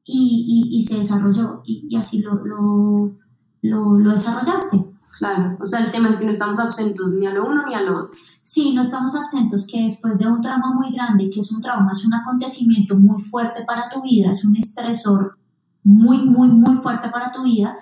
y, 0.04 0.66
y- 0.72 0.76
y 0.76 0.82
se 0.82 0.98
desarrolló 0.98 1.62
y, 1.64 1.86
y 1.88 1.96
así 1.96 2.20
lo, 2.22 2.34
lo, 2.44 3.16
lo, 3.62 3.98
lo 3.98 4.10
desarrollaste. 4.12 4.84
Claro. 5.20 5.58
O 5.60 5.66
sea, 5.66 5.80
el 5.80 5.90
tema 5.90 6.08
es 6.08 6.16
que 6.16 6.24
no 6.24 6.30
estamos 6.30 6.58
absentos 6.58 7.12
ni 7.12 7.26
a 7.26 7.30
lo 7.34 7.46
uno 7.46 7.66
ni 7.66 7.74
a 7.74 7.82
lo 7.82 8.04
otro. 8.04 8.18
Sí, 8.42 8.72
no 8.74 8.80
estamos 8.80 9.14
absentos 9.14 9.66
que 9.70 9.82
después 9.84 10.18
de 10.18 10.26
un 10.26 10.40
trauma 10.40 10.72
muy 10.74 10.90
grande, 10.92 11.28
que 11.28 11.40
es 11.40 11.52
un 11.52 11.60
trauma, 11.60 11.92
es 11.92 12.06
un 12.06 12.14
acontecimiento 12.14 12.98
muy 12.98 13.20
fuerte 13.20 13.62
para 13.66 13.90
tu 13.90 14.00
vida, 14.00 14.30
es 14.30 14.46
un 14.46 14.56
estresor 14.56 15.38
muy, 15.84 16.24
muy, 16.24 16.48
muy 16.48 16.74
fuerte 16.76 17.10
para 17.10 17.30
tu 17.32 17.42
vida, 17.42 17.76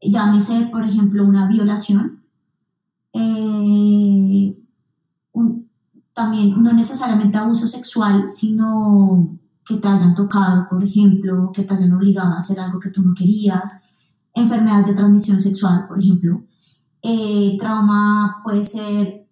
llámese, 0.00 0.68
por 0.70 0.84
ejemplo, 0.84 1.24
una 1.26 1.48
violación, 1.48 2.22
eh, 3.12 4.56
un- 5.32 5.68
también 6.14 6.62
no 6.62 6.72
necesariamente 6.72 7.38
abuso 7.38 7.66
sexual, 7.66 8.26
sino 8.30 9.36
que 9.64 9.78
te 9.78 9.88
hayan 9.88 10.14
tocado, 10.14 10.68
por 10.70 10.84
ejemplo, 10.84 11.50
que 11.52 11.64
te 11.64 11.74
hayan 11.74 11.92
obligado 11.92 12.34
a 12.34 12.38
hacer 12.38 12.60
algo 12.60 12.78
que 12.78 12.90
tú 12.90 13.02
no 13.02 13.14
querías, 13.14 13.82
enfermedades 14.36 14.88
de 14.88 14.94
transmisión 14.94 15.40
sexual, 15.40 15.86
por 15.88 15.98
ejemplo. 15.98 16.44
Eh, 17.02 17.56
trauma 17.58 18.40
puede 18.44 18.62
ser 18.62 19.26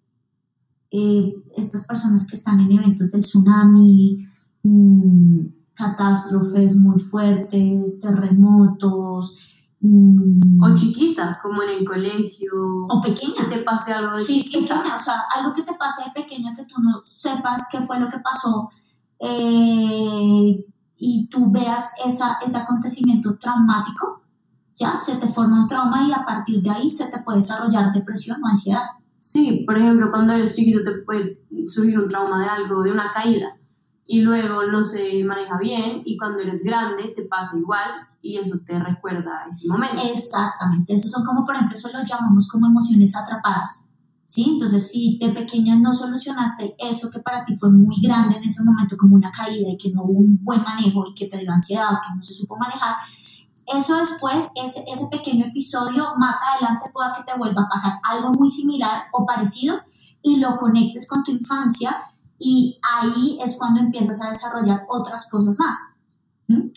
eh, 0.91 1.33
estas 1.55 1.85
personas 1.87 2.27
que 2.29 2.35
están 2.35 2.59
en 2.59 2.71
eventos 2.71 3.09
del 3.11 3.21
tsunami, 3.21 4.25
mm, 4.63 5.39
catástrofes 5.73 6.77
muy 6.77 6.99
fuertes, 6.99 7.99
terremotos, 8.01 9.35
mm, 9.81 10.63
O 10.63 10.73
chiquitas, 10.73 11.39
como 11.41 11.61
en 11.63 11.69
el 11.77 11.85
colegio. 11.85 12.51
o 12.89 13.01
que 13.01 13.09
pequeñas. 13.11 13.49
te 13.49 13.57
pase 13.59 13.91
algo 13.93 14.15
de 14.15 14.23
Sí, 14.23 14.43
chiquita. 14.43 14.77
pequeña, 14.77 14.95
o 14.95 14.99
sea, 14.99 15.15
algo 15.35 15.53
que 15.53 15.63
te 15.63 15.73
pase 15.75 16.03
de 16.05 16.11
pequeña 16.21 16.55
que 16.55 16.65
tú 16.65 16.75
no 16.81 17.01
sepas 17.05 17.67
qué 17.71 17.79
fue 17.81 17.99
lo 17.99 18.09
que 18.09 18.19
pasó 18.19 18.69
eh, 19.19 20.65
y 20.97 21.27
tú 21.27 21.51
veas 21.51 21.91
esa, 22.05 22.37
ese 22.45 22.57
acontecimiento 22.57 23.37
traumático, 23.37 24.21
ya 24.75 24.97
se 24.97 25.15
te 25.17 25.27
forma 25.27 25.61
un 25.61 25.67
trauma 25.67 26.07
y 26.07 26.11
a 26.11 26.25
partir 26.25 26.61
de 26.61 26.69
ahí 26.69 26.89
se 26.91 27.09
te 27.09 27.19
puede 27.19 27.37
desarrollar 27.37 27.93
depresión 27.93 28.43
o 28.43 28.47
ansiedad. 28.47 28.83
Sí, 29.19 29.63
por 29.65 29.77
ejemplo, 29.77 30.11
cuando 30.11 30.33
eres 30.33 30.55
chiquito 30.55 30.83
te 30.83 30.91
puede 30.99 31.41
surgir 31.65 31.97
un 31.97 32.07
trauma 32.07 32.39
de 32.39 32.47
algo, 32.47 32.83
de 32.83 32.91
una 32.91 33.09
caída, 33.11 33.57
y 34.05 34.21
luego 34.21 34.63
no 34.71 34.83
se 34.83 35.23
maneja 35.23 35.57
bien, 35.57 36.01
y 36.05 36.17
cuando 36.17 36.43
eres 36.43 36.63
grande 36.63 37.11
te 37.15 37.23
pasa 37.23 37.57
igual, 37.57 37.89
y 38.21 38.37
eso 38.37 38.59
te 38.65 38.77
recuerda 38.77 39.43
a 39.43 39.47
ese 39.47 39.67
momento. 39.67 40.01
Exactamente, 40.13 40.93
esos 40.93 41.11
son 41.11 41.25
como, 41.25 41.43
por 41.43 41.55
ejemplo, 41.55 41.75
eso 41.75 41.89
lo 41.91 42.03
llamamos 42.03 42.47
como 42.47 42.67
emociones 42.67 43.15
atrapadas. 43.15 43.91
¿Sí? 44.27 44.43
Entonces, 44.53 44.89
si 44.89 45.19
de 45.19 45.29
pequeña 45.29 45.75
no 45.79 45.93
solucionaste 45.93 46.75
eso 46.79 47.11
que 47.11 47.19
para 47.19 47.45
ti 47.45 47.55
fue 47.55 47.69
muy 47.69 48.01
grande 48.01 48.37
en 48.37 48.43
ese 48.43 48.63
momento, 48.63 48.97
como 48.97 49.15
una 49.15 49.31
caída 49.31 49.69
y 49.69 49.77
que 49.77 49.91
no 49.91 50.03
hubo 50.03 50.19
un 50.19 50.43
buen 50.43 50.63
manejo 50.63 51.05
y 51.07 51.13
que 51.13 51.27
te 51.27 51.37
dio 51.37 51.51
ansiedad 51.51 51.93
o 51.93 52.01
que 52.01 52.15
no 52.15 52.23
se 52.23 52.33
supo 52.33 52.57
manejar, 52.57 52.95
eso 53.67 53.97
después, 53.97 54.49
ese, 54.55 54.83
ese 54.91 55.07
pequeño 55.09 55.47
episodio, 55.47 56.13
más 56.17 56.37
adelante 56.53 56.89
pueda 56.93 57.13
que 57.13 57.23
te 57.23 57.37
vuelva 57.37 57.63
a 57.63 57.69
pasar 57.69 57.93
algo 58.03 58.31
muy 58.31 58.47
similar 58.47 59.03
o 59.11 59.25
parecido 59.25 59.77
y 60.21 60.37
lo 60.37 60.55
conectes 60.57 61.07
con 61.07 61.23
tu 61.23 61.31
infancia 61.31 61.97
y 62.37 62.79
ahí 62.99 63.37
es 63.41 63.57
cuando 63.57 63.79
empiezas 63.79 64.21
a 64.21 64.29
desarrollar 64.29 64.85
otras 64.89 65.29
cosas 65.29 65.57
más, 65.59 65.99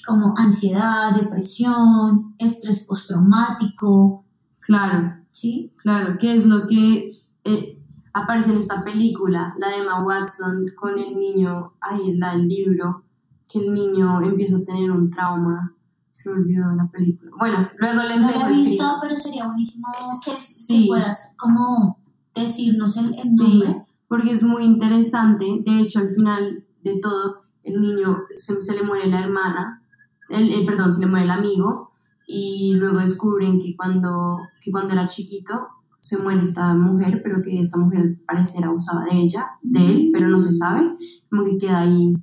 como 0.06 0.34
ansiedad, 0.36 1.14
depresión, 1.14 2.34
estrés 2.38 2.86
postraumático, 2.86 4.24
Claro, 4.68 5.14
¿sí? 5.30 5.72
claro, 5.82 6.18
que 6.18 6.34
es 6.34 6.44
lo 6.46 6.66
que 6.66 7.12
eh, 7.44 7.82
aparece 8.12 8.52
en 8.52 8.58
esta 8.58 8.84
película, 8.84 9.54
la 9.56 9.68
de 9.68 9.78
Emma 9.78 10.04
Watson, 10.04 10.66
con 10.76 10.98
el 10.98 11.16
niño, 11.16 11.72
ahí 11.80 12.14
la 12.16 12.32
del 12.32 12.46
libro, 12.46 13.04
que 13.48 13.60
el 13.60 13.72
niño 13.72 14.20
empieza 14.20 14.58
a 14.58 14.64
tener 14.64 14.90
un 14.90 15.08
trauma. 15.08 15.74
Se 16.20 16.28
me 16.30 16.36
olvidó 16.40 16.74
la 16.74 16.90
película. 16.90 17.30
Bueno, 17.38 17.68
luego 17.78 18.02
les 18.02 18.20
No 18.20 18.30
lo 18.32 18.40
he 18.40 18.46
visto, 18.48 18.62
escrito. 18.62 18.84
pero 19.00 19.16
sería 19.16 19.46
buenísimo 19.46 19.86
que, 20.24 20.30
Sí. 20.32 20.80
que 20.82 20.86
puedas 20.88 21.36
como 21.38 21.96
decirnos 22.34 22.96
el, 22.96 23.04
el 23.04 23.10
Sí. 23.12 23.36
nombre. 23.60 23.84
porque 24.08 24.32
es 24.32 24.42
muy 24.42 24.64
interesante. 24.64 25.44
De 25.64 25.78
hecho, 25.80 26.00
al 26.00 26.10
final 26.10 26.64
de 26.82 26.98
todo, 26.98 27.42
el 27.62 27.78
niño 27.80 28.22
se, 28.34 28.58
se 28.60 28.74
le 28.74 28.82
muere 28.82 29.06
la 29.06 29.20
hermana, 29.20 29.82
el, 30.30 30.48
eh, 30.50 30.64
perdón, 30.66 30.92
se 30.92 31.00
le 31.00 31.06
muere 31.06 31.26
el 31.26 31.30
amigo, 31.30 31.92
y 32.26 32.72
luego 32.74 32.98
descubren 33.00 33.60
que 33.60 33.76
cuando, 33.76 34.38
que 34.60 34.72
cuando 34.72 34.94
era 34.94 35.06
chiquito 35.08 35.68
se 36.00 36.16
muere 36.18 36.42
esta 36.42 36.72
mujer, 36.74 37.20
pero 37.22 37.42
que 37.42 37.60
esta 37.60 37.78
mujer 37.78 38.00
al 38.00 38.16
parecer 38.26 38.64
abusaba 38.64 39.04
de 39.04 39.18
ella, 39.18 39.46
de 39.62 39.86
él, 39.90 40.10
pero 40.12 40.26
no 40.28 40.40
se 40.40 40.52
sabe, 40.54 40.96
como 41.30 41.44
que 41.44 41.58
queda 41.58 41.80
ahí. 41.80 42.14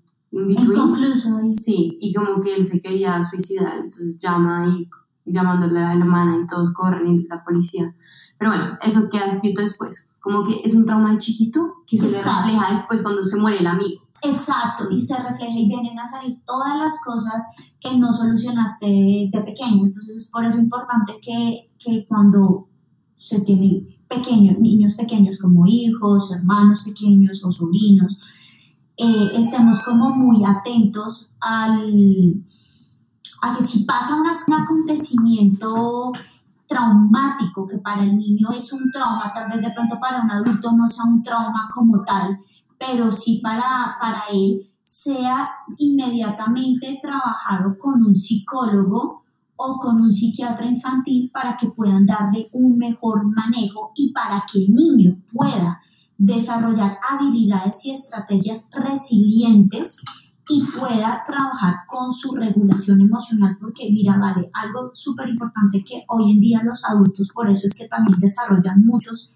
Inconcluso. 0.49 1.39
y- 1.43 1.55
Sí, 1.55 1.97
y 1.99 2.13
como 2.13 2.41
que 2.41 2.55
él 2.55 2.65
se 2.65 2.81
quería 2.81 3.21
suicidar, 3.23 3.75
entonces 3.77 4.19
llama 4.19 4.67
y 4.67 4.89
llamándole 5.25 5.79
a 5.79 5.93
la 5.95 6.03
hermana 6.05 6.37
y 6.43 6.47
todos 6.47 6.71
corren 6.73 7.15
y 7.15 7.23
la 7.27 7.43
policía. 7.43 7.95
Pero 8.37 8.51
bueno, 8.51 8.77
eso 8.85 9.09
queda 9.09 9.25
escrito 9.25 9.61
después. 9.61 10.09
Como 10.19 10.43
que 10.45 10.61
es 10.63 10.73
un 10.75 10.85
trauma 10.85 11.11
de 11.11 11.17
chiquito 11.17 11.75
que 11.87 11.97
se 11.97 12.03
le 12.05 12.09
Exacto. 12.17 12.47
refleja 12.47 12.71
después 12.71 13.01
cuando 13.01 13.23
se 13.23 13.37
muere 13.37 13.59
el 13.59 13.67
amigo. 13.67 14.01
Exacto, 14.23 14.87
y 14.89 14.95
se 14.99 15.15
refleja 15.15 15.53
y 15.57 15.67
vienen 15.67 15.97
a 15.99 16.05
salir 16.05 16.39
todas 16.45 16.75
las 16.77 16.99
cosas 17.05 17.51
que 17.79 17.95
no 17.97 18.11
solucionaste 18.11 19.29
de 19.31 19.41
pequeño. 19.45 19.85
Entonces 19.85 20.15
es 20.15 20.31
por 20.31 20.43
eso 20.45 20.57
importante 20.59 21.13
que, 21.21 21.69
que 21.77 22.05
cuando 22.07 22.67
se 23.15 23.41
tiene 23.41 23.99
pequeños, 24.07 24.59
niños 24.59 24.95
pequeños 24.95 25.37
como 25.37 25.65
hijos, 25.67 26.31
hermanos 26.33 26.81
pequeños 26.83 27.43
o 27.45 27.51
sobrinos, 27.51 28.17
eh, 28.97 29.31
estemos 29.33 29.83
como 29.83 30.09
muy 30.09 30.43
atentos 30.45 31.35
al, 31.41 32.43
a 33.41 33.55
que 33.55 33.61
si 33.61 33.83
pasa 33.83 34.15
un 34.15 34.53
acontecimiento 34.53 36.11
traumático 36.67 37.67
que 37.67 37.77
para 37.77 38.03
el 38.03 38.17
niño 38.17 38.49
es 38.55 38.71
un 38.73 38.91
trauma, 38.91 39.31
tal 39.33 39.49
vez 39.49 39.61
de 39.61 39.71
pronto 39.71 39.99
para 39.99 40.21
un 40.21 40.31
adulto 40.31 40.71
no 40.71 40.87
sea 40.87 41.05
un 41.05 41.21
trauma 41.21 41.69
como 41.73 42.03
tal, 42.03 42.37
pero 42.79 43.11
sí 43.11 43.39
para, 43.43 43.97
para 43.99 44.23
él 44.31 44.69
sea 44.83 45.49
inmediatamente 45.77 46.99
trabajado 47.01 47.77
con 47.77 48.05
un 48.05 48.15
psicólogo 48.15 49.23
o 49.57 49.77
con 49.79 50.01
un 50.01 50.13
psiquiatra 50.13 50.67
infantil 50.67 51.31
para 51.33 51.57
que 51.57 51.67
puedan 51.67 52.05
darle 52.05 52.47
un 52.53 52.77
mejor 52.77 53.25
manejo 53.25 53.91
y 53.95 54.11
para 54.11 54.45
que 54.51 54.59
el 54.59 54.75
niño 54.75 55.17
pueda 55.33 55.81
desarrollar 56.17 56.97
habilidades 57.09 57.85
y 57.85 57.91
estrategias 57.91 58.69
resilientes 58.73 60.03
y 60.47 60.63
pueda 60.77 61.23
trabajar 61.25 61.85
con 61.87 62.13
su 62.13 62.35
regulación 62.35 63.01
emocional, 63.01 63.55
porque 63.59 63.89
mira, 63.91 64.17
vale, 64.17 64.49
algo 64.53 64.91
súper 64.93 65.29
importante 65.29 65.83
que 65.83 66.03
hoy 66.07 66.31
en 66.31 66.39
día 66.39 66.61
los 66.63 66.85
adultos, 66.85 67.29
por 67.33 67.49
eso 67.49 67.65
es 67.65 67.75
que 67.77 67.87
también 67.87 68.19
desarrollan 68.19 68.85
muchos 68.85 69.33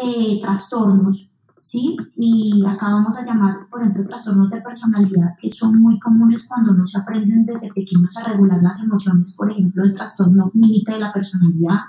eh, 0.00 0.38
trastornos, 0.40 1.30
¿sí? 1.58 1.96
Y 2.16 2.64
acá 2.64 2.90
vamos 2.92 3.18
a 3.18 3.26
llamar, 3.26 3.68
por 3.68 3.80
ejemplo, 3.80 4.06
trastornos 4.06 4.48
de 4.50 4.60
personalidad, 4.60 5.34
que 5.40 5.50
son 5.50 5.82
muy 5.82 5.98
comunes 5.98 6.46
cuando 6.46 6.72
no 6.72 6.86
se 6.86 6.98
aprenden 6.98 7.44
desde 7.44 7.72
pequeños 7.72 8.16
a 8.16 8.28
regular 8.28 8.62
las 8.62 8.82
emociones, 8.84 9.34
por 9.36 9.50
ejemplo, 9.50 9.82
el 9.82 9.94
trastorno 9.94 10.52
límite 10.54 10.94
de 10.94 11.00
la 11.00 11.12
personalidad, 11.12 11.80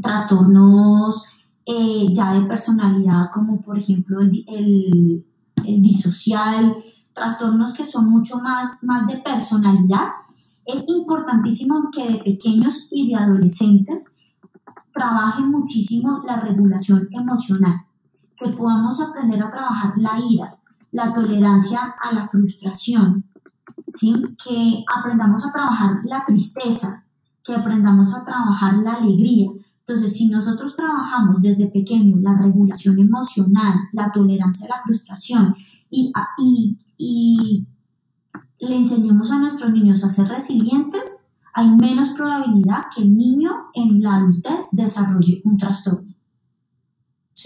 trastornos 0.00 1.24
eh, 1.66 2.06
ya 2.12 2.32
de 2.34 2.46
personalidad, 2.46 3.30
como 3.32 3.60
por 3.60 3.78
ejemplo 3.78 4.20
el, 4.20 4.44
el, 4.48 5.26
el 5.64 5.82
disocial, 5.82 6.76
trastornos 7.12 7.74
que 7.74 7.84
son 7.84 8.08
mucho 8.08 8.38
más, 8.38 8.82
más 8.82 9.06
de 9.06 9.16
personalidad, 9.16 10.10
es 10.64 10.88
importantísimo 10.88 11.90
que 11.92 12.08
de 12.08 12.18
pequeños 12.18 12.88
y 12.90 13.08
de 13.08 13.16
adolescentes 13.16 14.12
trabajen 14.92 15.50
muchísimo 15.50 16.22
la 16.26 16.40
regulación 16.40 17.08
emocional, 17.10 17.84
que 18.36 18.50
podamos 18.50 19.00
aprender 19.00 19.42
a 19.42 19.50
trabajar 19.50 19.92
la 19.96 20.18
ira, 20.18 20.56
la 20.92 21.14
tolerancia 21.14 21.94
a 22.00 22.14
la 22.14 22.28
frustración, 22.28 23.24
¿sí? 23.88 24.14
que 24.42 24.84
aprendamos 24.94 25.46
a 25.46 25.52
trabajar 25.52 26.00
la 26.04 26.24
tristeza, 26.24 27.04
que 27.44 27.54
aprendamos 27.54 28.14
a 28.14 28.24
trabajar 28.24 28.74
la 28.78 28.94
alegría. 28.94 29.50
Entonces, 29.86 30.16
si 30.16 30.28
nosotros 30.28 30.74
trabajamos 30.74 31.40
desde 31.40 31.68
pequeño 31.68 32.16
la 32.20 32.36
regulación 32.36 32.98
emocional, 32.98 33.74
la 33.92 34.10
tolerancia 34.10 34.66
a 34.66 34.76
la 34.76 34.82
frustración 34.82 35.54
y, 35.88 36.12
y 36.38 36.78
y 36.98 37.66
le 38.58 38.76
enseñemos 38.76 39.30
a 39.30 39.38
nuestros 39.38 39.72
niños 39.72 40.04
a 40.04 40.08
ser 40.08 40.28
resilientes, 40.28 41.28
hay 41.52 41.70
menos 41.70 42.10
probabilidad 42.10 42.84
que 42.94 43.02
el 43.02 43.16
niño 43.16 43.50
en 43.74 44.00
la 44.02 44.16
adultez 44.16 44.68
desarrolle 44.72 45.42
un 45.44 45.56
trastorno 45.58 46.14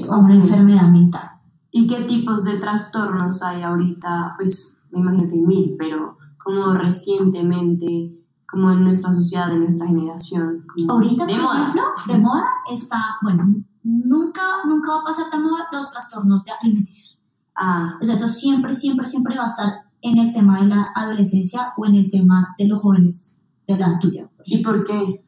o 0.09 0.19
una 0.19 0.35
enfermedad 0.35 0.89
mental. 0.89 1.31
¿Y 1.71 1.87
qué 1.87 2.03
tipos 2.03 2.45
de 2.45 2.59
trastornos 2.59 3.43
hay 3.43 3.63
ahorita? 3.63 4.35
Pues 4.37 4.79
me 4.91 5.01
imagino 5.01 5.29
que 5.29 5.35
hay 5.35 5.41
mil, 5.41 5.77
pero 5.79 6.17
como 6.37 6.73
recientemente, 6.75 8.17
como 8.51 8.71
en 8.71 8.85
nuestra 8.85 9.13
sociedad, 9.13 9.53
en 9.53 9.61
nuestra 9.61 9.87
generación. 9.87 10.65
ahorita, 10.89 11.27
por 11.27 11.31
ejemplo, 11.31 11.83
de 12.07 12.19
moda 12.19 12.45
está, 12.71 12.99
bueno, 13.23 13.55
nunca, 13.83 14.43
nunca 14.67 14.93
va 14.93 15.01
a 15.01 15.05
pasar 15.05 15.31
de 15.31 15.39
moda 15.39 15.67
los 15.73 15.91
trastornos 15.91 16.45
de 16.45 16.53
alimenticios. 16.61 17.21
Ah. 17.55 17.97
O 18.01 18.05
sea, 18.05 18.15
eso 18.15 18.29
siempre, 18.29 18.73
siempre, 18.73 19.07
siempre 19.07 19.37
va 19.37 19.45
a 19.45 19.47
estar 19.47 19.73
en 20.03 20.19
el 20.19 20.33
tema 20.33 20.61
de 20.61 20.69
la 20.69 20.93
adolescencia 20.95 21.73
o 21.77 21.87
en 21.87 21.95
el 21.95 22.11
tema 22.11 22.55
de 22.59 22.69
los 22.69 22.81
jóvenes 22.81 23.49
de 23.67 23.77
la 23.77 23.99
tuya. 23.99 24.29
¿Y 24.45 24.63
por 24.63 24.85
qué? 24.85 25.25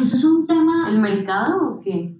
Eso 0.00 0.16
es 0.16 0.24
un 0.24 0.46
tema... 0.46 0.88
¿El 0.88 1.00
mercado 1.00 1.72
o 1.72 1.80
qué? 1.80 2.16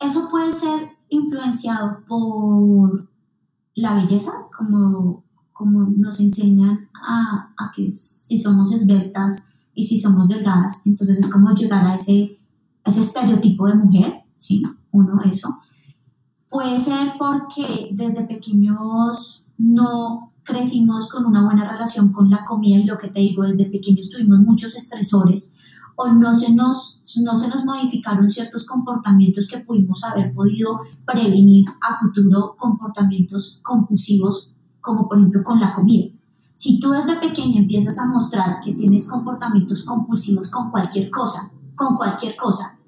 Eso 0.00 0.28
puede 0.30 0.52
ser 0.52 0.90
influenciado 1.08 2.04
por 2.06 3.08
la 3.74 3.94
belleza, 3.94 4.32
como, 4.56 5.24
como 5.56 5.88
nos 5.96 6.20
enseñan 6.20 6.88
a, 6.94 7.54
a 7.56 7.72
que 7.74 7.90
si 7.90 8.38
somos 8.38 8.72
esbeltas 8.72 9.48
y 9.74 9.84
si 9.84 9.98
somos 9.98 10.28
delgadas, 10.28 10.86
entonces 10.86 11.18
es 11.18 11.32
como 11.32 11.54
llegar 11.54 11.86
a 11.86 11.94
ese, 11.94 12.38
ese 12.84 13.00
estereotipo 13.00 13.66
de 13.66 13.74
mujer, 13.74 14.14
¿sí? 14.36 14.62
Uno, 14.90 15.20
eso. 15.24 15.58
Puede 16.48 16.78
ser 16.78 17.14
porque 17.18 17.90
desde 17.92 18.24
pequeños 18.24 19.46
no 19.58 20.32
crecimos 20.42 21.10
con 21.10 21.26
una 21.26 21.44
buena 21.44 21.70
relación 21.70 22.12
con 22.12 22.30
la 22.30 22.44
comida 22.44 22.78
y 22.78 22.84
lo 22.84 22.96
que 22.98 23.08
te 23.08 23.20
digo, 23.20 23.42
desde 23.42 23.66
pequeños 23.66 24.10
tuvimos 24.10 24.38
muchos 24.40 24.76
estresores 24.76 25.56
o 25.96 26.08
no 26.08 26.32
se 26.34 26.54
nos, 26.54 27.00
no 27.22 27.34
se 27.36 27.48
nos 27.48 27.64
modificaron 27.64 28.28
ciertos 28.28 28.66
comportamientos 28.66 29.48
que 29.48 29.58
pudimos 29.58 30.04
haber 30.04 30.32
podido 30.34 30.80
prevenir 31.06 31.64
a 31.80 31.96
futuro 31.96 32.54
comportamientos 32.58 33.60
compulsivos 33.62 34.55
como 34.86 35.08
por 35.08 35.18
ejemplo 35.18 35.42
con 35.42 35.58
la 35.58 35.74
comida. 35.74 36.06
Si 36.52 36.78
tú 36.78 36.92
desde 36.92 37.16
pequeño 37.16 37.58
empiezas 37.58 37.98
a 37.98 38.06
mostrar 38.06 38.60
que 38.62 38.72
tienes 38.74 39.10
comportamientos 39.10 39.84
compulsivos 39.84 40.48
con 40.48 40.70
cualquier 40.70 41.10
cosa, 41.10 41.50
con 41.74 41.96
cualquier 41.96 42.36
cosa, 42.36 42.78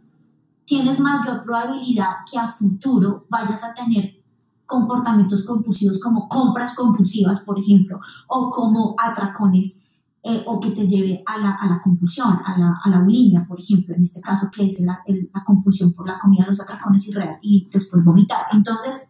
tienes 0.65 1.01
mayor 1.01 1.45
probabilidad 1.45 2.11
que 2.31 2.39
a 2.39 2.47
futuro 2.47 3.27
vayas 3.29 3.65
a 3.65 3.75
tener 3.75 4.23
comportamientos 4.65 5.45
compulsivos 5.45 6.01
como 6.01 6.29
compras 6.29 6.77
compulsivas, 6.77 7.43
por 7.45 7.59
ejemplo, 7.59 7.99
o 8.29 8.51
como 8.51 8.95
atracones, 8.97 9.91
eh, 10.23 10.45
o 10.47 10.61
que 10.61 10.71
te 10.71 10.87
lleve 10.87 11.23
a 11.27 11.39
la, 11.39 11.55
a 11.55 11.67
la 11.67 11.81
compulsión, 11.81 12.39
a 12.45 12.59
la, 12.59 12.81
a 12.85 12.91
la, 12.91 13.01
bulimia, 13.01 13.45
por 13.49 13.61
ejemplo, 13.61 13.95
en 13.95 14.03
este 14.03 14.21
caso 14.21 14.49
que 14.53 14.67
es 14.67 14.81
la, 14.81 15.03
la 15.07 15.45
compulsión 15.45 15.93
por 15.95 16.07
la 16.07 16.19
comida, 16.19 16.47
los 16.47 16.61
atracones 16.61 17.09
y, 17.09 17.13
y 17.43 17.69
después 17.73 18.05
vomitar. 18.05 18.47
Entonces, 18.53 19.09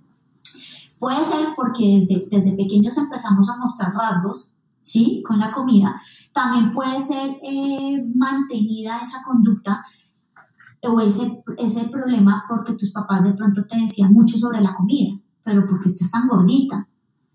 puede 0.99 1.23
ser 1.25 1.49
porque 1.57 1.99
desde, 2.01 2.29
desde 2.31 2.57
pequeños 2.57 2.97
empezamos 2.99 3.49
a 3.51 3.57
mostrar 3.57 3.93
rasgos, 3.95 4.53
¿sí? 4.81 5.23
Con 5.27 5.39
la 5.39 5.53
comida. 5.53 6.01
También 6.33 6.73
puede 6.73 7.01
ser 7.01 7.39
eh, 7.43 8.05
mantenida 8.15 8.99
esa 8.99 9.19
conducta 9.25 9.85
o 10.83 11.01
ese, 11.01 11.43
ese 11.59 11.89
problema 11.89 12.45
porque 12.49 12.75
tus 12.75 12.93
papás 12.93 13.25
de 13.25 13.33
pronto 13.33 13.65
te 13.67 13.79
decían 13.79 14.13
mucho 14.13 14.39
sobre 14.39 14.61
la 14.61 14.75
comida, 14.75 15.19
pero 15.43 15.67
porque 15.69 15.89
estás 15.89 16.11
tan 16.11 16.29
gordita, 16.29 16.89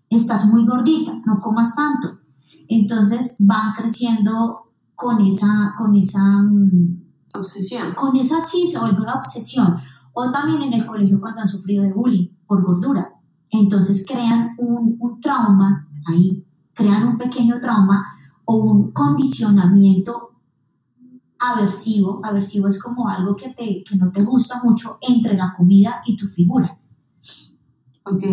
estás 0.08 0.46
muy 0.46 0.64
gordita, 0.64 1.12
no 1.26 1.40
comas 1.40 1.74
tanto. 1.76 2.20
Entonces 2.68 3.36
van 3.40 3.74
creciendo 3.74 4.72
con 4.94 5.20
esa, 5.20 5.74
con 5.76 5.94
esa 5.96 6.22
mm, 6.22 7.04
obsesión. 7.34 7.94
Con 7.94 8.16
esa 8.16 8.40
sí 8.40 8.66
se 8.66 8.78
vuelve 8.78 9.02
una 9.02 9.14
obsesión. 9.14 9.76
O 10.12 10.30
también 10.30 10.62
en 10.62 10.72
el 10.72 10.86
colegio 10.86 11.20
cuando 11.20 11.42
han 11.42 11.48
sufrido 11.48 11.82
de 11.82 11.92
bullying 11.92 12.28
por 12.46 12.64
gordura. 12.64 13.13
Entonces 13.56 14.04
crean 14.04 14.56
un, 14.58 15.20
trauma 15.20 15.88
ahí, 16.06 16.44
crean 16.72 17.06
un 17.06 17.18
pequeño 17.18 17.60
trauma 17.60 18.04
o 18.44 18.56
un 18.56 18.90
condicionamiento 18.90 20.32
aversivo. 21.38 22.20
Aversivo 22.24 22.66
es 22.66 22.82
como 22.82 23.08
algo 23.08 23.36
que, 23.36 23.50
te, 23.50 23.84
que 23.84 23.94
no 23.94 24.10
te 24.10 24.24
gusta 24.24 24.60
mucho 24.64 24.98
entre 25.00 25.34
la 25.34 25.52
comida 25.56 26.02
y 26.04 26.16
tu 26.16 26.26
figura. 26.26 26.76
Ok, 28.04 28.24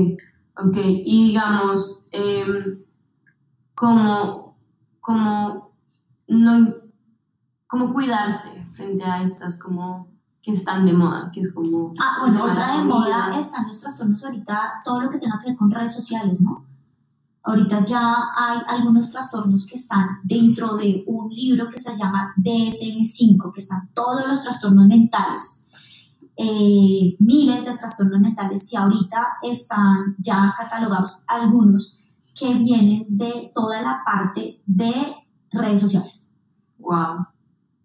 ok. 0.58 0.78
Y 1.06 1.28
digamos, 1.28 2.04
eh, 2.12 2.44
como, 3.76 4.58
como, 5.00 5.72
no, 6.28 6.76
como 7.68 7.94
cuidarse 7.94 8.66
frente 8.74 9.04
a 9.04 9.22
estas 9.22 9.60
como 9.60 10.11
que 10.42 10.52
están 10.52 10.86
de 10.86 10.94
moda, 10.94 11.30
que 11.32 11.40
es 11.40 11.54
como... 11.54 11.94
Ah, 12.00 12.18
bueno, 12.22 12.46
otra 12.46 12.78
de 12.78 12.84
moda 12.84 13.38
están 13.38 13.68
los 13.68 13.80
trastornos 13.80 14.24
ahorita, 14.24 14.68
todo 14.84 15.02
lo 15.02 15.10
que 15.10 15.20
tenga 15.20 15.40
que 15.40 15.50
ver 15.50 15.58
con 15.58 15.70
redes 15.70 15.94
sociales, 15.94 16.42
¿no? 16.42 16.66
Ahorita 17.44 17.84
ya 17.84 18.16
hay 18.36 18.60
algunos 18.68 19.12
trastornos 19.12 19.66
que 19.66 19.76
están 19.76 20.20
dentro 20.24 20.76
de 20.78 21.04
un 21.08 21.30
libro 21.30 21.70
que 21.70 21.80
se 21.80 21.98
llama 21.98 22.34
DSM5, 22.38 23.52
que 23.52 23.60
están 23.60 23.90
todos 23.94 24.28
los 24.28 24.42
trastornos 24.44 24.88
mentales, 24.88 25.72
eh, 26.38 27.16
miles 27.20 27.66
de 27.66 27.78
trastornos 27.78 28.20
mentales 28.20 28.72
y 28.72 28.76
ahorita 28.76 29.28
están 29.42 30.16
ya 30.20 30.54
catalogados 30.58 31.24
algunos 31.28 31.98
que 32.34 32.54
vienen 32.56 33.06
de 33.10 33.52
toda 33.54 33.82
la 33.82 34.02
parte 34.06 34.62
de 34.66 35.16
redes 35.52 35.82
sociales. 35.82 36.36
Wow. 36.80 37.31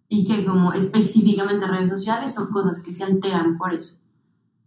Y 0.09 0.25
que 0.25 0.45
como 0.45 0.73
específicamente 0.73 1.67
redes 1.67 1.89
sociales 1.89 2.37
o 2.39 2.49
cosas 2.49 2.81
que 2.81 2.91
se 2.91 3.03
alteran 3.03 3.57
por 3.57 3.73
eso. 3.73 4.01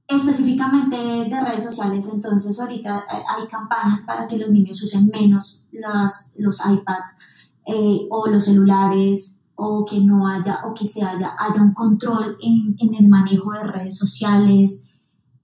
Específicamente 0.07 0.96
de 0.96 1.40
redes 1.40 1.62
sociales, 1.62 2.09
entonces 2.12 2.59
ahorita 2.59 2.98
eh, 2.98 3.22
hay 3.38 3.46
campañas 3.46 4.03
para 4.05 4.26
que 4.26 4.37
los 4.37 4.50
niños 4.50 4.83
usen 4.83 5.07
menos 5.07 5.66
las, 5.70 6.35
los 6.37 6.59
iPads 6.66 7.11
eh, 7.66 8.09
o 8.11 8.26
los 8.26 8.44
celulares 8.46 9.42
o 9.55 9.85
que 9.85 10.00
no 10.00 10.26
haya 10.26 10.62
o 10.64 10.74
que 10.74 10.87
se 10.87 11.05
haya, 11.05 11.37
haya 11.38 11.62
un 11.62 11.74
control 11.74 12.37
en, 12.42 12.74
en 12.79 12.94
el 12.94 13.09
manejo 13.09 13.53
de 13.53 13.62
redes 13.64 13.96
sociales, 13.96 14.94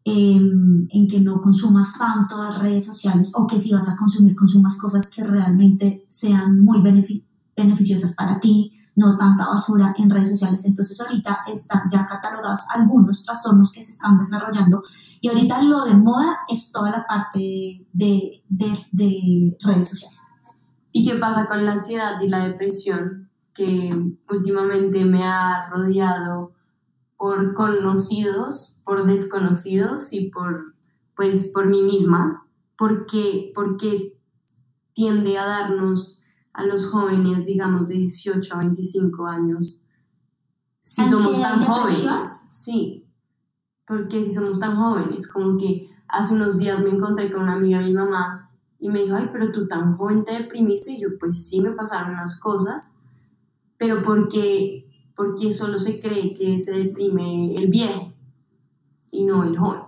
em, 0.04 0.88
en 0.90 1.06
que 1.06 1.20
no 1.20 1.40
consumas 1.40 1.98
tanto 1.98 2.42
de 2.42 2.59
redes 2.59 2.87
sociales 2.87 3.32
o 3.37 3.46
que 3.46 3.61
si 3.61 3.72
vas 3.72 3.88
a 3.88 3.96
consumir 3.96 4.35
consumas 4.35 4.78
cosas 4.78 5.11
que 5.11 5.22
realmente 5.22 6.06
sean 6.09 6.64
muy 6.64 6.80
beneficiosas 6.80 8.14
para 8.14 8.40
ti, 8.40 8.72
no 8.96 9.16
tanta 9.16 9.46
basura 9.46 9.94
en 9.96 10.11
redes 10.11 10.30
sociales. 10.30 10.64
Entonces 10.64 11.00
ahorita 11.00 11.40
están 11.46 11.82
ya 11.90 12.06
catalogados 12.06 12.62
algunos 12.74 13.24
trastornos 13.24 13.70
que 13.70 13.82
se 13.82 13.92
están 13.92 14.18
desarrollando 14.18 14.82
y 15.20 15.28
ahorita 15.28 15.62
lo 15.62 15.85
de 15.85 15.94
moda 15.94 16.38
es 16.48 16.72
toda 16.72 16.90
la 16.90 17.06
parte 17.06 17.87
de, 17.92 18.42
de, 18.48 18.87
de 18.90 19.56
redes 19.61 19.88
sociales. 19.90 20.35
¿Y 20.92 21.04
qué 21.06 21.16
pasa 21.16 21.46
con 21.46 21.64
la 21.64 21.72
ansiedad 21.72 22.18
y 22.20 22.28
la 22.28 22.48
depresión 22.48 23.28
que 23.52 23.94
últimamente 24.30 25.04
me 25.04 25.24
ha 25.24 25.68
rodeado 25.68 26.52
por 27.18 27.54
conocidos, 27.54 28.78
por 28.82 29.06
desconocidos 29.06 30.12
y 30.14 30.30
por, 30.30 30.74
pues, 31.14 31.50
por 31.52 31.66
mí 31.66 31.82
misma? 31.82 32.46
Porque, 32.78 33.52
porque 33.54 34.18
tiende 34.94 35.38
a 35.38 35.44
darnos 35.44 36.22
a 36.57 36.64
los 36.64 36.88
jóvenes, 36.88 37.45
digamos, 37.45 37.87
de 37.87 37.97
18 37.97 38.55
a 38.55 38.59
25 38.61 39.27
años, 39.27 39.83
si 40.81 41.05
somos 41.05 41.40
tan 41.40 41.62
jóvenes. 41.62 42.47
Sí, 42.51 43.05
porque 43.87 44.23
si 44.23 44.33
somos 44.33 44.59
tan 44.59 44.75
jóvenes, 44.75 45.29
como 45.31 45.59
que 45.59 45.90
hace 46.09 46.35
unos 46.35 46.59
días 46.59 46.83
me 46.83 46.88
encontré 46.88 47.31
con 47.31 47.42
una 47.42 47.53
amiga 47.53 47.81
de 47.81 47.88
mi 47.88 47.92
mamá 47.92 48.49
y 48.79 48.88
me 48.88 49.03
dijo, 49.03 49.16
ay, 49.16 49.29
pero 49.31 49.53
tú 49.53 49.69
tan 49.69 49.99
joven 49.99 50.25
te 50.25 50.33
deprimiste 50.33 50.92
y 50.92 51.01
yo 51.01 51.09
pues 51.21 51.47
sí 51.47 51.61
me 51.61 51.73
pasaron 51.73 52.14
unas 52.14 52.40
cosas, 52.40 52.97
pero 53.77 54.01
porque, 54.01 54.88
porque 55.14 55.53
solo 55.53 55.79
se 55.79 56.01
cree 56.01 56.33
que 56.33 56.59
se 56.59 56.73
deprime 56.73 57.55
el 57.55 57.69
viejo 57.69 58.14
y 59.11 59.25
no 59.25 59.45
el 59.45 59.59
joven. 59.59 59.83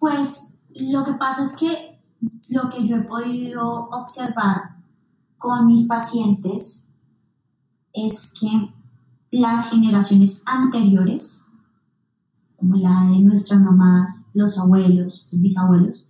Pues 0.00 0.58
lo 0.70 1.04
que 1.04 1.12
pasa 1.12 1.44
es 1.44 1.56
que 1.56 2.00
lo 2.48 2.68
que 2.68 2.84
yo 2.84 2.96
he 2.96 3.02
podido 3.02 3.88
observar 3.90 4.79
con 5.40 5.66
mis 5.66 5.88
pacientes 5.88 6.92
es 7.94 8.34
que 8.38 8.72
las 9.32 9.70
generaciones 9.70 10.44
anteriores, 10.46 11.50
como 12.56 12.76
la 12.76 13.06
de 13.06 13.20
nuestras 13.20 13.58
mamás, 13.58 14.28
los 14.34 14.58
abuelos, 14.58 15.26
los 15.32 15.40
bisabuelos, 15.40 16.08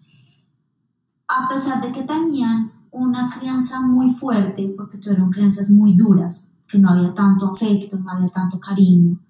a 1.28 1.48
pesar 1.48 1.80
de 1.80 1.92
que 1.92 2.02
tenían 2.02 2.72
una 2.90 3.30
crianza 3.38 3.80
muy 3.80 4.10
fuerte, 4.10 4.74
porque 4.76 4.98
tuvieron 4.98 5.30
crianzas 5.30 5.70
muy 5.70 5.94
duras, 5.94 6.56
que 6.68 6.80
no 6.80 6.90
había 6.90 7.14
tanto 7.14 7.52
afecto, 7.52 7.96
no 7.96 8.10
había 8.10 8.26
tanto 8.26 8.58
cariño 8.58 9.20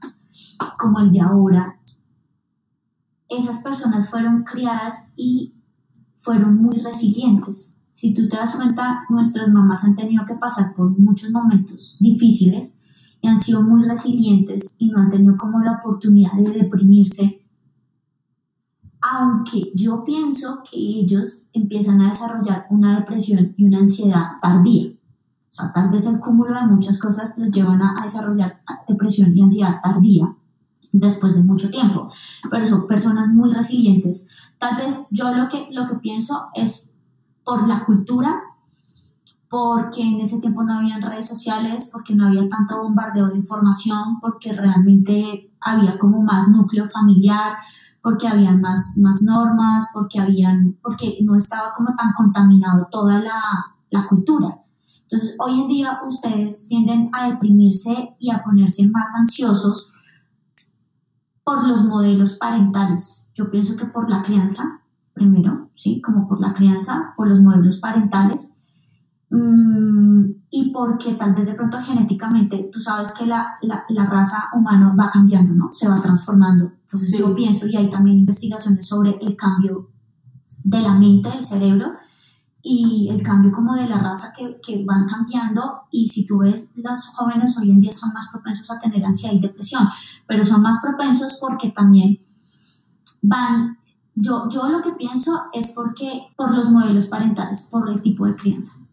como 0.79 0.99
el 1.01 1.13
de 1.13 1.21
ahora, 1.21 1.79
esas 3.29 3.63
personas 3.63 4.11
fueron 4.11 4.45
criadas 4.45 5.13
y 5.15 5.55
fueron 6.17 6.57
muy 6.57 6.79
resilientes. 6.81 7.80
Si 7.93 8.15
tú 8.15 8.29
te 8.29 8.37
das 8.37 8.57
cuenta, 8.57 9.05
nuestras 9.11 9.49
mamás 9.49 9.85
han 9.85 9.97
tenido 9.97 10.25
que 10.27 10.35
pasar 10.35 10.75
por 10.75 10.99
muchos 10.99 11.31
momentos 11.31 11.97
difíciles 12.01 12.81
y 13.21 13.29
han 13.29 13.37
sido 13.37 13.63
muy 13.63 13.85
resilientes 13.85 14.77
y 14.79 14.89
no 14.89 15.01
han 15.01 15.11
tenido 15.11 15.37
como 15.37 15.61
la 15.61 15.81
oportunidad 15.81 16.33
de 16.33 16.51
deprimirse. 16.51 17.45
Aunque 19.03 19.73
yo 19.75 20.05
pienso 20.05 20.63
que 20.71 20.79
ellos 20.79 21.49
empiezan 21.53 22.01
a 22.01 22.09
desarrollar 22.09 22.67
una 22.71 22.99
depresión 22.99 23.55
y 23.57 23.67
una 23.67 23.79
ansiedad 23.79 24.33
tardía. 24.43 24.89
O 24.89 25.53
sea, 25.53 25.73
tal 25.73 25.91
vez 25.91 26.07
el 26.07 26.21
cúmulo 26.21 26.55
de 26.55 26.67
muchas 26.67 26.99
cosas 26.99 27.37
los 27.39 27.51
llevan 27.51 27.83
a, 27.83 28.03
desarrollar 28.03 28.63
depresión 28.87 29.37
y 29.37 29.43
ansiedad 29.43 29.81
tardía 29.83 30.37
después 30.93 31.35
de 31.35 31.43
mucho 31.43 31.71
tiempo, 31.71 32.11
pero 32.51 32.67
son 32.67 32.87
personas 32.87 33.29
muy 33.29 33.53
resilientes. 33.53 34.31
Tal 34.59 34.77
vez 34.77 35.09
yo 35.11 35.35
lo 35.35 35.49
que, 35.49 35.69
lo 35.73 35.87
que 35.87 35.97
pienso 35.97 36.47
es 36.55 37.00
por 37.45 37.67
la 37.67 37.85
cultura, 37.85 38.41
porque 39.49 40.03
en 40.03 40.21
ese 40.21 40.41
tiempo 40.41 40.63
no 40.63 40.79
habían 40.79 41.03
redes 41.03 41.27
sociales, 41.27 41.91
porque 41.93 42.15
no 42.15 42.27
había 42.27 42.49
tanto 42.49 42.83
bombardeo 42.83 43.29
de 43.29 43.37
información, 43.37 44.21
porque 44.21 44.53
realmente 44.53 45.53
había 45.61 45.99
como 45.99 46.23
más 46.23 46.49
núcleo 46.49 46.89
familiar, 46.89 47.57
porque 48.03 48.29
habían 48.29 48.61
más, 48.61 48.99
más 49.03 49.23
normas, 49.23 49.91
porque, 49.93 50.21
habían, 50.21 50.79
porque 50.83 51.19
no 51.23 51.35
estaba 51.37 51.73
como 51.75 51.95
tan 51.95 52.13
contaminado 52.17 52.87
toda 52.91 53.21
la, 53.21 53.41
la 53.91 54.07
cultura. 54.07 54.61
Entonces, 55.03 55.37
hoy 55.41 55.61
en 55.61 55.69
día 55.69 56.01
ustedes 56.07 56.69
tienden 56.69 57.11
a 57.13 57.29
deprimirse 57.29 58.15
y 58.21 58.31
a 58.31 58.45
ponerse 58.45 58.89
más 58.89 59.17
ansiosos 59.17 59.89
por 61.43 61.67
los 61.67 61.85
modelos 61.87 62.37
parentales. 62.39 63.33
Yo 63.35 63.51
pienso 63.51 63.77
que 63.77 63.87
por 63.87 64.09
la 64.09 64.23
crianza, 64.23 64.80
primero, 65.21 65.71
¿sí? 65.75 66.01
Como 66.01 66.27
por 66.27 66.41
la 66.41 66.55
crianza, 66.55 67.13
por 67.15 67.29
los 67.29 67.43
modelos 67.43 67.79
parentales. 67.79 68.57
Mm, 69.29 70.25
y 70.51 70.73
porque 70.73 71.13
tal 71.15 71.35
vez 71.35 71.47
de 71.47 71.55
pronto 71.55 71.79
genéticamente 71.79 72.69
tú 72.73 72.81
sabes 72.81 73.13
que 73.13 73.27
la, 73.27 73.59
la, 73.63 73.85
la 73.91 74.07
raza 74.07 74.49
humana 74.55 74.95
va 74.99 75.11
cambiando, 75.11 75.53
¿no? 75.55 75.69
Se 75.73 75.89
va 75.89 75.97
transformando. 75.97 76.73
Entonces 76.81 77.19
yo 77.19 77.35
pienso, 77.35 77.67
y 77.67 77.77
hay 77.77 77.91
también 77.91 78.19
investigaciones 78.19 78.89
sobre 78.89 79.19
el 79.21 79.37
cambio 79.37 79.91
de 80.65 80.81
la 80.81 80.95
mente, 80.95 81.29
del 81.29 81.45
cerebro, 81.45 81.93
y 82.63 83.09
el 83.11 83.23
cambio 83.23 83.53
como 83.53 83.75
de 83.75 83.87
la 83.87 83.99
raza 83.99 84.33
que, 84.37 84.59
que, 84.63 84.85
van 84.85 85.07
cambiando 85.07 85.83
y 85.91 86.09
si 86.09 86.27
tú 86.27 86.39
ves 86.39 86.73
los 86.77 87.09
jóvenes 87.09 87.57
hoy 87.57 87.71
en 87.71 87.81
día 87.81 87.93
son 87.93 88.13
más 88.13 88.29
propensos 88.29 88.71
a 88.71 88.79
tener 88.79 89.03
ansiedad 89.03 89.35
y 89.35 89.41
depresión, 89.41 89.89
pero 90.27 90.45
son 90.45 90.61
más 90.61 90.81
propensos 90.83 91.39
porque 91.41 91.71
también 91.71 92.19
van, 93.23 93.79
yo, 94.21 94.49
yo 94.51 94.69
lo 94.69 94.83
que 94.83 94.93
pienso 94.93 95.45
es 95.53 95.73
porque 95.75 96.29
por 96.37 96.55
los 96.55 96.71
modelos 96.71 97.07
parentales, 97.07 97.69
por 97.71 97.89
el 97.89 98.03
tipo 98.03 98.27
de 98.27 98.37
crianza. 98.37 98.87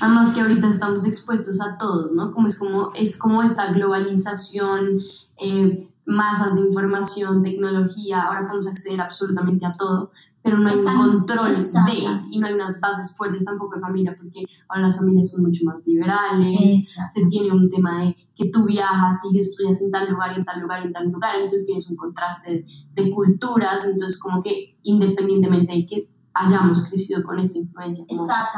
Además 0.00 0.34
que 0.34 0.40
ahorita 0.40 0.68
estamos 0.68 1.06
expuestos 1.06 1.60
a 1.60 1.78
todos, 1.78 2.12
¿no? 2.12 2.32
Como 2.32 2.48
es 2.48 2.58
como, 2.58 2.90
es 2.94 3.16
como 3.16 3.42
esta 3.42 3.72
globalización, 3.72 4.98
eh, 5.38 5.88
masas 6.04 6.56
de 6.56 6.62
información, 6.62 7.42
tecnología, 7.42 8.22
ahora 8.22 8.42
podemos 8.42 8.66
acceder 8.66 9.00
absolutamente 9.00 9.64
a 9.64 9.72
todo, 9.72 10.10
pero 10.44 10.58
no 10.58 10.68
hay 10.68 10.76
un 10.76 10.84
control 10.84 11.52
de, 11.52 12.26
y 12.30 12.38
no 12.38 12.46
hay 12.46 12.52
unas 12.52 12.78
bases 12.78 13.16
fuertes 13.16 13.46
tampoco 13.46 13.76
de 13.76 13.80
familia, 13.80 14.14
porque 14.14 14.44
ahora 14.68 14.82
las 14.82 14.98
familias 14.98 15.30
son 15.30 15.42
mucho 15.42 15.64
más 15.64 15.76
liberales, 15.86 16.94
se 17.12 17.24
tiene 17.30 17.50
un 17.50 17.70
tema 17.70 18.04
de 18.04 18.14
que 18.36 18.50
tú 18.50 18.66
viajas 18.66 19.22
y 19.32 19.38
estudias 19.38 19.80
en 19.80 19.90
tal 19.90 20.10
lugar, 20.10 20.36
en 20.36 20.44
tal 20.44 20.60
lugar, 20.60 20.84
en 20.84 20.92
tal 20.92 21.08
lugar, 21.08 21.36
entonces 21.36 21.64
tienes 21.64 21.88
un 21.88 21.96
contraste 21.96 22.66
de, 22.94 23.02
de 23.02 23.10
culturas, 23.10 23.86
entonces 23.86 24.20
como 24.20 24.42
que 24.42 24.76
independientemente 24.82 25.72
de 25.72 25.86
que 25.86 26.13
hayamos 26.34 26.88
crecido 26.88 27.22
con 27.22 27.38
esta 27.38 27.58
influencia 27.58 28.04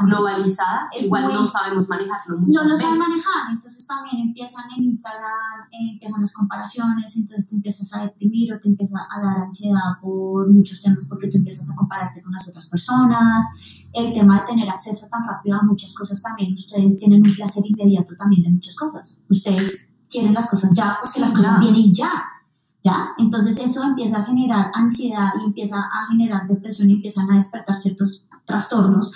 globalizada, 0.03 0.89
igual 0.99 1.25
no 1.25 1.45
sabemos 1.45 1.87
manejarlo 1.89 2.39
No 2.39 2.65
lo 2.65 2.77
saben 2.77 2.99
manejar, 2.99 3.53
entonces 3.53 3.87
también 3.87 4.29
empiezan 4.29 4.65
en 4.77 4.85
Instagram, 4.85 5.61
eh, 5.71 5.93
empiezan 5.93 6.23
las 6.23 6.33
comparaciones, 6.33 7.17
entonces 7.17 7.49
te 7.49 7.57
empiezas 7.57 7.93
a 7.95 8.03
deprimir 8.03 8.55
o 8.55 8.59
te 8.59 8.69
empieza 8.69 8.99
a 9.11 9.21
dar 9.21 9.39
ansiedad 9.43 10.01
por 10.01 10.51
muchos 10.51 10.81
temas 10.81 11.07
porque 11.09 11.29
tú 11.29 11.37
empiezas 11.37 11.71
a 11.71 11.77
compararte 11.77 12.23
con 12.23 12.33
las 12.33 12.49
otras 12.49 12.69
personas, 12.71 13.45
el 13.93 14.15
tema 14.15 14.41
de 14.41 14.47
tener 14.47 14.71
acceso 14.71 15.07
tan 15.11 15.27
rápido 15.27 15.59
a 15.59 15.63
muchas 15.63 15.95
cosas 15.95 16.23
también, 16.23 16.55
ustedes 16.55 16.99
tienen 16.99 17.27
un 17.27 17.35
placer 17.35 17.63
inmediato 17.67 18.15
también 18.17 18.43
de 18.43 18.51
muchas 18.51 18.77
cosas, 18.77 19.23
ustedes 19.29 19.93
quieren 20.09 20.33
las 20.33 20.49
cosas 20.49 20.73
ya 20.73 20.99
porque 21.03 21.21
las 21.21 21.35
cosas 21.35 21.61
vienen 21.61 21.93
ya 21.93 22.11
¿ya? 22.87 23.09
Entonces 23.19 23.59
eso 23.59 23.83
empieza 23.83 24.19
a 24.19 24.25
generar 24.25 24.71
ansiedad 24.73 25.31
y 25.41 25.45
empieza 25.45 25.79
a 25.79 26.07
generar 26.09 26.47
depresión 26.47 26.89
y 26.89 26.95
empiezan 26.95 27.29
a 27.31 27.37
despertar 27.37 27.77
ciertos 27.77 28.25
trastornos 28.45 29.11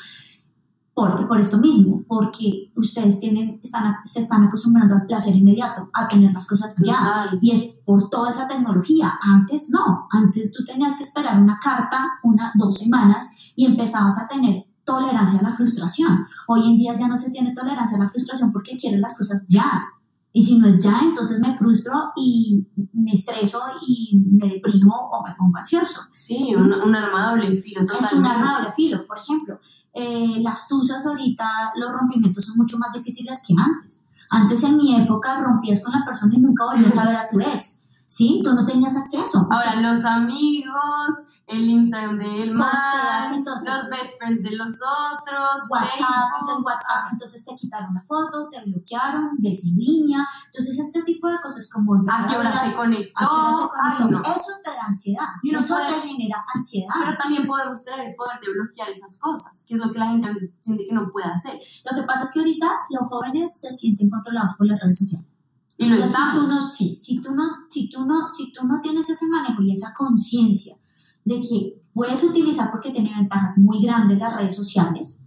por, 0.92 1.28
por 1.28 1.38
esto 1.38 1.58
mismo, 1.58 2.02
porque 2.08 2.72
ustedes 2.74 3.20
tienen, 3.20 3.60
están, 3.62 3.94
se 4.04 4.20
están 4.20 4.42
acostumbrando 4.44 4.96
al 4.96 5.06
placer 5.06 5.36
inmediato, 5.36 5.88
a 5.94 6.08
tener 6.08 6.32
las 6.32 6.48
cosas 6.48 6.74
ya, 6.84 7.30
y 7.40 7.52
es 7.52 7.78
por 7.84 8.10
toda 8.10 8.30
esa 8.30 8.48
tecnología. 8.48 9.18
Antes 9.22 9.70
no, 9.70 10.08
antes 10.10 10.52
tú 10.52 10.64
tenías 10.64 10.96
que 10.96 11.04
esperar 11.04 11.40
una 11.40 11.58
carta, 11.62 12.04
una, 12.24 12.52
dos 12.56 12.78
semanas, 12.78 13.30
y 13.54 13.66
empezabas 13.66 14.18
a 14.18 14.26
tener 14.26 14.66
tolerancia 14.84 15.38
a 15.38 15.44
la 15.44 15.52
frustración. 15.52 16.26
Hoy 16.48 16.68
en 16.68 16.76
día 16.76 16.96
ya 16.96 17.06
no 17.06 17.16
se 17.16 17.30
tiene 17.30 17.54
tolerancia 17.54 17.96
a 17.96 18.00
la 18.00 18.10
frustración 18.10 18.50
porque 18.52 18.76
quieren 18.76 19.00
las 19.00 19.16
cosas 19.16 19.44
ya. 19.48 19.84
Y 20.32 20.42
si 20.42 20.58
no 20.58 20.68
es 20.68 20.82
ya, 20.82 21.00
entonces 21.02 21.40
me 21.40 21.56
frustro 21.56 22.12
y 22.16 22.64
me 22.92 23.12
estreso 23.12 23.60
y 23.86 24.16
me 24.16 24.48
deprimo 24.48 24.94
o 24.94 25.24
me 25.26 25.34
pongo 25.34 25.58
ansioso. 25.58 26.02
Sí, 26.12 26.54
un, 26.56 26.72
un 26.72 26.94
arma 26.94 27.30
doble 27.30 27.52
filo. 27.54 27.80
Totalmente. 27.80 28.14
Es 28.14 28.20
un 28.20 28.26
arma 28.26 28.56
doble 28.56 28.72
filo. 28.72 29.06
Por 29.06 29.18
ejemplo, 29.18 29.58
eh, 29.92 30.40
las 30.40 30.68
tuzas 30.68 31.04
ahorita, 31.06 31.72
los 31.74 31.90
rompimientos 31.92 32.44
son 32.44 32.58
mucho 32.58 32.78
más 32.78 32.92
difíciles 32.92 33.42
que 33.46 33.54
antes. 33.58 34.06
Antes 34.30 34.62
en 34.62 34.76
mi 34.76 34.94
época 34.94 35.40
rompías 35.42 35.82
con 35.82 35.92
la 35.92 36.04
persona 36.04 36.32
y 36.36 36.38
nunca 36.38 36.64
volvías 36.64 36.96
a 36.96 37.06
ver 37.06 37.16
a 37.16 37.26
tu 37.26 37.40
ex. 37.40 37.90
¿Sí? 38.06 38.40
Tú 38.44 38.54
no 38.54 38.64
tenías 38.64 38.96
acceso. 38.96 39.48
Ahora, 39.50 39.80
los 39.80 40.04
amigos, 40.04 41.26
el 41.50 41.68
Instagram 41.68 42.18
de 42.18 42.42
él 42.42 42.54
más, 42.54 43.32
entonces, 43.32 43.72
los 43.74 43.90
best 43.90 44.18
friends 44.18 44.42
de 44.42 44.52
los 44.52 44.78
otros, 44.80 45.62
WhatsApp, 45.68 46.30
entonces, 46.40 46.64
WhatsApp, 46.64 47.12
entonces 47.12 47.44
te 47.44 47.54
quitaron 47.56 47.92
la 47.92 48.02
foto, 48.02 48.48
te 48.48 48.62
bloquearon, 48.64 49.30
ves 49.38 49.66
en 49.66 49.76
línea, 49.76 50.20
entonces 50.46 50.78
este 50.78 51.02
tipo 51.02 51.28
de 51.28 51.40
cosas 51.40 51.68
como 51.70 51.94
a 52.08 52.26
qué 52.28 52.36
hora 52.36 52.52
se 52.64 52.72
conectó, 52.72 53.12
¿A 53.16 53.26
qué 53.26 53.34
hora 53.34 53.52
se 53.52 54.04
conectó? 54.04 54.32
eso 54.32 54.52
te 54.62 54.70
da 54.70 54.82
ansiedad, 54.86 55.26
y 55.42 55.54
eso 55.54 55.76
te 55.76 56.08
genera 56.08 56.44
ansiedad. 56.54 56.94
Pero 57.00 57.16
también 57.16 57.46
podemos 57.46 57.82
tener 57.82 58.08
el 58.08 58.14
poder 58.14 58.38
de 58.40 58.52
bloquear 58.52 58.88
esas 58.88 59.18
cosas, 59.18 59.64
que 59.66 59.74
es 59.74 59.80
lo 59.80 59.90
que 59.90 59.98
la 59.98 60.06
gente 60.08 60.28
a 60.28 60.32
veces 60.32 60.58
siente 60.60 60.86
que 60.86 60.94
no 60.94 61.10
puede 61.10 61.26
hacer. 61.26 61.58
Lo 61.84 62.00
que 62.00 62.06
pasa 62.06 62.24
es 62.24 62.32
que 62.32 62.40
ahorita 62.40 62.70
los 62.90 63.08
jóvenes 63.08 63.60
se 63.60 63.72
sienten 63.72 64.08
controlados 64.08 64.54
por 64.56 64.66
las 64.68 64.80
redes 64.80 64.98
sociales. 64.98 65.36
Y 65.76 65.86
lo 65.86 65.96
estamos. 65.96 66.34
Si 66.34 66.40
tú, 66.40 66.46
no, 66.46 66.68
sí, 66.68 66.96
si, 66.98 67.22
tú 67.22 67.34
no, 67.34 67.44
si, 67.68 67.90
tú 67.90 68.04
no, 68.04 68.28
si 68.28 68.52
tú 68.52 68.66
no 68.66 68.80
tienes 68.80 69.08
ese 69.08 69.26
manejo 69.26 69.62
y 69.62 69.72
esa 69.72 69.94
conciencia 69.94 70.76
de 71.24 71.40
que 71.40 71.80
puedes 71.92 72.22
utilizar 72.24 72.70
porque 72.70 72.90
tiene 72.90 73.14
ventajas 73.14 73.58
muy 73.58 73.82
grandes 73.82 74.18
las 74.18 74.34
redes 74.34 74.56
sociales, 74.56 75.24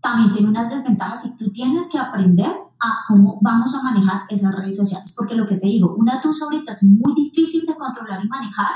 también 0.00 0.32
tiene 0.32 0.48
unas 0.48 0.70
desventajas 0.70 1.26
y 1.26 1.36
tú 1.36 1.50
tienes 1.50 1.90
que 1.90 1.98
aprender 1.98 2.50
a 2.80 3.04
cómo 3.06 3.38
vamos 3.42 3.74
a 3.74 3.82
manejar 3.82 4.22
esas 4.30 4.54
redes 4.54 4.76
sociales. 4.76 5.14
Porque 5.14 5.34
lo 5.34 5.46
que 5.46 5.56
te 5.56 5.66
digo, 5.66 5.94
una 5.96 6.20
tus 6.20 6.40
ahorita 6.42 6.72
es 6.72 6.82
muy 6.84 7.14
difícil 7.14 7.66
de 7.66 7.76
controlar 7.76 8.24
y 8.24 8.28
manejar 8.28 8.70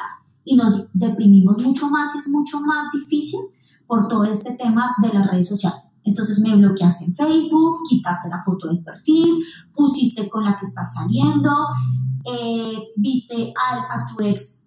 y 0.44 0.56
nos 0.56 0.88
deprimimos 0.92 1.62
mucho 1.62 1.88
más 1.88 2.14
y 2.14 2.18
es 2.18 2.28
mucho 2.28 2.60
más 2.60 2.90
difícil 2.92 3.40
por 3.86 4.08
todo 4.08 4.24
este 4.24 4.54
tema 4.54 4.94
de 5.02 5.12
las 5.12 5.26
redes 5.26 5.48
sociales. 5.48 5.94
Entonces 6.04 6.40
me 6.40 6.54
bloqueaste 6.54 7.06
en 7.06 7.16
Facebook, 7.16 7.78
quitaste 7.88 8.28
la 8.28 8.42
foto 8.42 8.68
del 8.68 8.82
perfil, 8.82 9.42
pusiste 9.74 10.28
con 10.28 10.44
la 10.44 10.56
que 10.56 10.66
estás 10.66 10.94
saliendo, 10.94 11.50
eh, 12.24 12.92
viste 12.96 13.52
a, 13.56 14.06
tu 14.06 14.22
ex 14.22 14.63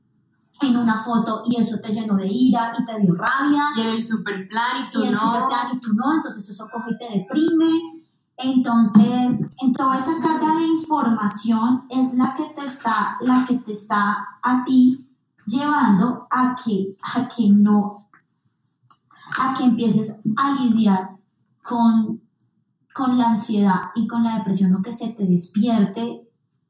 en 0.61 0.77
una 0.77 0.97
foto 0.97 1.43
y 1.45 1.59
eso 1.59 1.77
te 1.79 1.93
llenó 1.93 2.15
de 2.15 2.27
ira 2.27 2.73
y 2.77 2.85
te 2.85 2.99
dio 2.99 3.13
rabia. 3.15 3.63
Y 3.75 3.81
en 3.81 3.87
el 3.89 4.03
super 4.03 4.47
plan 4.47 4.85
y 4.85 4.91
tú 4.91 5.03
y 5.03 5.07
el 5.07 5.15
super 5.15 5.47
plan 5.47 5.67
y 5.75 5.79
tú 5.79 5.93
no, 5.93 6.15
entonces 6.15 6.49
eso 6.49 6.67
coge 6.71 6.91
y 6.91 6.97
te 6.97 7.19
deprime. 7.19 8.03
Entonces, 8.37 9.49
en 9.61 9.73
toda 9.73 9.97
esa 9.97 10.19
carga 10.21 10.55
de 10.55 10.67
información 10.67 11.85
es 11.89 12.13
la 12.13 12.35
que 12.35 12.45
te 12.55 12.65
está, 12.65 13.17
la 13.21 13.45
que 13.47 13.55
te 13.55 13.71
está 13.71 14.17
a 14.43 14.63
ti 14.63 15.07
llevando 15.45 16.27
a 16.29 16.55
que, 16.55 16.95
a 17.01 17.27
que 17.27 17.49
no, 17.49 17.97
a 19.39 19.55
que 19.55 19.63
empieces 19.63 20.21
a 20.35 20.51
lidiar 20.51 21.17
con, 21.63 22.21
con 22.93 23.17
la 23.17 23.29
ansiedad 23.29 23.91
y 23.95 24.07
con 24.07 24.23
la 24.23 24.37
depresión 24.37 24.75
o 24.75 24.81
que 24.81 24.91
se 24.91 25.13
te 25.13 25.25
despierte 25.25 26.26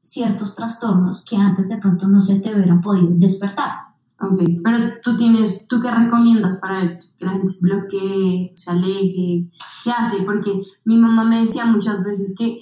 ciertos 0.08 0.54
trastornos 0.54 1.22
que 1.24 1.36
antes 1.36 1.68
de 1.68 1.76
pronto 1.76 2.08
no 2.08 2.20
se 2.20 2.40
te 2.40 2.54
hubieran 2.54 2.80
podido 2.80 3.08
despertar. 3.10 3.88
Ok, 4.20 4.40
pero 4.64 4.78
tú 5.02 5.16
tienes, 5.16 5.68
¿tú 5.68 5.80
qué 5.80 5.90
recomiendas 5.90 6.56
para 6.56 6.82
esto? 6.82 7.08
Que 7.16 7.26
la 7.26 7.32
gente 7.32 7.46
se 7.46 7.60
bloquee, 7.60 8.52
se 8.56 8.70
aleje, 8.70 9.48
¿qué 9.84 9.90
hace? 9.90 10.22
Porque 10.22 10.60
mi 10.84 10.96
mamá 10.96 11.24
me 11.24 11.40
decía 11.40 11.66
muchas 11.66 12.02
veces 12.02 12.34
que 12.36 12.60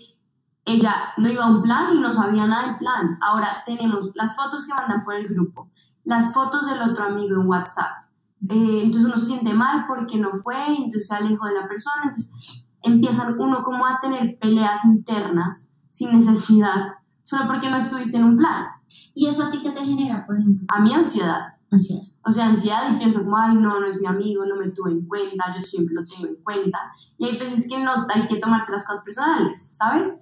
ella 0.64 0.92
no 1.16 1.28
iba 1.30 1.44
a 1.44 1.50
un 1.50 1.62
plan 1.62 1.96
y 1.96 2.00
no 2.00 2.12
sabía 2.12 2.46
nada 2.46 2.66
del 2.66 2.78
plan. 2.78 3.16
Ahora 3.22 3.62
tenemos 3.64 4.10
las 4.14 4.34
fotos 4.34 4.66
que 4.66 4.74
mandan 4.74 5.04
por 5.04 5.14
el 5.14 5.28
grupo, 5.28 5.70
las 6.04 6.34
fotos 6.34 6.68
del 6.68 6.82
otro 6.82 7.04
amigo 7.04 7.40
en 7.40 7.46
WhatsApp. 7.46 8.02
Eh, 8.50 8.80
entonces 8.82 9.04
uno 9.04 9.16
se 9.16 9.26
siente 9.26 9.54
mal 9.54 9.86
porque 9.86 10.18
no 10.18 10.32
fue, 10.34 10.58
entonces 10.66 11.06
se 11.06 11.14
alejó 11.14 11.46
de 11.46 11.54
la 11.54 11.68
persona, 11.68 12.02
entonces 12.04 12.64
empiezan 12.82 13.36
uno 13.38 13.62
como 13.62 13.86
a 13.86 13.98
tener 14.00 14.36
peleas 14.38 14.84
internas 14.84 15.72
sin 15.88 16.12
necesidad, 16.12 16.95
solo 17.26 17.46
porque 17.48 17.68
no 17.68 17.76
estuviste 17.76 18.16
en 18.16 18.24
un 18.24 18.36
plan. 18.36 18.66
¿Y 19.12 19.26
eso 19.26 19.42
a 19.42 19.50
ti 19.50 19.60
qué 19.60 19.72
te 19.72 19.84
genera, 19.84 20.24
por 20.24 20.38
ejemplo? 20.38 20.64
A 20.68 20.80
mi 20.80 20.94
ansiedad. 20.94 21.56
Ansiedad. 21.70 22.02
O 22.24 22.30
sea, 22.30 22.46
ansiedad 22.46 22.92
y 22.92 22.98
pienso 22.98 23.24
como, 23.24 23.36
ay, 23.36 23.56
no, 23.56 23.80
no 23.80 23.86
es 23.86 24.00
mi 24.00 24.06
amigo, 24.06 24.46
no 24.46 24.54
me 24.54 24.68
tuve 24.68 24.92
en 24.92 25.06
cuenta, 25.06 25.52
yo 25.54 25.60
siempre 25.60 25.94
lo 25.96 26.04
tengo 26.04 26.28
en 26.28 26.36
cuenta. 26.36 26.78
Y 27.18 27.26
hay 27.26 27.36
veces 27.36 27.68
que 27.68 27.82
no 27.82 28.06
hay 28.14 28.26
que 28.26 28.36
tomarse 28.36 28.70
las 28.70 28.84
cosas 28.84 29.02
personales, 29.04 29.76
¿sabes? 29.76 30.20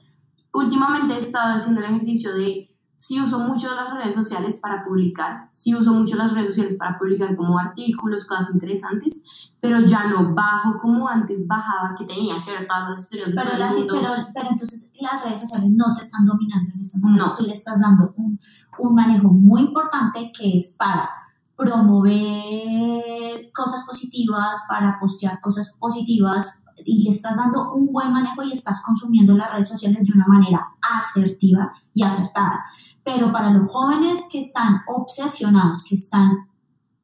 Últimamente 0.52 1.14
he 1.14 1.18
estado 1.18 1.56
haciendo 1.56 1.80
el 1.82 1.90
ejercicio 1.90 2.34
de 2.34 2.73
sí 2.96 3.20
uso 3.20 3.40
mucho 3.40 3.74
las 3.74 3.92
redes 3.92 4.14
sociales 4.14 4.58
para 4.60 4.82
publicar, 4.82 5.48
sí 5.50 5.74
uso 5.74 5.92
mucho 5.92 6.16
las 6.16 6.32
redes 6.32 6.48
sociales 6.48 6.76
para 6.76 6.98
publicar 6.98 7.36
como 7.36 7.58
artículos, 7.58 8.24
cosas 8.24 8.52
interesantes, 8.52 9.22
pero 9.60 9.80
ya 9.80 10.06
no 10.08 10.34
bajo 10.34 10.78
como 10.80 11.08
antes 11.08 11.48
bajaba, 11.48 11.94
que 11.96 12.04
tenía 12.04 12.36
que 12.44 12.52
ver 12.52 12.66
todas 12.66 12.90
las 12.90 13.00
historias 13.00 13.32
pero, 13.34 13.50
pero, 13.88 14.10
pero 14.34 14.50
entonces 14.50 14.92
las 15.00 15.22
redes 15.24 15.40
sociales 15.40 15.70
no 15.70 15.94
te 15.94 16.02
están 16.02 16.24
dominando 16.24 16.72
en 16.74 16.80
este 16.80 16.98
momento, 16.98 17.26
no. 17.26 17.34
tú 17.34 17.44
le 17.44 17.52
estás 17.52 17.80
dando 17.80 18.14
un, 18.16 18.38
un 18.78 18.94
manejo 18.94 19.28
muy 19.28 19.62
importante 19.62 20.30
que 20.32 20.56
es 20.56 20.76
para 20.78 21.23
promover 21.56 23.50
cosas 23.52 23.84
positivas, 23.86 24.64
para 24.68 24.98
postear 25.00 25.40
cosas 25.40 25.76
positivas 25.78 26.66
y 26.84 27.04
le 27.04 27.10
estás 27.10 27.36
dando 27.36 27.72
un 27.72 27.92
buen 27.92 28.12
manejo 28.12 28.42
y 28.42 28.52
estás 28.52 28.82
consumiendo 28.84 29.34
las 29.34 29.52
redes 29.52 29.68
sociales 29.68 30.04
de 30.04 30.12
una 30.12 30.26
manera 30.26 30.74
asertiva 30.80 31.72
y 31.92 32.02
acertada. 32.02 32.64
Pero 33.04 33.32
para 33.32 33.50
los 33.50 33.70
jóvenes 33.70 34.28
que 34.30 34.40
están 34.40 34.80
obsesionados, 34.88 35.84
que 35.84 35.94
están 35.94 36.48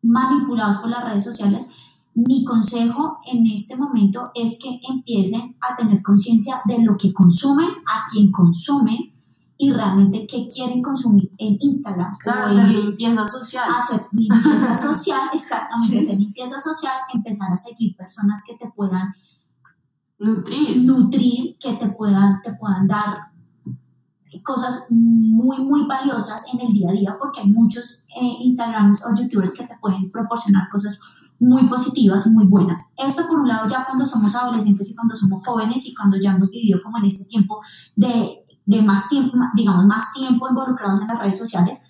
manipulados 0.02 0.78
por 0.78 0.90
las 0.90 1.04
redes 1.04 1.24
sociales, 1.24 1.74
mi 2.14 2.44
consejo 2.44 3.18
en 3.30 3.46
este 3.46 3.76
momento 3.76 4.30
es 4.34 4.58
que 4.60 4.80
empiecen 4.88 5.56
a 5.60 5.76
tener 5.76 6.02
conciencia 6.02 6.60
de 6.64 6.82
lo 6.82 6.96
que 6.96 7.12
consumen, 7.12 7.68
a 7.68 8.04
quien 8.10 8.32
consumen, 8.32 9.12
y 9.62 9.70
realmente 9.74 10.26
qué 10.26 10.48
quieren 10.48 10.80
consumir 10.80 11.30
en 11.36 11.58
Instagram. 11.60 12.16
Claro, 12.18 12.46
hacer 12.46 12.66
limpieza 12.70 13.26
social. 13.26 13.68
Hacer 13.70 14.06
limpieza 14.10 14.74
social, 14.88 15.20
exactamente, 15.34 15.98
hacer 15.98 16.18
limpieza 16.18 16.58
social, 16.58 16.94
empezar 17.12 17.52
a 17.52 17.58
seguir 17.58 17.94
personas 17.94 18.42
que 18.46 18.56
te 18.56 18.70
puedan 18.70 19.12
nutrir, 20.18 20.82
nutrir 20.82 21.58
que 21.60 21.74
te 21.74 21.90
puedan, 21.90 22.40
te 22.40 22.54
puedan 22.54 22.86
dar 22.86 23.18
cosas 24.42 24.86
muy, 24.92 25.58
muy 25.58 25.86
valiosas 25.86 26.46
en 26.54 26.60
el 26.60 26.72
día 26.72 26.88
a 26.88 26.92
día, 26.92 27.16
porque 27.18 27.40
hay 27.40 27.50
muchos 27.50 28.06
eh, 28.18 28.36
Instagrams 28.40 29.04
o 29.04 29.14
YouTubers 29.14 29.52
que 29.52 29.66
te 29.66 29.76
pueden 29.78 30.10
proporcionar 30.10 30.70
cosas 30.70 30.98
muy 31.38 31.66
positivas 31.68 32.26
y 32.26 32.30
muy 32.30 32.46
buenas. 32.46 32.88
Esto 32.96 33.26
por 33.26 33.40
un 33.40 33.48
lado 33.48 33.68
ya 33.68 33.84
cuando 33.84 34.06
somos 34.06 34.34
adolescentes 34.34 34.90
y 34.90 34.94
cuando 34.94 35.16
somos 35.16 35.44
jóvenes 35.44 35.86
y 35.86 35.94
cuando 35.94 36.18
ya 36.18 36.32
hemos 36.32 36.50
vivido 36.50 36.80
como 36.82 36.98
en 36.98 37.04
este 37.04 37.24
tiempo 37.24 37.60
de 37.96 38.39
de 38.66 38.82
más 38.82 39.08
tiempo, 39.08 39.36
digamos, 39.54 39.84
más 39.86 40.12
tiempo 40.12 40.48
involucrados 40.48 41.00
en 41.00 41.08
las 41.08 41.18
redes 41.18 41.38
sociales, 41.38 41.82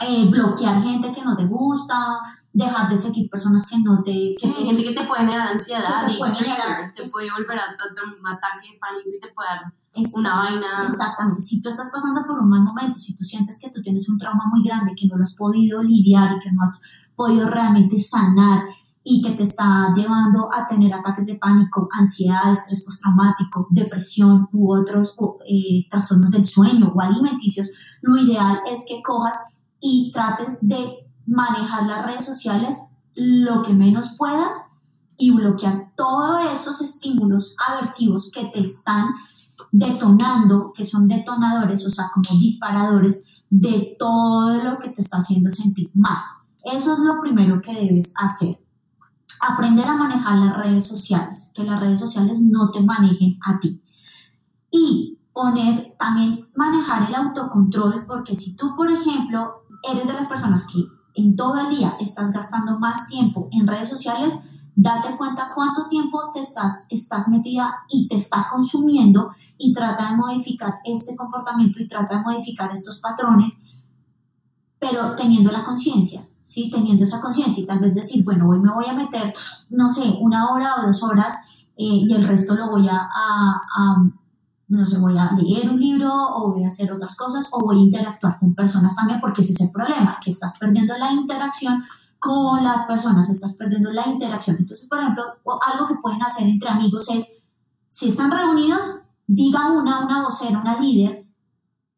eh, 0.00 0.30
bloquear 0.30 0.80
gente 0.80 1.12
que 1.12 1.22
no 1.22 1.36
te 1.36 1.44
gusta, 1.44 2.20
dejar 2.52 2.88
de 2.88 2.96
seguir 2.96 3.30
personas 3.30 3.66
que 3.68 3.78
no 3.78 4.02
te... 4.02 4.32
sí, 4.34 4.50
gente 4.52 4.82
que 4.82 4.92
te 4.92 5.04
puede 5.04 5.20
generar 5.20 5.48
ansiedad 5.48 6.06
te 6.06 6.18
puede, 6.18 6.32
te 6.32 7.08
puede 7.08 7.30
volver 7.30 7.58
a, 7.58 7.76
un 8.18 8.26
ataque 8.26 8.72
de 8.72 8.78
pánico 8.78 9.08
y 9.08 9.20
te 9.20 9.28
puede 9.28 9.48
dar 9.48 9.72
una 10.16 10.34
vaina. 10.36 10.66
Exactamente, 10.86 11.40
si 11.40 11.62
tú 11.62 11.68
estás 11.68 11.90
pasando 11.92 12.22
por 12.26 12.40
un 12.40 12.48
mal 12.48 12.62
momento, 12.62 12.98
si 12.98 13.14
tú 13.14 13.24
sientes 13.24 13.60
que 13.60 13.70
tú 13.70 13.82
tienes 13.82 14.08
un 14.08 14.18
trauma 14.18 14.44
muy 14.50 14.64
grande, 14.64 14.94
que 14.96 15.06
no 15.06 15.16
lo 15.16 15.22
has 15.22 15.36
podido 15.36 15.82
lidiar 15.82 16.36
y 16.36 16.40
que 16.40 16.52
no 16.52 16.62
has 16.62 16.80
podido 17.14 17.48
realmente 17.48 17.98
sanar 17.98 18.64
y 19.02 19.22
que 19.22 19.30
te 19.30 19.44
está 19.44 19.90
llevando 19.94 20.48
a 20.52 20.66
tener 20.66 20.92
ataques 20.92 21.26
de 21.26 21.36
pánico, 21.36 21.88
ansiedad, 21.92 22.52
estrés 22.52 22.84
postraumático, 22.84 23.66
depresión 23.70 24.48
u 24.52 24.74
otros 24.74 25.16
eh, 25.48 25.86
trastornos 25.90 26.30
del 26.30 26.44
sueño 26.44 26.92
o 26.94 27.00
alimenticios, 27.00 27.70
lo 28.02 28.16
ideal 28.16 28.60
es 28.70 28.84
que 28.86 29.02
cojas 29.02 29.56
y 29.80 30.10
trates 30.12 30.66
de 30.68 31.08
manejar 31.26 31.86
las 31.86 32.04
redes 32.04 32.24
sociales 32.24 32.92
lo 33.14 33.62
que 33.62 33.72
menos 33.72 34.16
puedas 34.18 34.72
y 35.16 35.30
bloquear 35.30 35.92
todos 35.96 36.52
esos 36.52 36.80
estímulos 36.82 37.56
aversivos 37.68 38.30
que 38.32 38.46
te 38.46 38.60
están 38.60 39.06
detonando, 39.72 40.72
que 40.74 40.84
son 40.84 41.08
detonadores, 41.08 41.86
o 41.86 41.90
sea, 41.90 42.10
como 42.12 42.38
disparadores 42.38 43.26
de 43.50 43.96
todo 43.98 44.62
lo 44.62 44.78
que 44.78 44.90
te 44.90 45.02
está 45.02 45.18
haciendo 45.18 45.50
sentir 45.50 45.90
mal. 45.94 46.22
Eso 46.64 46.94
es 46.94 46.98
lo 47.00 47.20
primero 47.20 47.60
que 47.60 47.74
debes 47.74 48.14
hacer 48.18 48.56
aprender 49.40 49.86
a 49.86 49.96
manejar 49.96 50.38
las 50.38 50.56
redes 50.56 50.86
sociales, 50.86 51.52
que 51.54 51.64
las 51.64 51.80
redes 51.80 51.98
sociales 51.98 52.42
no 52.42 52.70
te 52.70 52.82
manejen 52.82 53.38
a 53.44 53.58
ti. 53.58 53.82
Y 54.70 55.18
poner, 55.32 55.96
también 55.98 56.48
manejar 56.54 57.08
el 57.08 57.14
autocontrol, 57.14 58.04
porque 58.06 58.34
si 58.34 58.56
tú, 58.56 58.74
por 58.76 58.90
ejemplo, 58.90 59.64
eres 59.90 60.06
de 60.06 60.12
las 60.12 60.28
personas 60.28 60.66
que 60.66 60.84
en 61.14 61.36
todo 61.36 61.58
el 61.58 61.70
día 61.70 61.96
estás 62.00 62.32
gastando 62.32 62.78
más 62.78 63.08
tiempo 63.08 63.48
en 63.52 63.66
redes 63.66 63.88
sociales, 63.88 64.46
date 64.76 65.16
cuenta 65.16 65.52
cuánto 65.54 65.88
tiempo 65.88 66.30
te 66.32 66.40
estás, 66.40 66.86
estás 66.90 67.28
metida 67.28 67.84
y 67.90 68.08
te 68.08 68.16
está 68.16 68.48
consumiendo 68.50 69.30
y 69.58 69.72
trata 69.72 70.10
de 70.10 70.16
modificar 70.16 70.80
este 70.84 71.16
comportamiento 71.16 71.82
y 71.82 71.88
trata 71.88 72.18
de 72.18 72.22
modificar 72.22 72.70
estos 72.72 73.00
patrones, 73.00 73.60
pero 74.78 75.14
teniendo 75.16 75.50
la 75.50 75.64
conciencia 75.64 76.29
¿sí? 76.50 76.68
Teniendo 76.68 77.04
esa 77.04 77.20
conciencia 77.20 77.62
y 77.62 77.66
tal 77.66 77.78
vez 77.78 77.94
decir, 77.94 78.24
bueno, 78.24 78.48
hoy 78.48 78.58
me 78.58 78.74
voy 78.74 78.86
a 78.86 78.92
meter, 78.92 79.32
no 79.70 79.88
sé, 79.88 80.18
una 80.20 80.50
hora 80.50 80.74
o 80.76 80.86
dos 80.86 81.00
horas 81.04 81.46
eh, 81.76 82.02
y 82.08 82.12
el 82.12 82.24
resto 82.24 82.56
lo 82.56 82.68
voy 82.68 82.88
a, 82.88 83.08
a, 83.08 84.02
no 84.66 84.84
sé, 84.84 84.98
voy 84.98 85.16
a 85.16 85.30
leer 85.32 85.70
un 85.70 85.78
libro 85.78 86.12
o 86.12 86.52
voy 86.52 86.64
a 86.64 86.66
hacer 86.66 86.92
otras 86.92 87.16
cosas 87.16 87.48
o 87.52 87.60
voy 87.60 87.78
a 87.78 87.84
interactuar 87.84 88.36
con 88.36 88.56
personas 88.56 88.96
también 88.96 89.20
porque 89.20 89.42
ese 89.42 89.52
es 89.52 89.60
el 89.60 89.70
problema, 89.70 90.18
que 90.22 90.30
estás 90.30 90.58
perdiendo 90.58 90.96
la 90.98 91.12
interacción 91.12 91.84
con 92.18 92.64
las 92.64 92.82
personas, 92.82 93.30
estás 93.30 93.56
perdiendo 93.56 93.92
la 93.92 94.08
interacción. 94.08 94.56
Entonces, 94.58 94.88
por 94.88 94.98
ejemplo, 94.98 95.22
algo 95.72 95.86
que 95.86 95.94
pueden 96.02 96.22
hacer 96.22 96.48
entre 96.48 96.68
amigos 96.68 97.08
es, 97.10 97.42
si 97.86 98.08
están 98.08 98.32
reunidos, 98.32 99.04
diga 99.28 99.70
una, 99.70 100.04
una 100.04 100.24
vocera, 100.24 100.60
una 100.60 100.78
líder, 100.80 101.29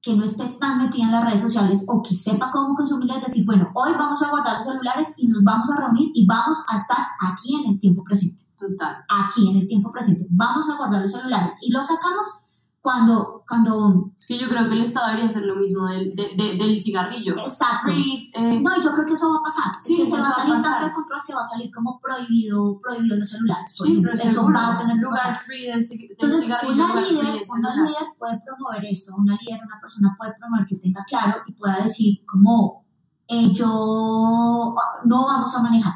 que 0.02 0.16
no 0.16 0.24
esté 0.24 0.48
tan 0.60 0.78
metida 0.78 1.04
en 1.04 1.12
las 1.12 1.24
redes 1.24 1.40
sociales 1.40 1.86
o 1.88 2.02
que 2.02 2.16
sepa 2.16 2.50
cómo 2.50 2.74
consumir, 2.74 3.10
es 3.12 3.22
decir, 3.22 3.46
bueno, 3.46 3.70
hoy 3.72 3.92
vamos 3.96 4.20
a 4.22 4.30
guardar 4.30 4.56
los 4.56 4.66
celulares 4.66 5.14
y 5.16 5.28
nos 5.28 5.44
vamos 5.44 5.70
a 5.70 5.80
reunir 5.80 6.10
y 6.12 6.26
vamos 6.26 6.58
a 6.68 6.76
estar 6.76 6.98
aquí 7.20 7.54
en 7.54 7.70
el 7.70 7.78
tiempo 7.78 8.02
presente. 8.02 8.42
Total. 8.58 8.96
Aquí 9.08 9.50
en 9.50 9.58
el 9.58 9.66
tiempo 9.66 9.90
presente. 9.90 10.26
Vamos 10.30 10.68
a 10.70 10.76
guardar 10.76 11.02
los 11.02 11.12
celulares 11.12 11.56
y 11.60 11.70
los 11.70 11.86
sacamos 11.86 12.41
cuando, 12.82 13.44
cuando... 13.48 14.10
Es 14.18 14.26
que 14.26 14.36
yo 14.36 14.48
creo 14.48 14.68
que 14.68 14.74
el 14.74 14.82
Estado 14.82 15.06
debería 15.06 15.28
hacer 15.28 15.44
lo 15.44 15.54
mismo 15.54 15.86
del, 15.86 16.16
del 16.16 16.80
cigarrillo. 16.80 17.38
Exacto. 17.38 17.92
Eh. 17.92 18.60
No, 18.60 18.82
yo 18.82 18.92
creo 18.92 19.06
que 19.06 19.12
eso 19.12 19.30
va 19.32 19.38
a 19.38 19.42
pasar. 19.42 19.72
Sí, 19.78 19.96
que 19.96 20.04
se 20.04 20.18
va 20.18 20.28
a 20.28 20.32
salir 20.32 20.60
tanto 20.60 20.86
de 20.86 20.92
control 20.92 21.20
que 21.24 21.32
va 21.32 21.42
a 21.42 21.44
salir 21.44 21.70
como 21.72 22.00
prohibido, 22.00 22.76
prohibido 22.80 23.16
los 23.16 23.30
celulares. 23.30 23.72
sí, 23.80 24.00
pero 24.02 24.12
eso 24.12 24.50
va 24.52 24.74
a 24.74 24.78
tener 24.80 24.96
lugar 24.96 25.32
free 25.32 25.66
del, 25.66 25.80
Entonces, 26.10 26.44
una 26.44 27.00
líder, 27.00 27.40
una 27.56 27.74
líder 27.76 28.06
puede 28.18 28.40
promover 28.44 28.84
esto. 28.84 29.14
Una 29.16 29.38
líder, 29.40 29.60
una 29.64 29.80
persona 29.80 30.16
puede 30.18 30.34
promover 30.36 30.66
que 30.66 30.76
tenga 30.76 31.04
claro 31.04 31.42
y 31.46 31.52
pueda 31.52 31.82
decir 31.82 32.24
como, 32.26 32.84
eh, 33.28 33.52
yo 33.52 34.74
no 35.04 35.26
vamos 35.26 35.54
a 35.54 35.62
manejar 35.62 35.92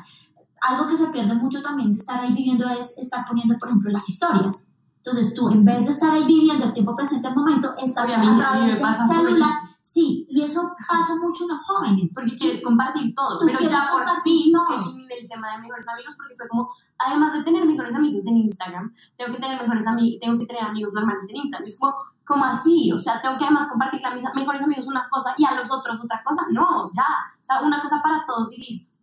algo 0.61 0.89
que 0.89 0.97
se 0.97 1.09
pierde 1.09 1.35
mucho 1.35 1.63
también 1.63 1.93
de 1.93 1.99
estar 1.99 2.21
ahí 2.21 2.33
viviendo 2.33 2.69
es 2.69 2.99
estar 2.99 3.25
poniendo, 3.27 3.59
por 3.59 3.69
ejemplo, 3.69 3.91
las 3.91 4.09
historias. 4.09 4.73
Entonces 5.07 5.35
tú, 5.35 5.49
en 5.51 5.65
vez 5.65 5.85
de 5.85 5.91
estar 5.91 6.11
ahí 6.11 6.25
viviendo 6.25 6.65
el 6.65 6.73
tiempo 6.73 6.93
presente, 6.93 7.29
el 7.29 7.37
momento, 7.37 7.73
estás 7.79 8.11
a, 8.11 8.21
través 8.21 8.75
del 8.75 8.95
celular. 8.95 9.53
Sí, 9.81 10.27
y 10.29 10.43
eso 10.43 10.73
pasa 10.89 11.15
mucho 11.23 11.45
en 11.45 11.51
los 11.51 11.65
jóvenes. 11.65 12.13
Porque 12.13 12.37
quieres 12.37 12.61
compartir 12.61 13.15
todo, 13.15 13.39
pero 13.47 13.61
ya 13.61 13.89
por 13.93 14.03
fin 14.23 14.53
eliminé 14.69 15.15
el 15.21 15.29
tema 15.29 15.53
de 15.53 15.59
mejores 15.59 15.87
amigos 15.89 16.13
porque 16.17 16.35
fue 16.35 16.49
como, 16.49 16.69
además 16.99 17.35
de 17.35 17.45
tener 17.45 17.65
mejores 17.65 17.95
amigos 17.95 18.27
en 18.27 18.39
Instagram, 18.39 18.93
tengo 19.17 19.33
que 19.33 19.41
tener 19.41 19.63
mejores 19.63 19.87
amigos, 19.87 20.19
tengo 20.21 20.39
que 20.41 20.47
tener 20.47 20.65
amigos 20.65 20.93
normales 20.93 21.25
en 21.31 21.37
Instagram. 21.37 21.69
Es 21.69 21.79
como, 21.79 21.95
como 22.25 22.45
así? 22.45 22.91
O 22.91 22.99
sea, 22.99 23.23
tengo 23.23 23.39
que 23.39 23.45
además 23.45 23.69
compartir 23.69 24.05
a 24.05 24.13
mis 24.13 24.25
mejores 24.35 24.61
amigos 24.61 24.89
una 24.89 25.09
cosa 25.09 25.33
y 25.39 25.45
a 25.45 25.55
los 25.55 25.71
otros 25.71 26.01
otra 26.03 26.21
cosa. 26.25 26.43
No, 26.51 26.91
ya. 26.93 27.07
O 27.41 27.45
sea, 27.45 27.61
una 27.61 27.81
cosa 27.81 28.03
para 28.03 28.25
todos 28.27 28.53
y 28.55 28.57
listo. 28.57 28.99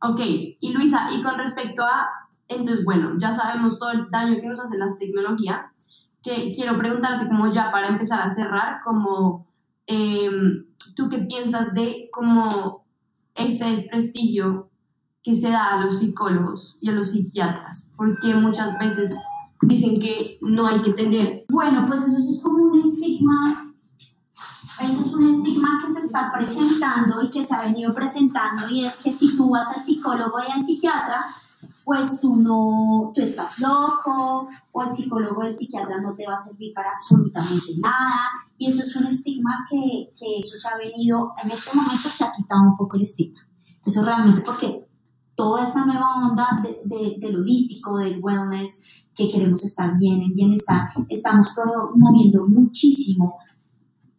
Ok, 0.00 0.20
y 0.20 0.72
Luisa, 0.72 1.08
y 1.12 1.22
con 1.22 1.38
respecto 1.38 1.84
a, 1.84 2.23
entonces, 2.48 2.84
bueno, 2.84 3.12
ya 3.18 3.32
sabemos 3.32 3.78
todo 3.78 3.90
el 3.90 4.10
daño 4.10 4.40
que 4.40 4.48
nos 4.48 4.60
hace 4.60 4.78
la 4.78 4.86
tecnología, 4.98 5.72
que 6.22 6.52
quiero 6.54 6.78
preguntarte 6.78 7.28
como 7.28 7.50
ya 7.50 7.70
para 7.70 7.88
empezar 7.88 8.20
a 8.20 8.28
cerrar, 8.28 8.80
como 8.84 9.46
em, 9.86 10.66
tú 10.96 11.08
qué 11.08 11.18
piensas 11.18 11.74
de 11.74 12.08
como 12.12 12.84
este 13.34 13.70
desprestigio 13.70 14.70
que 15.22 15.34
se 15.34 15.50
da 15.50 15.74
a 15.74 15.80
los 15.80 15.98
psicólogos 15.98 16.76
y 16.80 16.90
a 16.90 16.92
los 16.92 17.10
psiquiatras, 17.10 17.94
porque 17.96 18.34
muchas 18.34 18.78
veces 18.78 19.18
dicen 19.62 19.98
que 20.00 20.38
no 20.42 20.66
hay 20.66 20.80
que 20.82 20.92
tener. 20.92 21.44
Bueno, 21.48 21.86
pues 21.88 22.02
eso 22.02 22.18
es 22.18 22.40
como 22.42 22.64
un 22.64 22.78
estigma 22.78 23.74
eso 24.80 25.00
es 25.00 25.14
un 25.14 25.28
estigma 25.28 25.78
que 25.80 25.92
se 25.92 26.00
está 26.00 26.32
presentando 26.32 27.22
y 27.22 27.30
que 27.30 27.44
se 27.44 27.54
ha 27.54 27.62
venido 27.62 27.94
presentando 27.94 28.68
y 28.68 28.84
es 28.84 29.02
que 29.02 29.12
si 29.12 29.36
tú 29.36 29.50
vas 29.50 29.68
al 29.72 29.80
psicólogo 29.80 30.38
y 30.46 30.50
al 30.50 30.60
psiquiatra, 30.60 31.24
pues 31.84 32.20
tú 32.20 32.36
no, 32.36 33.12
tú 33.14 33.20
estás 33.20 33.60
loco 33.60 34.48
o 34.72 34.82
el 34.82 34.94
psicólogo 34.94 35.40
o 35.40 35.44
el 35.44 35.54
psiquiatra 35.54 36.00
no 36.00 36.14
te 36.14 36.26
va 36.26 36.34
a 36.34 36.38
servir 36.38 36.72
para 36.72 36.92
absolutamente 36.92 37.72
nada 37.82 38.20
y 38.56 38.70
eso 38.70 38.82
es 38.82 38.96
un 38.96 39.06
estigma 39.06 39.66
que, 39.68 40.10
que 40.18 40.38
eso 40.38 40.56
se 40.56 40.68
ha 40.68 40.78
venido, 40.78 41.32
en 41.42 41.50
este 41.50 41.76
momento 41.76 42.08
se 42.08 42.24
ha 42.24 42.32
quitado 42.32 42.62
un 42.62 42.76
poco 42.76 42.96
el 42.96 43.02
estigma. 43.02 43.40
Eso 43.84 44.02
realmente 44.02 44.40
porque 44.40 44.84
toda 45.34 45.62
esta 45.62 45.84
nueva 45.84 46.28
onda 46.28 46.58
de, 46.62 46.80
de, 46.84 47.16
del 47.18 47.36
holístico, 47.36 47.98
del 47.98 48.20
wellness, 48.22 48.84
que 49.14 49.28
queremos 49.28 49.62
estar 49.62 49.96
bien, 49.96 50.22
en 50.22 50.34
bienestar, 50.34 50.88
estamos 51.08 51.50
promoviendo 51.54 52.48
muchísimo 52.48 53.38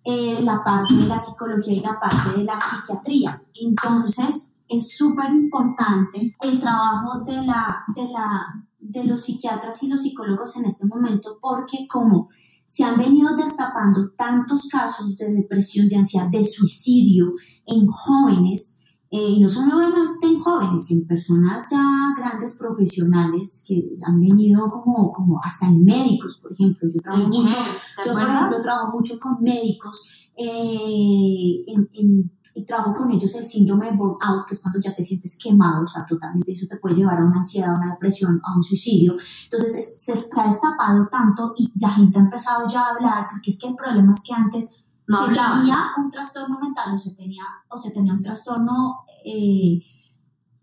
eh, 0.04 0.40
la 0.42 0.64
parte 0.64 0.94
de 0.94 1.08
la 1.08 1.18
psicología 1.18 1.74
y 1.74 1.82
la 1.82 2.00
parte 2.00 2.38
de 2.38 2.44
la 2.44 2.56
psiquiatría. 2.58 3.42
Entonces, 3.56 4.54
es 4.68 4.98
súper 4.98 5.32
importante 5.34 6.34
el 6.42 6.60
trabajo 6.60 7.24
de, 7.26 7.42
la, 7.46 7.84
de, 7.96 8.10
la, 8.10 8.66
de 8.80 9.04
los 9.04 9.24
psiquiatras 9.24 9.82
y 9.84 9.88
los 9.88 10.02
psicólogos 10.02 10.58
en 10.58 10.66
este 10.66 10.86
momento 10.88 11.38
porque 11.42 11.88
como 11.88 12.30
se 12.66 12.84
han 12.84 12.98
venido 12.98 13.36
destapando 13.36 14.12
tantos 14.18 14.68
casos 14.70 15.16
de 15.18 15.32
depresión, 15.32 15.88
de 15.88 15.98
ansiedad, 15.98 16.30
de 16.30 16.44
suicidio 16.44 17.34
en 17.68 17.86
jóvenes, 17.88 18.82
eh, 19.12 19.30
y 19.30 19.40
no 19.40 19.48
solamente 19.48 20.26
en 20.26 20.40
jóvenes, 20.40 20.90
en 20.92 21.06
personas 21.08 21.70
ya 21.70 21.86
grandes 22.18 22.58
profesionales 22.58 23.64
que 23.68 23.94
han 24.04 24.20
venido 24.20 24.70
como, 24.70 25.14
como 25.14 25.40
hasta 25.44 25.68
en 25.68 25.86
médicos, 25.86 26.40
por 26.42 26.52
ejemplo. 26.52 26.90
Yo 26.92 27.00
trabajo, 27.02 27.28
mucho, 27.28 27.56
yo, 28.04 28.14
por 28.14 28.28
ejemplo, 28.28 28.62
trabajo 28.62 28.92
mucho 28.98 29.20
con 29.20 29.42
médicos 29.42 30.30
eh, 30.36 31.64
en, 31.68 32.32
y 32.58 32.66
trabajo 32.66 32.94
con 32.94 33.12
ellos 33.12 33.36
el 33.36 33.46
síndrome 33.46 33.92
de 33.92 33.98
burnout, 33.98 34.48
que 34.48 34.56
es 34.56 34.62
cuando 34.62 34.80
ya 34.80 34.94
te 34.94 35.04
sientes 35.04 35.38
quemado, 35.38 35.84
o 35.84 35.86
sea, 35.86 36.06
totalmente 36.06 36.54
eso 36.54 36.66
te 36.70 36.78
puede 36.78 36.96
llevar 36.96 37.20
a 37.20 37.26
una 37.26 37.36
ansiedad, 37.36 37.74
a 37.74 37.78
una 37.78 37.92
depresión, 37.92 38.42
a 38.46 38.56
un 38.56 38.64
suicidio. 38.64 39.18
Entonces 39.44 40.02
se, 40.02 40.16
se 40.16 40.42
ha 40.42 40.46
destapado 40.46 41.06
tanto 41.12 41.54
y 41.58 41.70
la 41.78 41.90
gente 41.90 42.18
ha 42.18 42.22
empezado 42.22 42.66
ya 42.66 42.82
a 42.82 42.90
hablar, 42.92 43.28
porque 43.30 43.52
es 43.52 43.60
que 43.60 43.68
el 43.68 43.76
problema 43.76 44.14
es 44.14 44.24
que 44.26 44.34
antes 44.34 44.72
no 45.06 45.26
se 45.26 45.34
tenía 45.34 45.78
un 45.98 46.10
trastorno 46.10 46.58
mental 46.60 46.96
o 46.96 46.98
se 46.98 47.12
tenía, 47.12 47.44
o 47.70 47.78
se 47.78 47.92
tenía 47.92 48.14
un 48.14 48.22
trastorno 48.22 49.04
eh, 49.26 49.82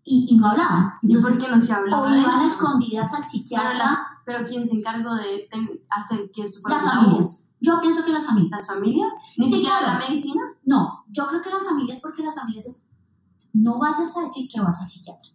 y, 0.05 0.27
y, 0.29 0.37
no 0.37 0.47
hablaban. 0.47 0.93
Entonces, 1.03 1.37
¿Y 1.37 1.39
por 1.39 1.47
qué 1.47 1.55
no 1.55 1.61
se 1.61 1.73
hablaba? 1.73 2.11
O 2.11 2.15
iban 2.15 2.45
escondidas 2.45 3.13
al 3.13 3.23
psiquiatra. 3.23 3.99
Pero, 4.25 4.39
¿quién 4.47 4.65
se 4.65 4.75
encargó 4.75 5.13
de 5.15 5.47
hacer 5.89 6.31
que 6.33 6.43
esto 6.43 6.61
fuera 6.61 6.77
Las 6.77 6.93
familias. 6.93 7.51
Yo 7.59 7.79
pienso 7.79 8.03
que 8.03 8.11
las 8.11 8.25
familias. 8.25 8.51
¿Las 8.51 8.67
familias? 8.67 9.33
¿Ni 9.37 9.47
siquiera 9.47 9.81
la 9.81 9.99
medicina? 9.99 10.41
No, 10.65 11.02
yo 11.13 11.27
creo 11.27 11.41
que 11.41 11.49
las 11.49 11.63
familias, 11.63 11.99
porque 12.01 12.23
las 12.23 12.35
familias 12.35 12.65
es, 12.65 12.87
no 13.53 13.79
vayas 13.79 14.17
a 14.17 14.21
decir 14.21 14.49
que 14.51 14.59
vas 14.59 14.81
al 14.81 14.89
psiquiatra 14.89 15.33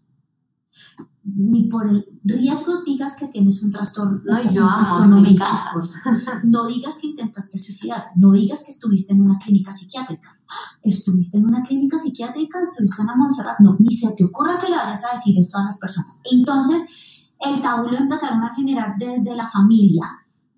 ni 1.37 1.65
por 1.65 1.89
el 1.89 2.07
riesgo 2.25 2.83
digas 2.83 3.17
que 3.19 3.27
tienes 3.27 3.63
un 3.63 3.71
trastorno, 3.71 4.21
no, 4.25 4.51
yo 4.51 4.65
amo, 4.65 5.21
mental. 5.21 5.49
No 6.45 6.67
digas 6.67 6.99
que 7.01 7.09
intentaste 7.09 7.59
suicidar, 7.59 8.07
no 8.17 8.33
digas 8.33 8.65
que 8.65 8.73
estuviste 8.73 9.13
en 9.13 9.23
una 9.23 9.39
clínica 9.39 9.73
psiquiátrica. 9.73 10.39
¿Estuviste 10.83 11.39
en 11.39 11.45
una 11.45 11.63
clínica 11.63 11.99
psiquiátrica? 11.99 12.63
¿Estuviste 12.63 13.03
en 13.03 13.09
la 13.09 13.17
Montserrat? 13.17 13.61
No, 13.61 13.77
ni 13.79 13.95
se 13.95 14.15
te 14.17 14.25
ocurra 14.25 14.59
que 14.59 14.71
le 14.71 14.77
vayas 14.77 15.05
a 15.05 15.13
decir 15.13 15.39
esto 15.39 15.59
a 15.59 15.65
las 15.65 15.79
personas. 15.79 16.21
Entonces, 16.31 16.89
el 17.41 17.61
tabú 17.61 17.89
lo 17.89 17.99
empezaron 17.99 18.43
a 18.43 18.55
generar 18.55 18.95
desde 18.99 19.35
la 19.35 19.49
familia, 19.49 20.05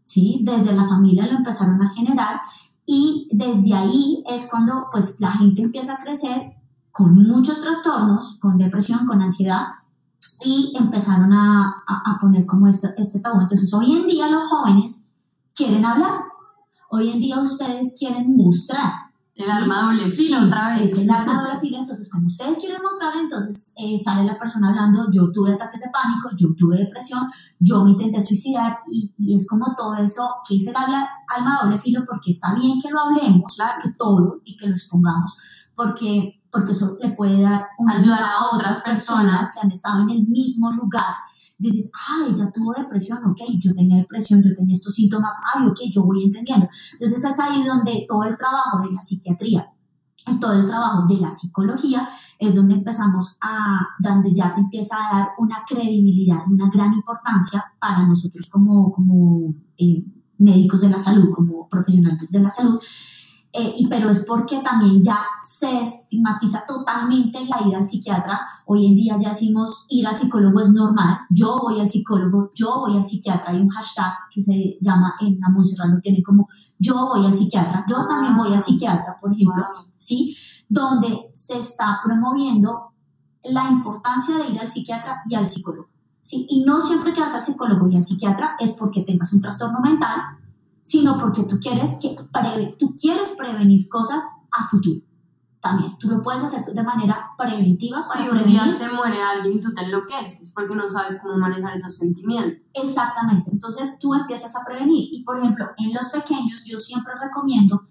¿sí? 0.05 0.43
Desde 0.45 0.75
la 0.77 0.87
familia 0.87 1.27
lo 1.27 1.39
empezaron 1.39 1.83
a 1.83 1.91
generar 1.91 2.41
y 2.87 3.29
desde 3.33 3.75
ahí 3.75 4.25
es 4.31 4.49
cuando 4.51 4.87
pues 4.91 5.21
la 5.21 5.33
gente 5.33 5.63
empieza 5.63 5.95
a 5.95 6.03
crecer 6.03 6.55
con 6.91 7.15
muchos 7.15 7.61
trastornos, 7.61 8.39
con 8.41 8.59
depresión, 8.59 9.07
con 9.07 9.23
ansiedad, 9.23 9.67
y 10.45 10.75
empezaron 10.79 11.33
a, 11.33 11.83
a, 11.87 12.19
poner 12.21 12.47
como 12.47 12.67
este, 12.67 12.89
este 12.97 13.21
tabú. 13.21 13.41
Entonces, 13.41 13.73
hoy 13.75 13.93
en 13.93 14.07
día 14.07 14.29
los 14.29 14.49
jóvenes 14.49 15.07
quieren 15.55 15.85
hablar, 15.85 16.23
hoy 16.91 17.11
en 17.11 17.21
día 17.21 17.41
ustedes 17.41 17.97
quieren 17.99 18.37
mostrar. 18.37 19.10
El 19.45 19.51
arma 19.51 19.83
doble 19.83 20.11
filo 20.11 20.45
otra 20.45 20.75
vez. 20.75 20.93
Es 20.93 20.99
el 20.99 21.11
arma 21.11 21.43
doble 21.43 21.61
filo, 21.61 21.79
entonces 21.79 22.11
como 22.11 22.27
ustedes 22.27 22.59
quieren 22.59 22.83
mostrar, 22.83 23.13
entonces 23.17 23.75
eh, 23.77 23.97
sale 23.99 24.25
la 24.25 24.37
persona 24.37 24.69
hablando, 24.69 25.11
yo 25.11 25.31
tuve 25.33 25.55
ataques 25.55 25.81
de 25.81 25.91
pánico, 25.91 26.31
yo 26.37 26.55
tuve 26.57 26.79
depresión, 26.79 27.29
yo 27.59 27.85
me 27.85 27.91
intenté 27.91 28.21
suicidar 28.21 28.79
y, 28.91 29.15
y 29.19 29.35
es 29.35 29.49
como 29.49 29.75
todo 29.77 29.95
eso, 29.95 30.37
que 30.47 30.57
es 30.57 30.67
el 30.67 30.75
alma 30.77 31.61
doble 31.63 31.79
filo, 31.79 32.03
porque 32.07 32.31
está 32.31 32.55
bien 32.55 32.81
que 32.81 32.91
lo 32.91 33.01
hablemos, 33.01 33.57
que 33.83 33.93
todo 33.99 34.41
y 34.45 34.57
que 34.57 34.67
lo 34.67 34.73
expongamos, 34.73 35.37
porque 35.75 36.41
porque 36.51 36.73
eso 36.73 36.97
le 37.01 37.11
puede 37.11 37.43
dar 37.43 37.69
una 37.79 37.97
ayuda 37.97 38.33
a 38.33 38.55
otras 38.55 38.81
personas 38.81 39.55
que 39.55 39.67
han 39.67 39.71
estado 39.71 40.03
en 40.03 40.11
el 40.11 40.27
mismo 40.27 40.71
lugar. 40.73 41.15
Dices, 41.61 41.91
ah, 41.95 42.27
ella 42.27 42.51
tuvo 42.55 42.73
depresión, 42.73 43.19
ok, 43.25 43.43
yo 43.59 43.75
tenía 43.75 43.99
depresión, 43.99 44.43
yo 44.43 44.55
tenía 44.57 44.73
estos 44.73 44.95
síntomas, 44.95 45.35
ah, 45.55 45.67
ok, 45.69 45.79
yo 45.93 46.05
voy 46.05 46.25
entendiendo. 46.25 46.67
Entonces 46.93 47.23
es 47.23 47.39
ahí 47.39 47.63
donde 47.63 48.07
todo 48.09 48.25
el 48.25 48.37
trabajo 48.37 48.81
de 48.83 48.95
la 48.95 49.01
psiquiatría 49.03 49.71
y 50.27 50.41
todo 50.41 50.55
el 50.55 50.67
trabajo 50.67 51.07
de 51.07 51.21
la 51.21 51.31
psicología 51.31 52.09
es 52.39 52.55
donde 52.55 52.75
empezamos 52.77 53.37
a, 53.43 53.81
donde 53.99 54.35
ya 54.35 54.49
se 54.49 54.63
empieza 54.63 54.97
a 54.97 55.19
dar 55.19 55.29
una 55.39 55.63
credibilidad, 55.69 56.39
una 56.51 56.71
gran 56.71 56.95
importancia 56.95 57.63
para 57.79 58.07
nosotros 58.07 58.49
como, 58.51 58.91
como 58.91 59.55
eh, 59.77 60.03
médicos 60.39 60.81
de 60.81 60.89
la 60.89 60.99
salud, 60.99 61.31
como 61.31 61.69
profesionales 61.69 62.31
de 62.31 62.41
la 62.41 62.51
salud, 62.51 62.81
eh, 63.53 63.75
y, 63.79 63.89
pero 63.89 64.09
es 64.11 64.27
porque 64.27 64.59
también 64.59 65.03
ya 65.03 65.25
se 65.43 65.81
estigmatiza 65.81 66.65
totalmente 66.69 67.45
la 67.47 67.67
ida 67.67 67.79
al 67.79 67.87
psiquiatra. 67.87 68.41
Hoy 68.67 68.87
en 68.87 68.95
día 68.95 69.17
ya 69.19 69.31
decimos 69.31 69.87
ir 69.89 70.07
al 70.07 70.17
psicólogo 70.17 70.61
es 70.61 70.71
normal, 70.73 71.19
yo 71.31 71.59
voy 71.61 71.81
al 71.81 71.89
psicólogo, 71.89 72.51
yo 72.55 72.81
voy 72.81 72.97
al 72.97 73.05
psiquiatra. 73.05 73.51
Hay 73.51 73.61
un 73.61 73.69
hashtag 73.69 74.13
que 74.31 74.41
se 74.41 74.79
llama 74.81 75.15
en 75.21 75.41
la 75.41 75.49
Montserrat, 75.49 75.91
lo 75.91 76.01
tiene 76.01 76.23
como 76.23 76.49
yo 76.79 77.09
voy 77.09 77.27
al 77.27 77.35
psiquiatra, 77.35 77.85
yo 77.89 78.07
también 78.07 78.37
voy 78.37 78.55
al 78.55 78.63
psiquiatra, 78.63 79.19
por 79.21 79.33
ejemplo, 79.33 79.65
¿sí? 79.99 80.37
Donde 80.69 81.31
se 81.35 81.59
está 81.59 82.01
promoviendo 82.03 82.93
la 83.45 83.69
importancia 83.69 84.37
de 84.37 84.53
ir 84.53 84.61
al 84.61 84.69
psiquiatra 84.69 85.23
y 85.27 85.35
al 85.35 85.47
psicólogo. 85.47 85.89
¿sí? 86.23 86.47
Y 86.49 86.65
no 86.65 86.81
siempre 86.81 87.13
que 87.13 87.21
vas 87.21 87.35
al 87.35 87.43
psicólogo 87.43 87.89
y 87.89 87.97
al 87.97 88.03
psiquiatra 88.03 88.57
es 88.61 88.77
porque 88.79 89.03
tengas 89.03 89.33
un 89.33 89.41
trastorno 89.41 89.81
mental 89.81 90.21
sino 90.83 91.19
porque 91.19 91.45
tú 91.45 91.59
quieres, 91.61 91.99
que 92.01 92.17
tú 92.79 92.97
quieres 93.01 93.37
prevenir 93.39 93.89
cosas 93.89 94.23
a 94.51 94.69
futuro. 94.69 95.01
También, 95.61 95.99
tú 95.99 96.09
lo 96.09 96.23
puedes 96.23 96.43
hacer 96.43 96.65
de 96.65 96.83
manera 96.83 97.33
preventiva. 97.37 98.01
Para 98.01 98.25
si 98.25 98.29
un 98.31 98.47
día 98.47 98.71
se 98.71 98.89
muere 98.89 99.23
alguien 99.23 99.61
tú 99.61 99.75
te 99.75 99.85
enloqueces 99.85 100.53
porque 100.55 100.75
no 100.75 100.89
sabes 100.89 101.21
cómo 101.21 101.37
manejar 101.37 101.75
esos 101.75 101.99
sentimientos. 101.99 102.67
Exactamente, 102.75 103.51
entonces 103.53 103.99
tú 104.01 104.15
empiezas 104.15 104.57
a 104.57 104.65
prevenir. 104.65 105.09
Y 105.13 105.23
por 105.23 105.39
ejemplo, 105.39 105.67
en 105.77 105.93
los 105.93 106.09
pequeños 106.09 106.65
yo 106.65 106.79
siempre 106.79 107.13
recomiendo, 107.21 107.87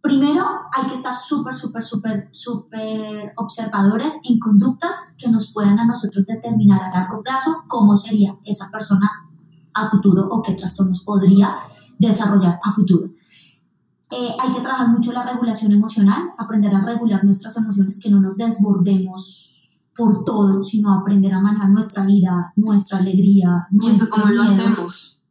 primero 0.00 0.44
hay 0.72 0.88
que 0.88 0.94
estar 0.94 1.14
súper, 1.14 1.54
súper, 1.54 1.84
súper, 1.84 2.28
súper 2.32 3.32
observadores 3.36 4.22
en 4.24 4.40
conductas 4.40 5.16
que 5.16 5.28
nos 5.28 5.52
puedan 5.52 5.78
a 5.78 5.86
nosotros 5.86 6.26
determinar 6.26 6.82
a 6.82 6.90
largo 6.90 7.22
plazo 7.22 7.64
cómo 7.68 7.96
sería 7.96 8.36
esa 8.44 8.68
persona 8.72 9.08
a 9.74 9.86
futuro 9.88 10.26
o 10.28 10.42
qué 10.42 10.54
trastornos 10.54 11.04
podría 11.04 11.56
desarrollar 11.98 12.58
a 12.62 12.72
futuro. 12.72 13.10
Eh, 14.10 14.30
hay 14.40 14.52
que 14.52 14.60
trabajar 14.60 14.88
mucho 14.88 15.12
la 15.12 15.24
regulación 15.24 15.72
emocional, 15.72 16.30
aprender 16.38 16.74
a 16.74 16.80
regular 16.80 17.24
nuestras 17.24 17.56
emociones, 17.56 18.00
que 18.00 18.10
no 18.10 18.20
nos 18.20 18.36
desbordemos 18.36 19.90
por 19.96 20.24
todo, 20.24 20.62
sino 20.62 20.92
aprender 20.94 21.32
a 21.34 21.40
manejar 21.40 21.70
nuestra 21.70 22.08
ira, 22.08 22.52
nuestra 22.56 22.98
alegría. 22.98 23.66
¿Y 23.72 23.90
eso 23.90 24.06
cómo 24.10 24.26
lo 24.26 24.42
hacemos? 24.42 25.22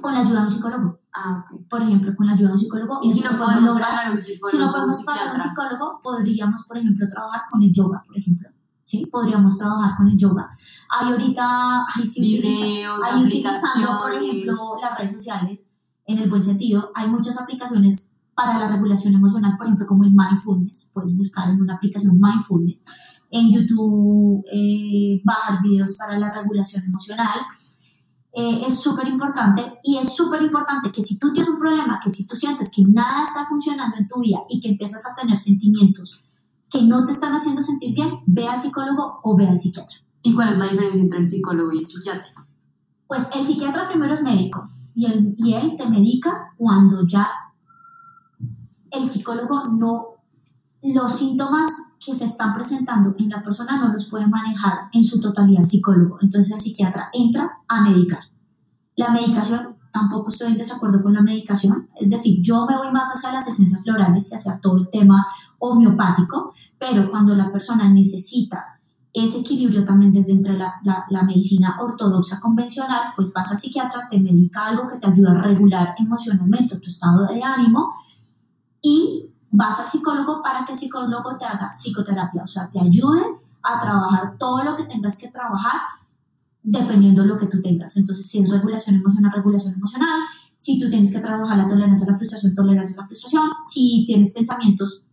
Con 0.00 0.12
la 0.14 0.20
ayuda 0.20 0.40
de 0.40 0.46
un 0.46 0.50
psicólogo. 0.50 0.98
Ah, 1.12 1.44
ok. 1.52 1.60
Por 1.68 1.82
ejemplo, 1.82 2.14
con 2.16 2.26
la 2.26 2.32
ayuda 2.32 2.48
de 2.48 2.52
un 2.54 2.58
psicólogo. 2.58 2.98
Y 3.02 3.10
si 3.10 3.20
no 3.20 3.30
podemos 3.38 3.72
lograr. 3.72 3.90
pagar 3.90 4.12
un 4.12 4.18
psicólogo, 4.18 4.50
Si 4.50 4.58
no 4.58 4.72
podemos 4.72 5.02
pagar 5.04 5.32
un 5.34 5.38
psicólogo, 5.40 6.00
podríamos, 6.02 6.64
por 6.66 6.78
ejemplo, 6.78 7.06
trabajar 7.08 7.42
con 7.50 7.62
el 7.62 7.72
yoga, 7.72 8.02
por 8.06 8.18
ejemplo. 8.18 8.48
¿Sí? 8.84 9.06
Podríamos 9.06 9.56
trabajar 9.58 9.96
con 9.96 10.08
el 10.08 10.16
yoga. 10.16 10.48
Hay 10.98 11.10
ahorita, 11.12 11.80
ahí 11.82 12.06
sí 12.06 12.38
utiliza- 12.38 12.64
videos, 12.66 13.04
ahí 13.04 13.24
utilizando, 13.24 13.98
por 14.00 14.12
ejemplo, 14.12 14.54
las 14.80 14.98
redes 14.98 15.12
sociales, 15.12 15.65
en 16.06 16.18
el 16.18 16.30
buen 16.30 16.42
sentido, 16.42 16.90
hay 16.94 17.08
muchas 17.08 17.40
aplicaciones 17.40 18.14
para 18.34 18.58
la 18.58 18.68
regulación 18.68 19.14
emocional, 19.14 19.54
por 19.56 19.66
ejemplo, 19.66 19.86
como 19.86 20.04
el 20.04 20.12
mindfulness. 20.12 20.90
Puedes 20.92 21.16
buscar 21.16 21.48
en 21.48 21.60
una 21.60 21.74
aplicación 21.74 22.18
mindfulness. 22.20 22.84
En 23.30 23.50
YouTube, 23.50 24.44
eh, 24.52 25.20
bajar 25.24 25.62
videos 25.62 25.96
para 25.96 26.18
la 26.18 26.32
regulación 26.32 26.84
emocional. 26.84 27.40
Eh, 28.32 28.62
es 28.66 28.78
súper 28.78 29.08
importante 29.08 29.78
y 29.82 29.96
es 29.96 30.14
súper 30.14 30.42
importante 30.42 30.92
que 30.92 31.00
si 31.00 31.18
tú 31.18 31.32
tienes 31.32 31.48
un 31.50 31.58
problema, 31.58 31.98
que 32.02 32.10
si 32.10 32.26
tú 32.26 32.36
sientes 32.36 32.70
que 32.74 32.82
nada 32.84 33.22
está 33.22 33.46
funcionando 33.46 33.96
en 33.96 34.06
tu 34.06 34.20
vida 34.20 34.40
y 34.50 34.60
que 34.60 34.68
empiezas 34.68 35.06
a 35.06 35.16
tener 35.18 35.38
sentimientos 35.38 36.22
que 36.70 36.82
no 36.82 37.04
te 37.06 37.12
están 37.12 37.32
haciendo 37.34 37.62
sentir 37.62 37.94
bien, 37.94 38.20
ve 38.26 38.46
al 38.46 38.60
psicólogo 38.60 39.20
o 39.22 39.36
ve 39.36 39.48
al 39.48 39.58
psiquiatra. 39.58 39.96
¿Y 40.22 40.34
cuál 40.34 40.50
es 40.50 40.58
la 40.58 40.68
diferencia 40.68 41.00
entre 41.00 41.20
el 41.20 41.26
psicólogo 41.26 41.72
y 41.72 41.78
el 41.78 41.86
psiquiatra? 41.86 42.45
Pues 43.06 43.28
el 43.34 43.44
psiquiatra 43.44 43.88
primero 43.88 44.14
es 44.14 44.22
médico 44.22 44.64
y 44.94 45.06
él, 45.06 45.34
y 45.36 45.54
él 45.54 45.76
te 45.76 45.88
medica 45.88 46.52
cuando 46.56 47.06
ya 47.06 47.28
el 48.90 49.06
psicólogo 49.06 49.64
no, 49.70 50.06
los 50.82 51.12
síntomas 51.12 51.94
que 52.04 52.14
se 52.14 52.24
están 52.24 52.54
presentando 52.54 53.14
en 53.18 53.30
la 53.30 53.42
persona 53.42 53.80
no 53.80 53.92
los 53.92 54.08
puede 54.08 54.26
manejar 54.26 54.88
en 54.92 55.04
su 55.04 55.20
totalidad 55.20 55.60
el 55.60 55.66
psicólogo. 55.66 56.18
Entonces 56.20 56.54
el 56.54 56.60
psiquiatra 56.60 57.10
entra 57.12 57.58
a 57.68 57.82
medicar. 57.82 58.20
La 58.96 59.10
medicación, 59.10 59.76
tampoco 59.92 60.30
estoy 60.30 60.52
en 60.52 60.58
desacuerdo 60.58 61.02
con 61.02 61.14
la 61.14 61.22
medicación, 61.22 61.88
es 61.96 62.10
decir, 62.10 62.42
yo 62.42 62.66
me 62.66 62.76
voy 62.76 62.90
más 62.92 63.10
hacia 63.10 63.32
las 63.32 63.48
esencias 63.48 63.82
florales 63.82 64.30
y 64.30 64.34
hacia 64.34 64.60
todo 64.60 64.76
el 64.78 64.88
tema 64.90 65.26
homeopático, 65.58 66.52
pero 66.78 67.10
cuando 67.10 67.34
la 67.34 67.50
persona 67.50 67.88
necesita 67.88 68.75
ese 69.24 69.40
equilibrio 69.40 69.82
también 69.86 70.12
desde 70.12 70.32
entre 70.32 70.58
la, 70.58 70.74
la, 70.84 71.06
la 71.08 71.22
medicina 71.22 71.78
ortodoxa 71.80 72.38
convencional, 72.38 73.14
pues 73.16 73.32
vas 73.32 73.50
al 73.50 73.58
psiquiatra, 73.58 74.06
te 74.10 74.20
medica 74.20 74.66
algo 74.66 74.86
que 74.86 74.98
te 74.98 75.06
ayuda 75.06 75.30
a 75.30 75.42
regular 75.42 75.94
emocionalmente 75.98 76.76
tu 76.76 76.88
estado 76.88 77.26
de 77.26 77.42
ánimo 77.42 77.94
y 78.82 79.30
vas 79.50 79.80
al 79.80 79.88
psicólogo 79.88 80.42
para 80.42 80.66
que 80.66 80.72
el 80.72 80.78
psicólogo 80.78 81.38
te 81.38 81.46
haga 81.46 81.70
psicoterapia, 81.70 82.42
o 82.42 82.46
sea, 82.46 82.68
te 82.68 82.78
ayude 82.78 83.22
a 83.62 83.80
trabajar 83.80 84.36
todo 84.36 84.62
lo 84.62 84.76
que 84.76 84.84
tengas 84.84 85.16
que 85.16 85.28
trabajar 85.28 85.80
dependiendo 86.62 87.22
de 87.22 87.28
lo 87.28 87.38
que 87.38 87.46
tú 87.46 87.62
tengas. 87.62 87.96
Entonces, 87.96 88.28
si 88.28 88.40
es 88.40 88.50
regulación 88.50 88.96
emocional, 88.96 89.32
regulación 89.34 89.72
emocional, 89.74 90.20
si 90.56 90.78
tú 90.78 90.90
tienes 90.90 91.10
que 91.10 91.20
trabajar 91.20 91.56
la 91.56 91.66
tolerancia 91.66 92.06
a 92.06 92.10
la 92.10 92.18
frustración, 92.18 92.54
tolerancia 92.54 92.94
a 92.98 93.00
la 93.00 93.06
frustración, 93.06 93.48
si 93.66 94.04
tienes 94.06 94.34
pensamientos 94.34 95.04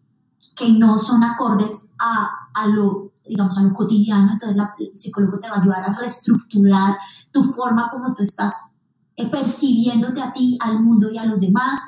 que 0.58 0.74
no 0.74 0.98
son 0.98 1.24
acordes 1.24 1.90
a, 1.98 2.50
a 2.54 2.68
lo, 2.68 3.13
digamos, 3.28 3.58
a 3.58 3.64
lo 3.64 3.74
cotidiano, 3.74 4.32
entonces 4.34 4.58
la- 4.58 4.74
el 4.80 4.98
psicólogo 4.98 5.40
te 5.40 5.50
va 5.50 5.58
a 5.58 5.62
ayudar 5.62 5.84
a 5.90 5.94
reestructurar 5.94 6.98
tu 7.32 7.44
forma 7.44 7.90
como 7.92 8.14
tú 8.14 8.24
estás 8.24 8.76
eh, 9.16 9.30
percibiéndote 9.30 10.22
a 10.22 10.32
ti, 10.32 10.58
al 10.60 10.82
mundo 10.82 11.10
y 11.12 11.18
a 11.20 11.26
los 11.26 11.40
demás, 11.40 11.80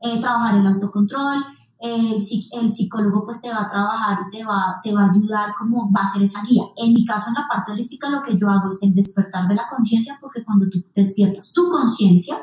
eh, 0.00 0.18
trabajar 0.20 0.56
el 0.56 0.66
autocontrol, 0.66 1.44
el, 1.78 2.16
el 2.52 2.70
psicólogo 2.70 3.24
pues 3.24 3.40
te 3.42 3.50
va 3.50 3.62
a 3.62 3.68
trabajar 3.68 4.18
te 4.30 4.44
va, 4.44 4.78
te 4.82 4.92
va 4.92 5.04
a 5.04 5.10
ayudar 5.10 5.54
como 5.58 5.90
va 5.92 6.02
a 6.02 6.06
ser 6.06 6.22
esa 6.22 6.42
guía. 6.42 6.62
En 6.76 6.92
mi 6.92 7.04
caso, 7.04 7.28
en 7.28 7.34
la 7.34 7.46
parte 7.48 7.72
holística, 7.72 8.08
lo 8.08 8.22
que 8.22 8.36
yo 8.38 8.48
hago 8.50 8.68
es 8.68 8.82
el 8.82 8.94
despertar 8.94 9.46
de 9.48 9.54
la 9.54 9.68
conciencia, 9.68 10.18
porque 10.20 10.44
cuando 10.44 10.68
tú 10.68 10.82
despiertas 10.94 11.52
tu 11.52 11.70
conciencia, 11.70 12.38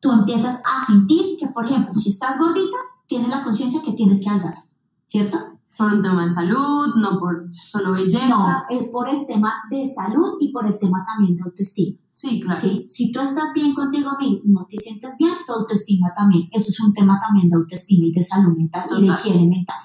tú 0.00 0.12
empiezas 0.12 0.62
a 0.66 0.84
sentir 0.84 1.36
que, 1.38 1.48
por 1.48 1.64
ejemplo, 1.64 1.94
si 1.94 2.10
estás 2.10 2.38
gordita, 2.38 2.76
tienes 3.06 3.28
la 3.28 3.42
conciencia 3.42 3.80
que 3.82 3.92
tienes 3.92 4.22
que 4.22 4.30
adelgazar, 4.30 4.64
¿cierto? 5.06 5.38
Por 5.78 5.94
un 5.94 6.02
tema 6.02 6.24
de 6.24 6.30
salud, 6.30 6.94
no 6.96 7.20
por 7.20 7.48
solo 7.54 7.90
No, 7.90 7.94
belleza. 7.94 8.64
es 8.68 8.88
por 8.88 9.08
el 9.08 9.24
tema 9.26 9.54
de 9.70 9.86
salud 9.86 10.36
y 10.40 10.50
por 10.50 10.66
el 10.66 10.76
tema 10.76 11.04
también 11.06 11.36
de 11.36 11.42
autoestima. 11.44 11.96
Sí, 12.12 12.40
claro. 12.40 12.58
Sí, 12.58 12.84
si 12.88 13.12
tú 13.12 13.20
estás 13.20 13.52
bien 13.54 13.74
contigo 13.76 14.10
mismo, 14.18 14.40
no 14.46 14.66
te 14.68 14.76
sientes 14.76 15.16
bien, 15.16 15.34
tu 15.46 15.52
autoestima 15.52 16.12
también. 16.16 16.48
Eso 16.50 16.70
es 16.70 16.80
un 16.80 16.92
tema 16.92 17.16
también 17.24 17.48
de 17.48 17.54
autoestima 17.54 18.06
y 18.06 18.12
de 18.12 18.22
salud 18.24 18.56
mental 18.56 18.88
y 18.98 19.06
de 19.06 19.06
higiene 19.06 19.46
mental. 19.48 19.76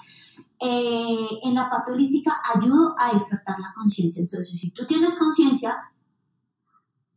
Eh, 0.59 1.27
en 1.43 1.53
la 1.53 1.69
parte 1.69 1.91
holística 1.91 2.41
ayudo 2.55 2.95
a 2.97 3.13
despertar 3.13 3.59
la 3.59 3.71
conciencia. 3.75 4.21
Entonces, 4.21 4.59
si 4.59 4.71
tú 4.71 4.85
tienes 4.87 5.13
conciencia 5.19 5.77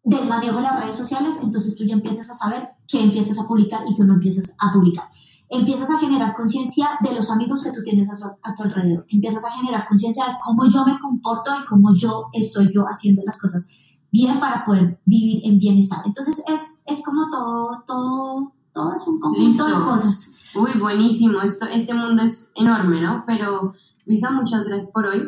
del 0.05 0.29
manejo 0.29 0.57
de 0.57 0.63
las 0.63 0.79
redes 0.79 0.95
sociales, 0.97 1.39
entonces 1.43 1.77
tú 1.77 1.85
ya 1.85 1.95
empiezas 1.95 2.29
a 2.31 2.35
saber 2.35 2.69
qué 2.87 3.03
empiezas 3.03 3.39
a 3.39 3.49
publicar 3.49 3.85
y 3.89 3.97
qué 3.97 4.05
no 4.05 4.15
empiezas 4.15 4.55
a 4.61 4.73
publicar. 4.73 5.09
Empiezas 5.49 5.91
a 5.91 5.99
generar 5.99 6.35
conciencia 6.35 6.91
de 7.01 7.15
los 7.15 7.31
amigos 7.31 7.63
que 7.63 7.71
tú 7.71 7.83
tienes 7.83 8.11
a 8.11 8.17
tu, 8.17 8.25
a 8.25 8.55
tu 8.55 8.63
alrededor. 8.65 9.07
Empiezas 9.09 9.45
a 9.45 9.51
generar 9.53 9.87
conciencia 9.89 10.25
de 10.27 10.33
cómo 10.45 10.69
yo 10.69 10.85
me 10.85 10.99
comporto 10.99 11.53
y 11.61 11.65
cómo 11.67 11.95
yo 11.95 12.27
estoy 12.33 12.69
yo 12.73 12.85
haciendo 12.85 13.23
las 13.25 13.41
cosas 13.41 13.69
bien 14.11 14.41
para 14.41 14.65
poder 14.65 15.01
vivir 15.05 15.43
en 15.45 15.59
bienestar. 15.59 16.01
Entonces 16.05 16.43
es, 16.49 16.83
es 16.87 17.05
como 17.05 17.29
todo, 17.31 17.83
todo, 17.87 18.53
todo 18.73 18.95
es 18.95 19.07
un 19.07 19.21
conjunto 19.21 19.67
de 19.67 19.85
cosas. 19.85 20.37
Uy, 20.55 20.71
buenísimo. 20.79 21.41
Esto, 21.43 21.67
este 21.67 21.93
mundo 21.93 22.23
es 22.23 22.51
enorme, 22.55 23.01
¿no? 23.01 23.25
Pero, 23.27 23.75
Luisa, 24.07 24.31
muchas 24.31 24.67
gracias 24.67 24.93
por 24.93 25.07
hoy, 25.07 25.23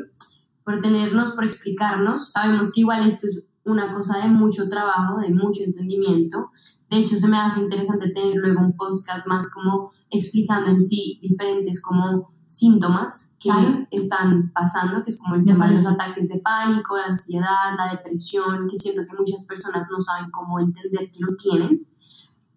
por 0.64 0.80
tenernos, 0.80 1.30
por 1.30 1.44
explicarnos. 1.44 2.30
Sabemos 2.32 2.72
que 2.72 2.80
igual 2.80 3.06
esto 3.06 3.26
es 3.26 3.44
una 3.64 3.92
cosa 3.92 4.18
de 4.18 4.28
mucho 4.28 4.68
trabajo, 4.68 5.18
de 5.18 5.34
mucho 5.34 5.62
entendimiento. 5.64 6.50
De 6.90 6.96
hecho, 6.98 7.16
se 7.16 7.28
me 7.28 7.38
hace 7.38 7.60
interesante 7.60 8.08
tener 8.10 8.34
luego 8.36 8.60
un 8.60 8.72
podcast 8.76 9.26
más 9.26 9.52
como 9.52 9.90
explicando 10.10 10.70
en 10.70 10.80
sí 10.80 11.18
diferentes 11.20 11.82
como 11.82 12.28
síntomas 12.46 13.34
que 13.38 13.50
Claro. 13.50 13.86
están 13.90 14.50
pasando, 14.54 15.02
que 15.02 15.10
es 15.10 15.18
como 15.20 15.34
el 15.34 15.42
Me 15.42 15.48
tema 15.52 15.66
de 15.68 15.74
los 15.74 15.86
ataques 15.86 16.28
de 16.30 16.38
pánico, 16.38 16.96
la 16.96 17.04
ansiedad, 17.06 17.76
la 17.76 17.90
depresión, 17.90 18.66
que 18.70 18.78
siento 18.78 19.02
que 19.02 19.16
muchas 19.18 19.44
personas 19.44 19.88
no 19.90 20.00
saben 20.00 20.30
cómo 20.30 20.58
entender 20.58 21.10
que 21.10 21.18
lo 21.20 21.36
tienen. 21.36 21.86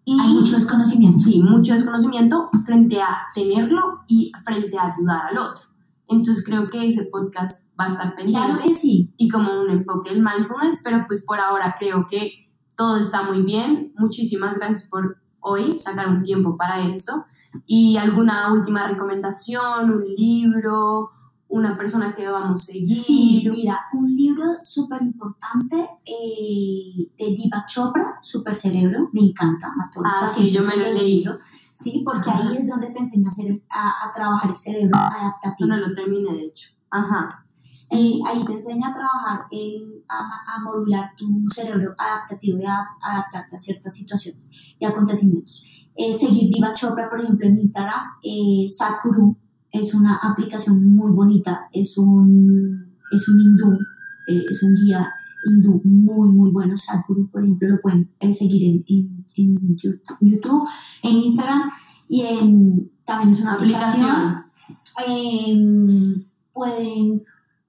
Y 0.04 0.18
Hay 0.18 0.32
mucho 0.34 0.56
desconocimiento. 0.56 1.18
Sí, 1.18 1.40
mucho 1.40 1.74
desconocimiento 1.74 2.48
frente 2.64 3.00
a 3.02 3.26
tenerlo 3.34 4.00
y 4.08 4.32
frente 4.44 4.76
a 4.78 4.92
ayudar 4.92 5.26
al 5.30 5.38
otro. 5.38 5.62
Entonces 6.08 6.44
creo 6.44 6.68
que 6.68 6.88
ese 6.88 7.04
podcast 7.04 7.68
va 7.78 7.84
a 7.84 7.88
estar 7.88 8.16
pendiente 8.16 8.46
Claro 8.46 8.62
que 8.62 8.74
sí. 8.74 9.12
y 9.16 9.28
como 9.28 9.60
un 9.62 9.70
enfoque 9.70 10.10
del 10.10 10.22
mindfulness, 10.22 10.80
pero 10.82 11.04
pues 11.06 11.22
por 11.24 11.38
ahora 11.38 11.76
creo 11.78 12.04
que 12.10 12.32
todo 12.76 12.96
está 12.96 13.22
muy 13.22 13.42
bien. 13.42 13.92
Muchísimas 13.96 14.56
gracias 14.58 14.88
por 14.88 15.16
hoy 15.40 15.78
sacar 15.78 16.08
un 16.08 16.22
tiempo 16.22 16.56
para 16.56 16.80
esto. 16.80 17.26
¿Y 17.66 17.96
alguna 17.96 18.52
última 18.52 18.86
recomendación, 18.86 19.90
un 19.90 20.04
libro, 20.16 21.10
una 21.48 21.76
persona 21.76 22.14
que 22.14 22.22
debamos 22.22 22.64
seguir? 22.64 22.96
Sí, 22.96 23.46
mira, 23.50 23.78
un 23.92 24.14
libro 24.14 24.44
súper 24.62 25.02
importante 25.02 25.90
eh, 26.06 27.10
de 27.18 27.24
Diva 27.36 27.64
Chopra, 27.66 28.18
Super 28.22 28.56
Cerebro, 28.56 29.10
me 29.12 29.20
encanta. 29.20 29.66
A 29.66 30.00
los 30.00 30.06
Ah, 30.06 30.26
sí, 30.26 30.50
yo 30.50 30.62
me 30.62 30.76
lo 30.76 30.86
he 30.86 30.94
leído. 30.94 31.38
Sí, 31.72 32.02
porque 32.04 32.30
ahí 32.30 32.56
es 32.58 32.68
donde 32.68 32.88
te 32.88 32.98
enseña 33.00 33.28
a, 33.68 33.80
a, 33.80 34.08
a 34.08 34.12
trabajar 34.12 34.48
el 34.50 34.54
cerebro 34.54 34.96
adaptativo. 34.96 35.68
No 35.68 35.76
lo 35.76 35.92
terminé, 35.92 36.32
de 36.32 36.44
hecho. 36.44 36.70
Ajá. 36.90 37.41
Y 37.94 38.22
ahí 38.26 38.42
te 38.44 38.54
enseña 38.54 38.88
a 38.88 38.94
trabajar, 38.94 39.46
en, 39.50 40.02
a, 40.08 40.56
a 40.56 40.64
modular 40.64 41.14
tu 41.14 41.26
cerebro 41.48 41.94
adaptativo 41.98 42.58
y 42.58 42.64
a, 42.64 42.78
a 42.78 43.12
adaptarte 43.12 43.56
a 43.56 43.58
ciertas 43.58 43.94
situaciones 43.94 44.50
y 44.78 44.84
acontecimientos. 44.84 45.64
Eh, 45.94 46.14
seguir 46.14 46.50
Diva 46.50 46.72
Chopra, 46.72 47.10
por 47.10 47.20
ejemplo, 47.20 47.46
en 47.46 47.58
Instagram, 47.58 48.00
eh, 48.22 48.64
Sadhguru 48.66 49.36
es 49.70 49.94
una 49.94 50.16
aplicación 50.16 50.96
muy 50.96 51.12
bonita, 51.12 51.68
es 51.70 51.98
un, 51.98 52.96
es 53.10 53.28
un 53.28 53.40
hindú, 53.40 53.72
eh, 54.26 54.42
es 54.50 54.62
un 54.62 54.74
guía 54.74 55.12
hindú 55.44 55.82
muy, 55.84 56.30
muy 56.30 56.50
bueno. 56.50 56.74
Sadhguru, 56.76 57.28
por 57.30 57.42
ejemplo, 57.42 57.68
lo 57.68 57.80
pueden 57.82 58.10
eh, 58.20 58.32
seguir 58.32 58.62
en, 58.64 58.84
en, 58.88 59.26
en 59.36 59.76
YouTube, 59.76 60.66
en 61.02 61.16
Instagram 61.16 61.70
y 62.08 62.22
en, 62.22 62.90
también 63.04 63.30
es 63.30 63.40
una 63.42 63.54
aplicación. 63.54 64.10
Aplicación. 64.10 64.44
Eh, 65.08 66.26
pueden 66.54 67.22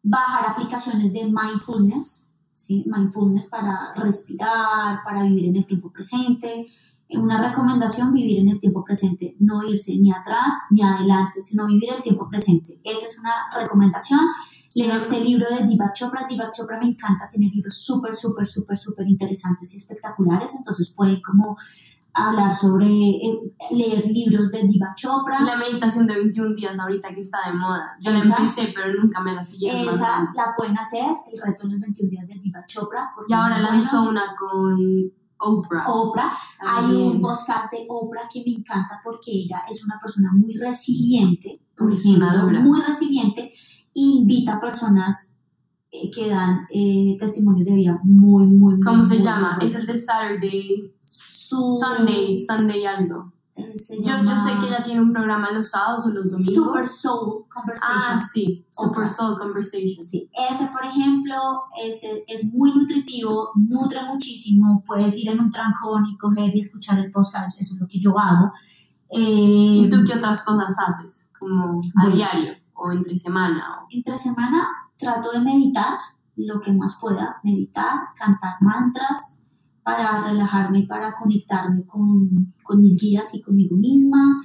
bajar 0.04 0.52
aplicaciones 0.52 1.14
de 1.14 1.24
mindfulness, 1.26 2.34
¿sí? 2.52 2.86
mindfulness 2.86 3.48
para 3.48 3.94
respirar, 3.96 5.00
para 5.04 5.24
vivir 5.24 5.46
en 5.46 5.56
el 5.56 5.66
tiempo 5.66 5.92
presente. 5.92 6.68
Eh, 7.08 7.18
Una 7.18 7.50
recomendación, 7.50 8.14
vivir 8.14 8.42
en 8.42 8.50
el 8.50 8.60
tiempo 8.60 8.84
presente, 8.84 9.36
no 9.40 9.64
irse 9.64 9.98
ni 9.98 10.12
atrás 10.12 10.54
ni 10.72 10.84
adelante, 10.84 11.42
sino 11.42 11.66
vivir 11.66 11.90
el 11.96 12.02
tiempo 12.02 12.28
presente. 12.30 12.80
Esa 12.84 13.06
es 13.06 13.20
una 13.20 13.34
recomendación. 13.58 14.20
Leerse 14.76 15.18
el 15.18 15.26
libro 15.26 15.46
de 15.50 15.68
Diva 15.68 15.94
Chopra. 15.94 16.26
Diva 16.28 16.50
Chopra 16.52 16.80
me 16.80 16.88
encanta, 16.88 17.30
tiene 17.30 17.52
libros 17.54 17.78
súper, 17.78 18.14
súper, 18.14 18.46
súper, 18.46 18.76
súper 18.76 19.08
interesantes 19.08 19.74
y 19.74 19.78
espectaculares, 19.78 20.56
entonces 20.56 20.94
pueden 20.96 21.22
como 21.22 21.58
hablar 22.14 22.54
sobre, 22.54 22.86
eh, 22.88 23.40
leer 23.72 24.06
libros 24.06 24.52
de 24.52 24.64
Diva 24.68 24.94
Chopra. 24.96 25.42
La 25.42 25.58
meditación 25.58 26.06
de 26.06 26.16
21 26.16 26.54
días 26.54 26.78
ahorita 26.80 27.14
que 27.14 27.22
está 27.22 27.40
de 27.48 27.54
moda. 27.58 27.96
Yo 28.02 28.12
la 28.12 28.20
Esa- 28.20 28.38
empecé, 28.38 28.72
pero 28.76 28.94
nunca 29.02 29.20
me 29.22 29.34
la 29.34 29.44
siguieron. 29.44 29.82
Esa 29.82 30.20
mandando. 30.20 30.32
la 30.36 30.54
pueden 30.56 30.78
hacer, 30.78 31.06
el 31.32 31.42
reto 31.42 31.68
de 31.68 31.74
los 31.74 31.82
21 31.82 32.10
días 32.10 32.28
de 32.28 32.36
Diva 32.36 32.64
Chopra. 32.68 33.12
Y 33.28 33.34
ahora 33.34 33.58
lanzó 33.60 34.10
una 34.10 34.36
con 34.40 34.78
Oprah. 35.40 35.86
Oprah. 35.88 36.32
Hay 36.60 36.96
un 36.96 37.20
podcast 37.20 37.72
de 37.72 37.86
Oprah 37.90 38.30
que 38.32 38.44
me 38.46 38.54
encanta 38.60 39.02
porque 39.04 39.32
ella 39.32 39.64
es 39.70 39.84
una 39.84 40.00
persona 40.00 40.32
muy 40.32 40.56
resiliente, 40.56 41.60
por 41.76 41.92
ejemplo, 41.92 42.28
muy 42.62 42.80
resiliente, 42.82 43.52
e 43.96 44.00
invita 44.00 44.54
a 44.54 44.60
personas 44.60 45.33
que 46.12 46.28
dan 46.30 46.66
eh, 46.72 47.16
testimonios 47.20 47.68
de 47.68 47.76
vida 47.76 48.00
muy, 48.04 48.48
muy, 48.48 48.74
muy 48.76 48.80
¿Cómo 48.82 49.06
se 49.06 49.16
muy, 49.16 49.24
llama? 49.24 49.58
muy 49.58 49.66
Es 49.66 49.76
el 49.76 49.86
de 49.86 49.98
Saturday, 49.98 50.94
Su- 51.02 51.68
Sunday, 51.70 52.36
Sunday 52.36 52.84
algo. 52.86 53.32
eh, 53.56 53.78
se 53.78 53.98
Yo, 53.98 54.04
llama 54.10 54.24
yo 54.28 54.36
sé 54.36 54.52
que 54.60 54.66
ella 54.68 54.82
tiene 54.84 55.02
un 55.02 55.14
programa 55.14 55.52
los 55.52 55.70
sábados 55.70 56.08
o 56.08 56.10
los 56.10 56.32
domingos. 56.32 56.56
Super 56.56 56.86
Soul 56.88 57.44
ah, 57.46 57.54
Conversations. 57.54 58.32
sí, 58.32 58.66
Super 58.72 58.90
Oprah. 59.04 59.08
Soul 59.08 59.38
Conversation. 59.38 60.02
Sí, 60.04 60.28
ese 60.50 60.66
por 60.72 60.84
ejemplo 60.84 61.36
ese 61.86 62.24
es 62.28 62.52
muy 62.56 62.74
nutritivo, 62.74 63.52
nutre 63.56 64.00
muchísimo, 64.12 64.84
puedes 64.88 65.16
ir 65.20 65.30
en 65.30 65.40
un 65.40 65.52
trancón 65.52 66.08
y 66.08 66.18
coger 66.18 66.56
y 66.56 66.60
escuchar 66.62 66.98
el 67.00 67.12
podcast, 67.12 67.62
eso 67.62 67.76
es 67.76 67.82
lo 67.82 67.88
que 67.88 68.00
yo 68.00 68.18
hago. 68.18 68.52
Eh, 69.10 69.84
¿Y 69.86 69.90
tú 69.90 69.98
qué 70.08 70.16
otras 70.18 70.44
cosas 70.44 70.74
haces? 70.88 71.30
Como 71.38 71.74
a 71.74 72.02
Bueno. 72.02 72.16
diario 72.16 72.54
o 72.74 72.92
entre 72.92 73.16
semana. 73.16 73.64
o- 73.84 73.88
entre 73.92 74.18
semana 74.18 74.68
trato 74.98 75.32
de 75.32 75.40
meditar 75.40 75.98
lo 76.36 76.60
que 76.60 76.74
más 76.74 76.98
pueda, 77.00 77.38
meditar, 77.44 77.94
cantar 78.16 78.56
mantras 78.62 79.48
para 79.84 80.24
relajarme 80.24 80.80
y 80.80 80.88
para 80.88 81.14
conectarme 81.16 81.86
con, 81.86 82.54
con 82.64 82.82
mis 82.82 83.00
guías 83.02 83.36
y 83.36 83.42
conmigo 83.42 83.76
misma. 83.76 84.42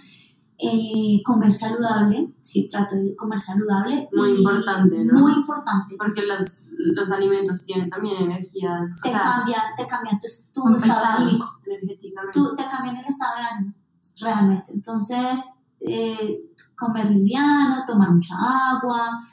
Eh, 0.61 1.23
comer 1.25 1.53
saludable, 1.53 2.35
sí, 2.43 2.69
trato 2.69 2.97
de 2.97 3.15
comer 3.15 3.39
saludable. 3.39 4.09
Muy 4.13 4.31
y- 4.31 4.39
importante, 4.39 5.05
¿no? 5.05 5.21
Muy 5.21 5.33
importante. 5.35 5.95
Porque 5.97 6.23
los, 6.23 6.69
los 6.77 7.13
alimentos 7.13 7.63
tienen 7.63 7.89
también 7.89 8.23
energías. 8.23 9.01
Te 9.01 9.13
cambian, 9.13 9.63
te 9.77 9.87
cambian 9.87 10.19
tu, 10.19 10.27
tu 10.53 10.75
estado 10.75 11.19
anímico. 11.19 11.47
tú 12.33 12.57
te 12.57 12.65
cambian 12.65 12.97
el 12.97 13.05
estado 13.05 13.37
de 13.37 13.43
ánimo, 13.43 13.75
realmente. 14.21 14.73
Entonces, 14.73 15.61
eh, 15.79 16.51
comer 16.77 17.09
liviano, 17.09 17.85
tomar 17.87 18.11
mucha 18.11 18.35
agua. 18.35 19.25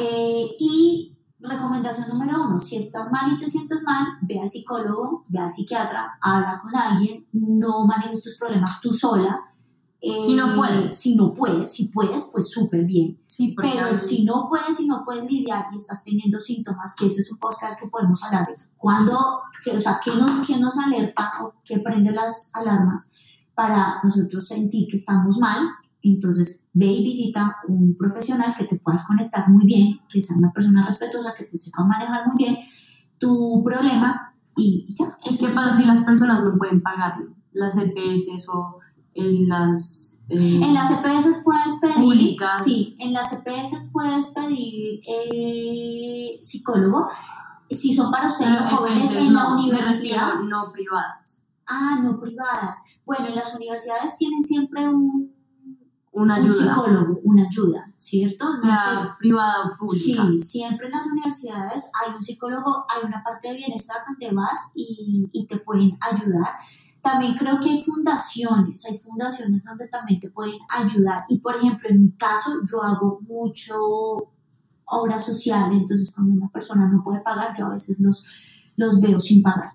Eh, 0.00 0.46
y 0.58 1.12
recomendación 1.38 2.08
número 2.08 2.42
uno, 2.42 2.58
si 2.58 2.76
estás 2.76 3.10
mal 3.12 3.32
y 3.34 3.38
te 3.38 3.46
sientes 3.46 3.82
mal, 3.84 4.06
ve 4.22 4.40
al 4.40 4.48
psicólogo, 4.50 5.22
ve 5.28 5.38
al 5.38 5.50
psiquiatra, 5.50 6.18
habla 6.20 6.58
con 6.60 6.74
alguien, 6.74 7.26
no 7.32 7.86
manejes 7.86 8.22
tus 8.22 8.36
problemas 8.38 8.80
tú 8.80 8.92
sola. 8.92 9.40
eh, 10.00 10.18
Si 10.20 10.34
no 10.34 10.54
puedes. 10.54 10.94
Si 10.96 11.16
no 11.16 11.32
puedes, 11.32 11.72
si 11.72 11.88
puedes, 11.88 12.30
pues 12.32 12.50
súper 12.50 12.84
bien. 12.84 13.18
Sí, 13.26 13.54
Pero 13.56 13.86
veces- 13.86 14.06
si 14.08 14.24
no 14.24 14.46
puedes, 14.48 14.76
si 14.76 14.86
no 14.86 15.02
puedes 15.04 15.30
lidiar 15.30 15.66
y 15.72 15.76
estás 15.76 16.04
teniendo 16.04 16.38
síntomas, 16.38 16.94
que 16.96 17.06
eso 17.06 17.20
es 17.20 17.32
un 17.32 17.38
podcast 17.38 17.78
que 17.80 17.88
podemos 17.88 18.22
hablar 18.22 18.46
de 18.46 18.54
cuando, 18.76 19.40
que, 19.64 19.70
o 19.76 19.80
sea, 19.80 19.98
¿qué 20.04 20.14
nos, 20.14 20.46
qué 20.46 20.58
nos 20.58 20.78
alerta 20.78 21.32
o 21.42 21.54
qué 21.64 21.78
prende 21.78 22.12
las 22.12 22.50
alarmas 22.54 23.10
para 23.54 24.00
nosotros 24.04 24.46
sentir 24.46 24.86
que 24.88 24.96
estamos 24.96 25.38
mal? 25.38 25.66
Entonces, 26.12 26.68
ve 26.72 26.86
y 26.86 27.02
visita 27.02 27.56
un 27.68 27.94
profesional 27.96 28.54
que 28.56 28.64
te 28.64 28.76
puedas 28.76 29.06
conectar 29.06 29.48
muy 29.48 29.64
bien, 29.66 30.00
que 30.08 30.20
sea 30.20 30.36
una 30.36 30.52
persona 30.52 30.84
respetuosa, 30.84 31.34
que 31.36 31.44
te 31.44 31.56
sepa 31.56 31.84
manejar 31.84 32.26
muy 32.26 32.36
bien 32.36 32.56
tu 33.18 33.62
problema 33.64 34.34
y, 34.56 34.86
y 34.88 34.94
ya. 34.94 35.06
¿Qué 35.22 35.48
pasa 35.54 35.76
si 35.76 35.84
las 35.84 36.00
personas 36.04 36.42
no 36.44 36.56
pueden 36.58 36.82
pagarlo? 36.82 37.34
Las 37.52 37.76
EPS 37.78 38.48
o 38.52 38.78
en 39.14 39.48
las... 39.48 40.22
eh, 40.28 40.60
En 40.62 40.74
las 40.74 40.90
EPS 40.90 41.42
puedes 41.44 41.72
pedir, 41.80 41.94
Públicas. 41.96 42.62
sí, 42.62 42.96
en 42.98 43.12
las 43.14 43.32
EPS 43.32 43.90
puedes 43.92 44.26
pedir 44.26 45.00
eh, 45.08 46.38
psicólogo. 46.40 47.08
Si 47.70 47.94
son 47.94 48.10
para 48.12 48.26
ustedes 48.26 48.60
los 48.60 48.70
jóvenes 48.72 49.10
EPS 49.10 49.16
en 49.22 49.34
la 49.34 49.42
no, 49.44 49.54
universidad, 49.54 50.26
refiero 50.34 50.42
no 50.44 50.70
privadas. 50.72 51.46
ah, 51.66 51.98
no 52.02 52.20
privadas. 52.20 52.78
Bueno, 53.04 53.28
las 53.34 53.54
universidades 53.54 54.16
tienen 54.18 54.42
siempre 54.42 54.86
un, 54.88 55.32
Una 56.16 56.36
un 56.38 56.44
ayuda. 56.44 56.74
psicólogo, 56.74 57.20
una 57.24 57.46
ayuda, 57.46 57.92
¿cierto? 57.96 58.46
No 58.46 58.52
sea, 58.52 59.14
privada 59.18 59.66
o 59.66 59.76
pública. 59.78 60.22
Sí, 60.38 60.38
siempre 60.38 60.86
en 60.86 60.92
las 60.92 61.06
universidades 61.06 61.90
hay 62.02 62.14
un 62.14 62.22
psicólogo, 62.22 62.86
hay 62.88 63.06
una 63.06 63.22
parte 63.22 63.48
de 63.48 63.56
bienestar 63.58 63.98
donde 64.08 64.34
vas 64.34 64.72
y, 64.74 65.28
y 65.30 65.46
te 65.46 65.58
pueden 65.58 65.90
ayudar. 66.00 66.52
También 67.02 67.34
creo 67.36 67.60
que 67.60 67.68
hay 67.68 67.82
fundaciones, 67.82 68.86
hay 68.86 68.96
fundaciones 68.96 69.62
donde 69.62 69.88
también 69.88 70.18
te 70.18 70.30
pueden 70.30 70.58
ayudar. 70.70 71.24
Y 71.28 71.38
por 71.38 71.54
ejemplo, 71.54 71.90
en 71.90 72.00
mi 72.00 72.12
caso, 72.12 72.50
yo 72.64 72.82
hago 72.82 73.20
mucho 73.28 73.76
obra 74.86 75.18
social, 75.18 75.70
entonces 75.72 76.12
cuando 76.14 76.32
una 76.32 76.48
persona 76.48 76.88
no 76.88 77.02
puede 77.02 77.20
pagar, 77.20 77.54
yo 77.58 77.66
a 77.66 77.70
veces 77.70 78.00
los, 78.00 78.26
los 78.76 79.00
veo 79.02 79.20
sin 79.20 79.42
pagar. 79.42 79.74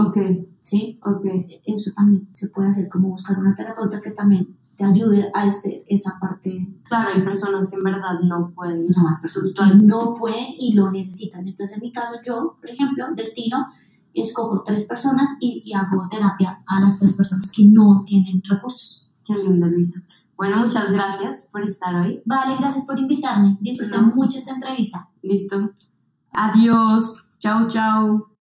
Ok, 0.00 0.18
¿sí? 0.60 0.98
ok. 1.04 1.24
Eso 1.64 1.92
también 1.94 2.28
se 2.32 2.48
puede 2.48 2.68
hacer, 2.70 2.88
como 2.88 3.10
buscar 3.10 3.38
una 3.38 3.54
terapeuta 3.54 4.00
que 4.00 4.10
también 4.10 4.56
te 4.76 4.84
ayude 4.84 5.30
a 5.34 5.42
hacer 5.42 5.82
esa 5.88 6.18
parte 6.20 6.68
Claro, 6.84 7.10
hay 7.14 7.22
personas 7.22 7.70
que 7.70 7.76
en 7.76 7.82
verdad 7.84 8.20
no 8.22 8.52
pueden. 8.54 8.76
no, 8.76 9.08
hay 9.08 9.20
personas 9.20 9.54
que 9.54 9.74
no 9.84 10.14
pueden 10.14 10.46
y 10.58 10.74
lo 10.74 10.90
necesitan. 10.90 11.46
Entonces, 11.48 11.76
en 11.78 11.82
mi 11.82 11.92
caso, 11.92 12.16
yo, 12.24 12.56
por 12.60 12.68
ejemplo, 12.70 13.06
destino, 13.14 13.66
escojo 14.14 14.62
tres 14.64 14.84
personas 14.84 15.28
y, 15.40 15.62
y 15.64 15.72
hago 15.74 16.06
terapia 16.10 16.62
a 16.66 16.80
las 16.80 16.98
tres 16.98 17.14
personas 17.16 17.50
que 17.54 17.64
no 17.64 18.02
tienen 18.06 18.42
recursos. 18.48 19.08
Qué 19.26 19.34
lindo, 19.36 19.66
Luisa. 19.66 20.02
Bueno, 20.36 20.58
muchas 20.58 20.92
gracias 20.92 21.48
por 21.50 21.62
estar 21.62 21.94
hoy. 21.94 22.20
Vale, 22.26 22.56
gracias 22.58 22.84
por 22.86 22.98
invitarme. 22.98 23.56
Disfruté 23.60 23.96
No. 23.96 24.08
mucho 24.14 24.36
esta 24.38 24.52
entrevista. 24.54 25.08
Listo. 25.22 25.72
Adiós. 26.32 27.30
Chao, 27.38 27.66
chao. 27.66 28.35